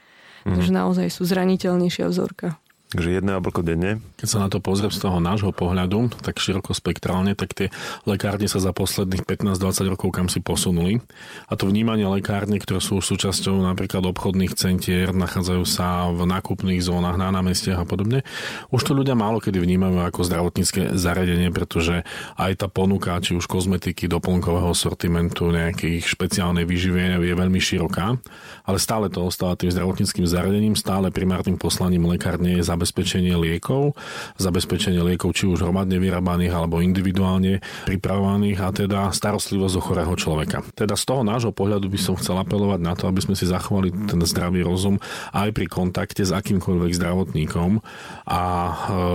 Mm. 0.49 0.57
Takže 0.57 0.71
naozaj 0.73 1.07
sú 1.13 1.23
zraniteľnejšia 1.29 2.09
vzorka. 2.09 2.57
Takže 2.97 3.21
jedno 3.21 3.37
jablko 3.37 3.61
denne. 3.65 4.05
Keď 4.23 4.29
sa 4.31 4.39
na 4.39 4.47
to 4.47 4.63
pozriem 4.63 4.95
z 4.95 5.03
toho 5.03 5.19
nášho 5.19 5.51
pohľadu, 5.51 6.15
tak 6.23 6.39
širokospektrálne, 6.39 7.35
tak 7.35 7.59
tie 7.59 7.75
lekárne 8.07 8.47
sa 8.47 8.63
za 8.63 8.71
posledných 8.71 9.27
15-20 9.27 9.91
rokov 9.99 10.15
kam 10.15 10.31
si 10.31 10.39
posunuli. 10.39 11.03
A 11.51 11.59
to 11.59 11.67
vnímanie 11.67 12.07
lekárne, 12.07 12.63
ktoré 12.63 12.79
sú 12.79 13.03
súčasťou 13.03 13.59
napríklad 13.67 14.07
obchodných 14.07 14.55
centier, 14.55 15.11
nachádzajú 15.11 15.65
sa 15.67 16.07
v 16.15 16.23
nákupných 16.23 16.79
zónach, 16.79 17.19
na 17.19 17.35
námestiach 17.35 17.83
a 17.83 17.87
podobne. 17.89 18.23
Už 18.71 18.87
to 18.87 18.95
ľudia 18.95 19.19
málo 19.19 19.43
kedy 19.43 19.59
vnímajú 19.59 19.99
ako 20.07 20.23
zdravotnícke 20.23 20.95
zariadenie, 20.95 21.51
pretože 21.51 22.07
aj 22.39 22.63
tá 22.63 22.71
ponuka, 22.71 23.19
či 23.19 23.35
už 23.35 23.51
kozmetiky, 23.51 24.07
doplnkového 24.07 24.71
sortimentu, 24.71 25.51
nejakých 25.51 26.07
špeciálnej 26.07 26.63
výživy 26.63 27.19
je 27.19 27.35
veľmi 27.35 27.59
široká, 27.59 28.23
ale 28.63 28.79
stále 28.79 29.11
to 29.11 29.27
ostáva 29.27 29.59
tým 29.59 29.75
zdravotníckým 29.75 30.31
zariadením, 30.31 30.79
stále 30.79 31.11
primárnym 31.11 31.59
poslaním 31.59 32.07
lekárne 32.07 32.55
je 32.55 32.63
zabezpečenie 32.63 33.35
liekov, 33.35 33.99
zabezpečenie 34.37 35.01
liekov 35.01 35.33
či 35.33 35.49
už 35.49 35.63
hromadne 35.63 35.97
vyrábaných 35.97 36.53
alebo 36.53 36.83
individuálne 36.83 37.63
pripravovaných 37.87 38.59
a 38.61 38.69
teda 38.75 39.01
starostlivosť 39.15 39.75
o 39.79 39.83
chorého 39.83 40.15
človeka. 40.19 40.67
Teda 40.75 40.99
z 40.99 41.05
toho 41.07 41.23
nášho 41.23 41.55
pohľadu 41.55 41.87
by 41.87 41.99
som 42.01 42.19
chcel 42.19 42.37
apelovať 42.43 42.81
na 42.83 42.93
to, 42.99 43.07
aby 43.07 43.23
sme 43.23 43.39
si 43.39 43.47
zachovali 43.47 43.95
ten 44.11 44.19
zdravý 44.27 44.67
rozum 44.67 44.99
aj 45.33 45.55
pri 45.55 45.67
kontakte 45.71 46.27
s 46.27 46.35
akýmkoľvek 46.35 46.93
zdravotníkom 46.99 47.81
a 48.29 48.43
e, 48.43 48.73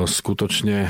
skutočne 0.08 0.78
e, 0.88 0.90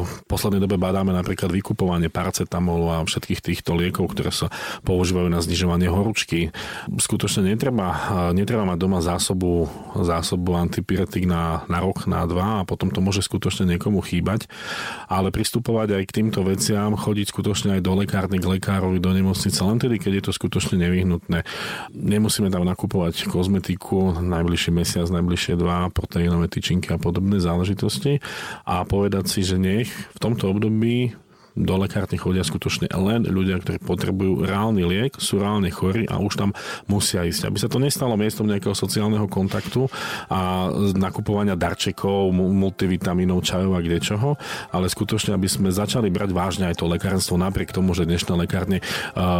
v 0.00 0.14
poslednej 0.30 0.62
dobe 0.62 0.78
badáme 0.78 1.10
napríklad 1.10 1.50
vykupovanie 1.52 2.08
paracetamolu 2.08 2.86
a 2.94 3.04
všetkých 3.04 3.42
týchto 3.42 3.74
liekov, 3.74 4.14
ktoré 4.14 4.30
sa 4.30 4.48
používajú 4.86 5.28
na 5.28 5.42
znižovanie 5.42 5.90
horúčky. 5.90 6.54
Skutočne 6.88 7.52
netreba, 7.52 8.30
e, 8.30 8.38
netreba 8.38 8.62
mať 8.62 8.78
doma 8.78 9.02
zásobu, 9.02 9.66
zásobu 9.98 10.54
antipyretik 10.54 11.26
na, 11.26 11.66
na 11.66 11.82
rok, 11.82 12.06
na 12.06 12.24
dva 12.24 12.62
a 12.62 12.66
potom 12.66 12.88
to 12.88 13.02
môže 13.02 13.20
skutočne 13.26 13.41
niekomu 13.50 14.04
chýbať. 14.04 14.46
Ale 15.08 15.32
pristupovať 15.32 15.98
aj 15.98 16.02
k 16.06 16.14
týmto 16.22 16.44
veciam, 16.46 16.94
chodiť 16.94 17.26
skutočne 17.32 17.78
aj 17.78 17.82
do 17.82 17.92
lekárny, 17.96 18.38
k 18.38 18.46
lekárovi, 18.46 19.02
do 19.02 19.10
nemocnice, 19.10 19.58
len 19.64 19.78
tedy, 19.80 19.96
keď 19.98 20.12
je 20.20 20.24
to 20.28 20.32
skutočne 20.36 20.76
nevyhnutné. 20.78 21.42
Nemusíme 21.96 22.52
tam 22.52 22.68
nakupovať 22.68 23.26
kozmetiku 23.26 24.20
najbližší 24.20 24.70
mesiac, 24.70 25.08
najbližšie 25.08 25.56
dva, 25.56 25.88
proteínové 25.88 26.52
tyčinky 26.52 26.92
a 26.92 27.00
podobné 27.00 27.40
záležitosti 27.40 28.20
a 28.68 28.84
povedať 28.84 29.24
si, 29.32 29.40
že 29.40 29.56
nech 29.56 29.88
v 29.88 30.18
tomto 30.20 30.52
období 30.52 31.14
do 31.52 31.74
lekárny 31.76 32.16
chodia 32.16 32.44
skutočne 32.44 32.88
len 32.92 33.28
ľudia, 33.28 33.60
ktorí 33.60 33.78
potrebujú 33.82 34.44
reálny 34.48 34.82
liek, 34.84 35.12
sú 35.20 35.40
reálne 35.40 35.68
chorí 35.68 36.08
a 36.08 36.20
už 36.20 36.34
tam 36.38 36.50
musia 36.88 37.24
ísť. 37.24 37.48
Aby 37.48 37.58
sa 37.60 37.68
to 37.68 37.78
nestalo 37.80 38.16
miestom 38.16 38.48
nejakého 38.48 38.72
sociálneho 38.72 39.28
kontaktu 39.28 39.88
a 40.32 40.72
nakupovania 40.96 41.56
darčekov, 41.58 42.32
multivitamínov, 42.32 43.44
čajov 43.44 43.76
a 43.76 43.84
čoho, 44.00 44.40
ale 44.72 44.88
skutočne, 44.88 45.36
aby 45.36 45.46
sme 45.46 45.68
začali 45.68 46.08
brať 46.08 46.30
vážne 46.32 46.64
aj 46.72 46.80
to 46.80 46.88
lekárstvo, 46.88 47.36
napriek 47.36 47.70
tomu, 47.70 47.92
že 47.92 48.08
dnešné 48.08 48.32
lekárne 48.34 48.80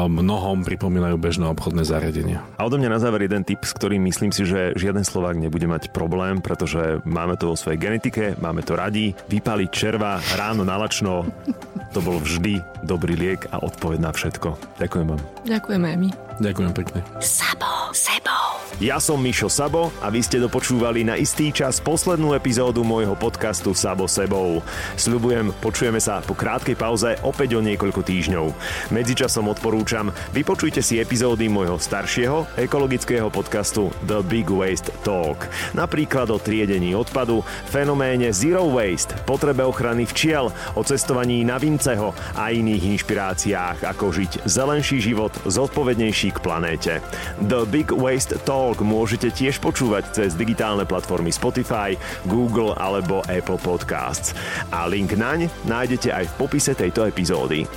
mnohom 0.08 0.62
pripomínajú 0.62 1.16
bežné 1.16 1.48
obchodné 1.48 1.82
zariadenia. 1.88 2.44
A 2.60 2.68
odo 2.68 2.76
mňa 2.76 2.90
na 2.92 3.00
záver 3.00 3.24
jeden 3.24 3.42
tip, 3.42 3.64
s 3.64 3.72
ktorým 3.72 4.04
myslím 4.04 4.30
si, 4.30 4.44
že 4.44 4.76
žiaden 4.76 5.02
Slovák 5.02 5.40
nebude 5.40 5.64
mať 5.64 5.90
problém, 5.90 6.44
pretože 6.44 7.00
máme 7.08 7.40
to 7.40 7.52
vo 7.52 7.56
svojej 7.56 7.80
genetike, 7.80 8.36
máme 8.38 8.60
to 8.62 8.76
radi, 8.76 9.16
vypaliť 9.32 9.70
červa 9.72 10.20
ráno 10.36 10.62
nalačno, 10.62 11.26
to 11.92 12.00
bol 12.00 12.16
vždy 12.18 12.64
dobrý 12.82 13.14
liek 13.14 13.46
a 13.52 13.60
odpoveď 13.60 13.98
na 14.00 14.10
všetko. 14.10 14.56
Ďakujem 14.80 15.06
vám. 15.12 15.20
Ďakujeme 15.44 15.86
aj 15.92 15.96
my. 16.00 16.08
Ďakujem 16.40 16.72
pekne. 16.72 17.00
Sabo. 17.20 17.81
Ja 18.82 18.98
som 18.98 19.22
Mišo 19.22 19.46
Sabo 19.46 19.94
a 20.02 20.10
vy 20.10 20.26
ste 20.26 20.42
dopočúvali 20.42 21.06
na 21.06 21.14
istý 21.14 21.54
čas 21.54 21.78
poslednú 21.78 22.34
epizódu 22.34 22.82
môjho 22.82 23.14
podcastu 23.14 23.78
Sabo 23.78 24.10
sebou. 24.10 24.58
Sľubujem, 24.98 25.54
počujeme 25.62 26.02
sa 26.02 26.18
po 26.18 26.34
krátkej 26.34 26.74
pauze 26.74 27.14
opäť 27.22 27.54
o 27.54 27.62
niekoľko 27.62 28.02
týždňov. 28.02 28.50
Medzičasom 28.90 29.46
odporúčam, 29.46 30.10
vypočujte 30.34 30.82
si 30.82 30.98
epizódy 30.98 31.46
môjho 31.46 31.78
staršieho 31.78 32.58
ekologického 32.58 33.30
podcastu 33.30 33.94
The 34.02 34.18
Big 34.26 34.50
Waste 34.50 34.90
Talk. 35.06 35.46
Napríklad 35.78 36.34
o 36.34 36.42
triedení 36.42 36.98
odpadu, 36.98 37.46
fenoméne 37.70 38.34
Zero 38.34 38.66
Waste, 38.66 39.14
potrebe 39.22 39.62
ochrany 39.62 40.10
včiel, 40.10 40.50
o 40.74 40.82
cestovaní 40.82 41.46
na 41.46 41.54
Vinceho 41.54 42.10
a 42.34 42.50
iných 42.50 42.98
inšpiráciách, 42.98 43.86
ako 43.86 44.10
žiť 44.10 44.42
zelenší 44.42 44.98
život 44.98 45.30
zodpovednejší 45.46 46.34
k 46.34 46.42
planéte. 46.42 46.92
The 47.46 47.62
Big 47.70 47.94
Waste 47.94 48.42
Talk 48.42 48.71
Talk 48.72 48.88
môžete 48.88 49.28
tiež 49.28 49.60
počúvať 49.60 50.16
cez 50.16 50.32
digitálne 50.32 50.88
platformy 50.88 51.28
Spotify, 51.28 51.92
Google 52.24 52.72
alebo 52.80 53.20
Apple 53.28 53.60
Podcasts. 53.60 54.32
A 54.72 54.88
link 54.88 55.12
naň 55.12 55.52
nájdete 55.68 56.08
aj 56.08 56.32
v 56.32 56.36
popise 56.40 56.72
tejto 56.72 57.04
epizódy. 57.04 57.68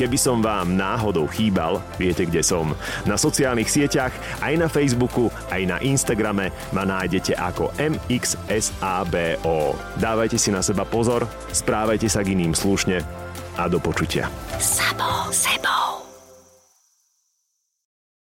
Keby 0.00 0.16
som 0.16 0.40
vám 0.40 0.72
náhodou 0.72 1.28
chýbal, 1.28 1.84
viete 2.00 2.24
kde 2.24 2.40
som. 2.40 2.72
Na 3.04 3.20
sociálnych 3.20 3.68
sieťach, 3.68 4.16
aj 4.40 4.56
na 4.56 4.72
Facebooku, 4.72 5.28
aj 5.52 5.68
na 5.68 5.76
Instagrame 5.84 6.48
ma 6.72 6.88
nájdete 6.88 7.36
ako 7.36 7.68
MXSABO. 7.76 9.76
Dávajte 10.00 10.40
si 10.40 10.48
na 10.48 10.64
seba 10.64 10.88
pozor, 10.88 11.28
správajte 11.52 12.08
sa 12.08 12.24
k 12.24 12.32
iným 12.32 12.56
slušne 12.56 13.04
a 13.60 13.68
do 13.68 13.76
počutia. 13.76 14.32
Sabo, 14.56 15.28
sebo. 15.28 16.07